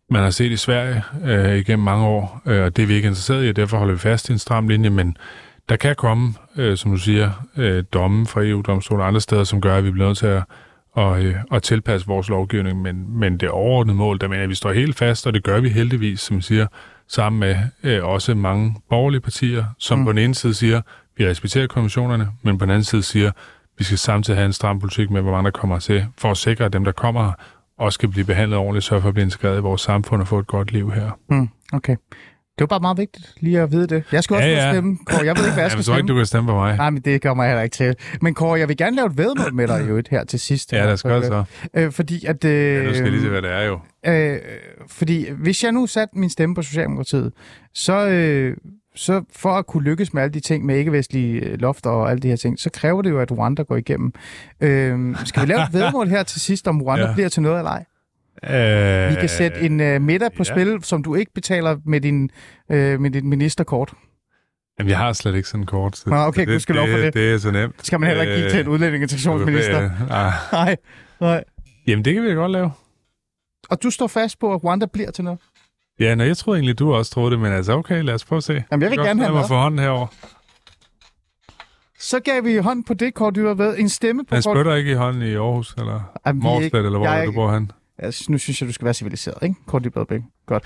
man 0.09 0.23
har 0.23 0.29
set 0.29 0.51
i 0.51 0.57
Sverige 0.57 1.03
øh, 1.25 1.57
igennem 1.57 1.83
mange 1.83 2.05
år, 2.05 2.41
øh, 2.45 2.63
og 2.63 2.75
det 2.75 2.83
er 2.83 2.87
vi 2.87 2.93
ikke 2.93 3.07
interesseret 3.07 3.45
i, 3.45 3.49
og 3.49 3.55
derfor 3.55 3.77
holder 3.77 3.93
vi 3.93 3.99
fast 3.99 4.29
i 4.29 4.31
en 4.31 4.39
stram 4.39 4.67
linje, 4.67 4.89
men 4.89 5.17
der 5.69 5.75
kan 5.75 5.95
komme, 5.95 6.33
øh, 6.55 6.77
som 6.77 6.91
du 6.91 6.97
siger, 6.97 7.31
øh, 7.57 7.83
domme 7.93 8.27
fra 8.27 8.43
EU-domstolen 8.43 9.01
og 9.01 9.07
andre 9.07 9.21
steder, 9.21 9.43
som 9.43 9.61
gør, 9.61 9.77
at 9.77 9.83
vi 9.83 9.91
bliver 9.91 10.07
nødt 10.07 10.17
til 10.17 10.27
at, 10.27 10.43
og, 10.91 11.23
øh, 11.23 11.35
at 11.51 11.63
tilpasse 11.63 12.07
vores 12.07 12.29
lovgivning, 12.29 12.81
men, 12.81 13.19
men 13.19 13.37
det 13.37 13.49
overordnede 13.49 13.97
mål, 13.97 14.19
der 14.19 14.27
mener 14.27 14.43
at 14.43 14.49
vi 14.49 14.55
står 14.55 14.71
helt 14.71 14.97
fast, 14.97 15.27
og 15.27 15.33
det 15.33 15.43
gør 15.43 15.59
vi 15.59 15.69
heldigvis, 15.69 16.19
som 16.19 16.41
siger, 16.41 16.67
sammen 17.07 17.39
med 17.39 17.55
øh, 17.83 18.05
også 18.05 18.35
mange 18.35 18.75
borgerlige 18.89 19.21
partier, 19.21 19.65
som 19.79 19.99
mm. 19.99 20.05
på 20.05 20.11
den 20.11 20.19
ene 20.19 20.35
side 20.35 20.53
siger, 20.53 20.81
vi 21.17 21.29
respekterer 21.29 21.67
konventionerne, 21.67 22.27
men 22.41 22.57
på 22.57 22.65
den 22.65 22.71
anden 22.71 22.83
side 22.83 23.03
siger, 23.03 23.31
vi 23.83 23.85
skal 23.85 23.97
samtidig 23.97 24.37
have 24.37 24.45
en 24.45 24.53
stram 24.53 24.79
politik 24.79 25.09
med, 25.09 25.21
hvor 25.21 25.31
mange 25.31 25.45
der 25.45 25.59
kommer 25.59 25.79
til, 25.79 26.05
for 26.17 26.31
at 26.31 26.37
sikre, 26.37 26.65
at 26.65 26.73
dem, 26.73 26.83
der 26.83 26.91
kommer 26.91 27.23
her, 27.23 27.31
også 27.77 27.95
skal 27.95 28.09
blive 28.09 28.25
behandlet 28.25 28.59
ordentligt, 28.59 28.85
sørge 28.85 29.01
for 29.01 29.07
at 29.07 29.13
blive 29.13 29.23
integreret 29.25 29.57
i 29.57 29.61
vores 29.61 29.81
samfund 29.81 30.21
og 30.21 30.27
få 30.27 30.39
et 30.39 30.47
godt 30.47 30.71
liv 30.71 30.91
her. 30.91 31.11
Mm, 31.29 31.49
okay. 31.73 31.95
Det 32.57 32.59
var 32.59 32.65
bare 32.65 32.79
meget 32.79 32.97
vigtigt 32.97 33.33
lige 33.39 33.61
at 33.61 33.71
vide 33.71 33.87
det. 33.87 34.03
Jeg 34.11 34.23
skal 34.23 34.35
også 34.35 34.47
ja, 34.47 34.65
ja. 34.65 34.71
stemme. 34.71 34.97
Kåre, 35.05 35.25
jeg 35.25 35.37
ved 35.37 35.43
ikke, 35.43 35.53
hvad 35.53 35.63
jeg 35.63 35.71
skal 35.71 35.83
stemme. 35.83 35.95
Jeg 35.95 36.03
ikke, 36.03 36.13
du 36.13 36.15
kan 36.15 36.25
stemme 36.25 36.47
på 36.47 36.55
mig. 36.55 36.77
Nej, 36.77 36.89
men 36.89 37.01
det 37.01 37.21
kommer 37.21 37.43
jeg 37.43 37.51
heller 37.51 37.63
ikke 37.63 37.73
til. 37.73 37.95
Men 38.21 38.33
Kåre, 38.33 38.59
jeg 38.59 38.67
vil 38.67 38.77
gerne 38.77 38.95
lave 38.95 39.05
et 39.05 39.17
vedmål 39.17 39.53
med 39.53 39.67
dig 39.67 39.85
jo 39.89 39.97
et 39.97 40.07
her 40.07 40.23
til 40.23 40.39
sidst. 40.39 40.73
Ja, 40.73 40.91
det 40.91 40.99
skal 40.99 41.23
så. 41.23 41.43
Øh, 41.73 41.91
fordi 41.91 42.25
at... 42.25 42.45
Øh, 42.45 42.75
ja, 42.75 42.83
nu 42.83 42.93
skal 42.93 43.11
lige 43.11 43.21
se, 43.21 43.29
hvad 43.29 43.41
det 43.41 43.51
er 43.51 43.63
jo. 43.63 43.79
Øh, 44.05 44.39
fordi 44.87 45.31
hvis 45.31 45.63
jeg 45.63 45.71
nu 45.71 45.87
satte 45.87 46.17
min 46.17 46.29
stemme 46.29 46.55
på 46.55 46.61
Socialdemokratiet, 46.61 47.31
så, 47.73 48.07
øh, 48.07 48.57
så 48.95 49.23
for 49.35 49.49
at 49.49 49.67
kunne 49.67 49.83
lykkes 49.83 50.13
med 50.13 50.23
alle 50.23 50.33
de 50.33 50.39
ting 50.39 50.65
med 50.65 50.77
ikke-vestlige 50.77 51.39
øh, 51.39 51.59
lofter 51.59 51.89
og 51.89 52.09
alle 52.09 52.19
de 52.21 52.27
her 52.27 52.35
ting, 52.35 52.59
så 52.59 52.69
kræver 52.69 53.01
det 53.01 53.09
jo, 53.09 53.19
at 53.19 53.31
Rwanda 53.31 53.61
går 53.61 53.75
igennem. 53.75 54.13
Øh, 54.61 55.15
skal 55.25 55.41
vi 55.41 55.47
lave 55.47 55.63
et 55.63 55.73
vedmål 55.73 56.07
her 56.07 56.23
til 56.23 56.41
sidst, 56.41 56.67
om 56.67 56.81
Rwanda 56.81 57.05
ja. 57.05 57.13
bliver 57.13 57.29
til 57.29 57.41
noget 57.41 57.57
eller 57.57 57.71
ej? 57.71 57.85
Øh, 58.43 59.09
vi 59.09 59.15
kan 59.15 59.29
sætte 59.29 59.61
en 59.61 59.95
uh, 59.95 60.01
middag 60.01 60.31
på 60.31 60.43
ja. 60.47 60.53
spil, 60.53 60.83
som 60.83 61.03
du 61.03 61.15
ikke 61.15 61.31
betaler 61.33 61.77
med 61.85 62.01
din, 62.01 62.29
uh, 62.69 62.75
med 62.75 63.11
din 63.11 63.29
ministerkort. 63.29 63.93
Jamen, 64.79 64.89
jeg 64.89 64.97
har 64.97 65.13
slet 65.13 65.35
ikke 65.35 65.49
sådan 65.49 65.65
kort. 65.65 65.97
Så 65.97 66.09
Nå, 66.09 66.15
okay, 66.15 66.41
det, 66.41 66.47
du 66.47 66.59
skal 66.59 66.75
lov 66.75 66.87
for 66.87 66.97
det. 66.97 67.13
Det 67.13 67.33
er 67.33 67.37
så 67.37 67.51
nemt. 67.51 67.75
Skal 67.85 67.99
man 67.99 68.07
heller 68.07 68.23
ikke 68.23 68.35
give 68.35 68.49
til 68.49 68.59
en 68.59 68.67
udlændingesektionsminister? 68.67 69.89
Nej. 70.51 70.75
Nej. 71.21 71.43
Jamen, 71.87 72.05
det 72.05 72.13
kan 72.13 72.23
vi 72.23 72.27
da 72.27 72.33
godt 72.33 72.51
lave. 72.51 72.71
Og 73.69 73.83
du 73.83 73.89
står 73.89 74.07
fast 74.07 74.39
på, 74.39 74.53
at 74.53 74.63
Rwanda 74.63 74.85
bliver 74.85 75.11
til 75.11 75.23
noget? 75.23 75.39
Ja, 75.99 76.15
nej, 76.15 76.27
jeg 76.27 76.37
troede 76.37 76.57
egentlig, 76.59 76.79
du 76.79 76.93
også 76.93 77.11
troede 77.11 77.31
det, 77.31 77.39
men 77.39 77.51
altså 77.51 77.73
okay, 77.73 78.03
lad 78.03 78.13
os 78.13 78.25
prøve 78.25 78.37
at 78.37 78.43
se. 78.43 78.63
Jamen, 78.71 78.81
jeg 78.81 78.91
vil 78.91 78.99
gerne 78.99 79.23
have 79.23 79.33
mig 79.33 79.45
for 79.47 79.55
hånden 79.61 79.79
herover. 79.79 80.07
Så 81.99 82.19
gav 82.19 82.43
vi 82.43 82.57
hånd 82.57 82.83
på 82.83 82.93
det 82.93 83.13
kort, 83.13 83.35
du 83.35 83.47
har 83.47 83.53
været. 83.53 83.79
En 83.79 83.89
stemme 83.89 84.25
på 84.25 84.35
Han 84.35 84.41
spytter 84.41 84.75
ikke 84.75 84.91
i 84.91 84.93
hånden 84.93 85.21
i 85.21 85.33
Aarhus, 85.35 85.75
eller 85.77 86.33
Morslet, 86.33 86.85
eller 86.85 86.97
hvor 86.97 87.07
jeg, 87.07 87.27
du 87.27 87.31
bor 87.31 87.47
han. 87.47 87.71
Altså, 87.97 88.25
nu 88.29 88.37
synes 88.37 88.61
jeg, 88.61 88.67
du 88.67 88.73
skal 88.73 88.85
være 88.85 88.93
civiliseret, 88.93 89.37
ikke? 89.43 89.55
Kort 89.67 89.83
Dybladbæk. 89.83 90.21
Godt. 90.45 90.65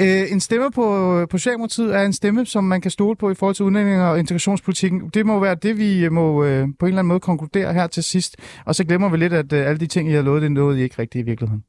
Øh, 0.00 0.32
en 0.32 0.40
stemme 0.40 0.70
på, 0.70 1.26
på 1.30 1.38
Socialdemokratiet 1.38 1.94
er 1.94 2.02
en 2.02 2.12
stemme, 2.12 2.46
som 2.46 2.64
man 2.64 2.80
kan 2.80 2.90
stole 2.90 3.16
på 3.16 3.30
i 3.30 3.34
forhold 3.34 3.54
til 3.54 3.64
udlænding 3.64 4.02
og 4.02 4.18
integrationspolitikken. 4.18 5.08
Det 5.14 5.26
må 5.26 5.40
være 5.40 5.54
det, 5.54 5.78
vi 5.78 6.08
må 6.08 6.44
øh, 6.44 6.68
på 6.78 6.86
en 6.86 6.88
eller 6.88 6.98
anden 6.98 7.08
måde 7.08 7.20
konkludere 7.20 7.72
her 7.74 7.86
til 7.86 8.02
sidst. 8.02 8.36
Og 8.64 8.74
så 8.74 8.84
glemmer 8.84 9.08
vi 9.08 9.16
lidt, 9.16 9.32
at 9.32 9.52
øh, 9.52 9.66
alle 9.66 9.80
de 9.80 9.86
ting, 9.86 10.10
I 10.10 10.12
har 10.12 10.22
lovet, 10.22 10.42
det 10.42 10.52
nåede 10.52 10.80
I 10.80 10.82
ikke 10.82 10.98
rigtigt 10.98 11.22
i 11.22 11.26
virkeligheden. 11.26 11.64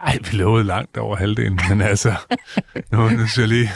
Ej, 0.00 0.18
vi 0.30 0.36
lovede 0.36 0.64
langt 0.64 0.96
over 0.96 1.16
halvdelen, 1.16 1.60
men 1.68 1.80
altså, 1.80 2.14
nu, 2.92 3.08
nu 3.08 3.26
synes 3.26 3.38
jeg 3.38 3.48
lige... 3.48 3.70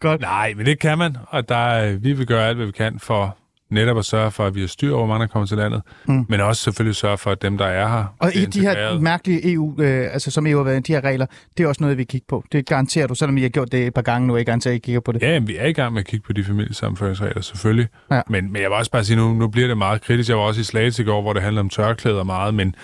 Godt. 0.00 0.20
Nej, 0.20 0.54
men 0.56 0.66
det 0.66 0.78
kan 0.78 0.98
man, 0.98 1.16
og 1.26 1.48
der, 1.48 1.96
vi 1.96 2.12
vil 2.12 2.26
gøre 2.26 2.48
alt, 2.48 2.56
hvad 2.56 2.66
vi 2.66 2.72
kan 2.72 2.98
for 2.98 3.36
netop 3.70 3.98
at 3.98 4.04
sørge 4.04 4.30
for, 4.30 4.46
at 4.46 4.54
vi 4.54 4.60
har 4.60 4.66
styr 4.66 4.94
over, 4.94 5.06
hvor 5.06 5.14
mange 5.14 5.26
der 5.26 5.32
kommer 5.32 5.46
til 5.46 5.56
landet, 5.56 5.82
mm. 6.08 6.26
men 6.28 6.40
også 6.40 6.62
selvfølgelig 6.62 6.96
sørge 6.96 7.18
for, 7.18 7.30
at 7.30 7.42
dem, 7.42 7.58
der 7.58 7.66
er 7.66 7.88
her... 7.88 8.14
Og 8.18 8.34
i 8.34 8.44
de 8.44 8.60
her 8.60 8.98
mærkelige 8.98 9.52
EU, 9.52 9.80
øh, 9.80 10.12
altså 10.12 10.30
som 10.30 10.46
EU 10.46 10.56
har 10.56 10.64
været 10.64 10.86
de 10.86 10.92
her 10.92 11.04
regler, 11.04 11.26
det 11.56 11.64
er 11.64 11.68
også 11.68 11.82
noget, 11.82 11.98
vi 11.98 12.04
kigger 12.04 12.24
på. 12.28 12.44
Det 12.52 12.66
garanterer 12.66 13.06
du, 13.06 13.14
selvom 13.14 13.36
I 13.36 13.42
har 13.42 13.48
gjort 13.48 13.72
det 13.72 13.86
et 13.86 13.94
par 13.94 14.02
gange 14.02 14.28
nu, 14.28 14.36
jeg 14.36 14.46
garanterer, 14.46 14.72
at 14.72 14.76
I 14.76 14.80
kigger 14.80 15.00
på 15.00 15.12
det. 15.12 15.22
Ja, 15.22 15.32
jamen, 15.32 15.48
vi 15.48 15.56
er 15.56 15.66
i 15.66 15.72
gang 15.72 15.92
med 15.92 16.00
at 16.00 16.06
kigge 16.06 16.26
på 16.26 16.32
de 16.32 16.44
familiesamføringsregler, 16.44 17.42
selvfølgelig. 17.42 17.88
Ja. 18.10 18.20
Men, 18.28 18.52
men 18.52 18.62
jeg 18.62 18.70
vil 18.70 18.76
også 18.76 18.90
bare 18.90 19.04
sige, 19.04 19.16
nu, 19.16 19.34
nu 19.34 19.48
bliver 19.48 19.68
det 19.68 19.78
meget 19.78 20.02
kritisk. 20.02 20.28
Jeg 20.28 20.36
var 20.36 20.42
også 20.42 20.60
i 20.60 20.64
Slagelse 20.64 21.02
i 21.02 21.06
går, 21.06 21.22
hvor 21.22 21.32
det 21.32 21.42
handlede 21.42 21.60
om 21.60 21.68
tørklæder 21.68 22.24
meget, 22.24 22.54
men, 22.54 22.74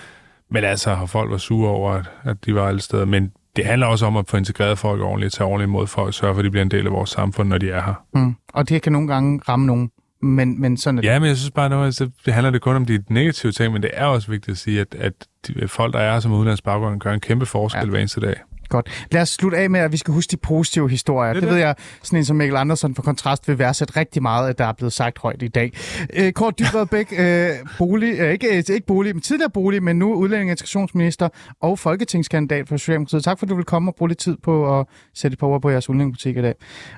men 0.51 0.63
altså, 0.63 1.05
folk 1.05 1.31
var 1.31 1.37
sure 1.37 1.69
over, 1.69 1.91
at, 1.91 2.09
at 2.23 2.45
de 2.45 2.55
var 2.55 2.67
alle 2.67 2.81
steder. 2.81 3.05
Men 3.05 3.31
det 3.55 3.65
handler 3.65 3.87
også 3.87 4.05
om 4.05 4.17
at 4.17 4.25
få 4.27 4.37
integreret 4.37 4.77
folk 4.77 5.01
ordentligt, 5.01 5.33
tage 5.33 5.47
ordentligt 5.47 5.67
imod 5.67 5.87
folk, 5.87 6.13
sørge 6.13 6.33
for, 6.33 6.39
at 6.39 6.45
de 6.45 6.51
bliver 6.51 6.63
en 6.63 6.71
del 6.71 6.85
af 6.85 6.91
vores 6.93 7.09
samfund, 7.09 7.49
når 7.49 7.57
de 7.57 7.69
er 7.69 7.81
her. 7.81 7.93
Mm. 8.13 8.35
Og 8.53 8.69
det 8.69 8.81
kan 8.81 8.91
nogle 8.91 9.07
gange 9.07 9.41
ramme 9.49 9.65
nogen 9.65 9.91
men, 10.23 10.61
men 10.61 10.77
sådan 10.77 11.03
Ja, 11.03 11.19
men 11.19 11.27
jeg 11.27 11.37
synes 11.37 11.51
bare, 11.51 11.79
at 11.79 11.85
altså, 11.85 12.09
det 12.25 12.33
handler 12.33 12.51
det 12.51 12.61
kun 12.61 12.75
om 12.75 12.85
de 12.85 13.03
negative 13.09 13.51
ting, 13.51 13.73
men 13.73 13.81
det 13.81 13.91
er 13.93 14.05
også 14.05 14.31
vigtigt 14.31 14.51
at 14.51 14.57
sige, 14.57 14.81
at, 14.81 14.95
at 14.95 15.13
de, 15.47 15.67
folk, 15.67 15.93
der 15.93 15.99
er 15.99 16.19
som 16.19 16.33
udlandsk 16.33 16.63
baggrund, 16.63 16.99
gør 16.99 17.13
en 17.13 17.19
kæmpe 17.19 17.45
forskel 17.45 17.83
ja. 17.83 17.89
hver 17.89 17.99
eneste 17.99 18.21
dag. 18.21 18.35
Godt. 18.71 19.05
Lad 19.11 19.21
os 19.21 19.29
slutte 19.29 19.57
af 19.57 19.69
med, 19.69 19.79
at 19.79 19.91
vi 19.91 19.97
skal 19.97 20.13
huske 20.13 20.31
de 20.31 20.37
positive 20.37 20.89
historier. 20.89 21.33
Det, 21.33 21.41
det, 21.41 21.49
det. 21.49 21.55
ved 21.55 21.61
jeg, 21.61 21.75
sådan 22.03 22.19
en 22.19 22.25
som 22.25 22.37
Mikkel 22.37 22.57
Andersen 22.57 22.95
for 22.95 23.01
kontrast 23.01 23.47
vil 23.47 23.59
værdsætte 23.59 23.97
rigtig 23.97 24.21
meget, 24.21 24.49
at 24.49 24.57
der 24.57 24.65
er 24.65 24.73
blevet 24.73 24.93
sagt 24.93 25.19
højt 25.19 25.41
i 25.41 25.47
dag. 25.47 25.71
Øh, 26.13 26.31
Kort 26.31 26.59
Dybvad 26.59 26.85
Bæk, 26.85 27.13
øh, 27.19 27.49
bolig, 27.77 28.19
øh, 28.19 28.31
ikke, 28.31 28.57
ikke 28.57 28.85
bolig, 28.87 29.15
men 29.15 29.21
tidligere 29.21 29.49
bolig, 29.49 29.83
men 29.83 29.99
nu 29.99 30.13
udlænding 30.13 30.49
og 30.49 30.51
integrationsminister 30.51 31.29
og 31.61 31.79
folketingskandidat 31.79 32.67
for 32.67 32.77
Socialdemokratiet. 32.77 33.23
Tak 33.23 33.39
for, 33.39 33.45
at 33.45 33.49
du 33.49 33.55
vil 33.55 33.65
komme 33.65 33.91
og 33.91 33.95
bruge 33.95 34.09
lidt 34.09 34.19
tid 34.19 34.37
på 34.43 34.79
at 34.79 34.85
sætte 35.13 35.33
et 35.35 35.39
par 35.39 35.47
ord 35.47 35.61
på 35.61 35.69
jeres 35.69 35.89
udlændingepolitik 35.89 36.37
i 36.37 36.41
dag. 36.41 36.55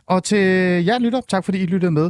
Og 0.07 0.23
til 0.23 0.37
jer 0.85 0.99
lytter, 0.99 1.21
tak 1.29 1.45
fordi 1.45 1.59
I 1.59 1.65
lyttede 1.65 1.91
med. 1.91 2.09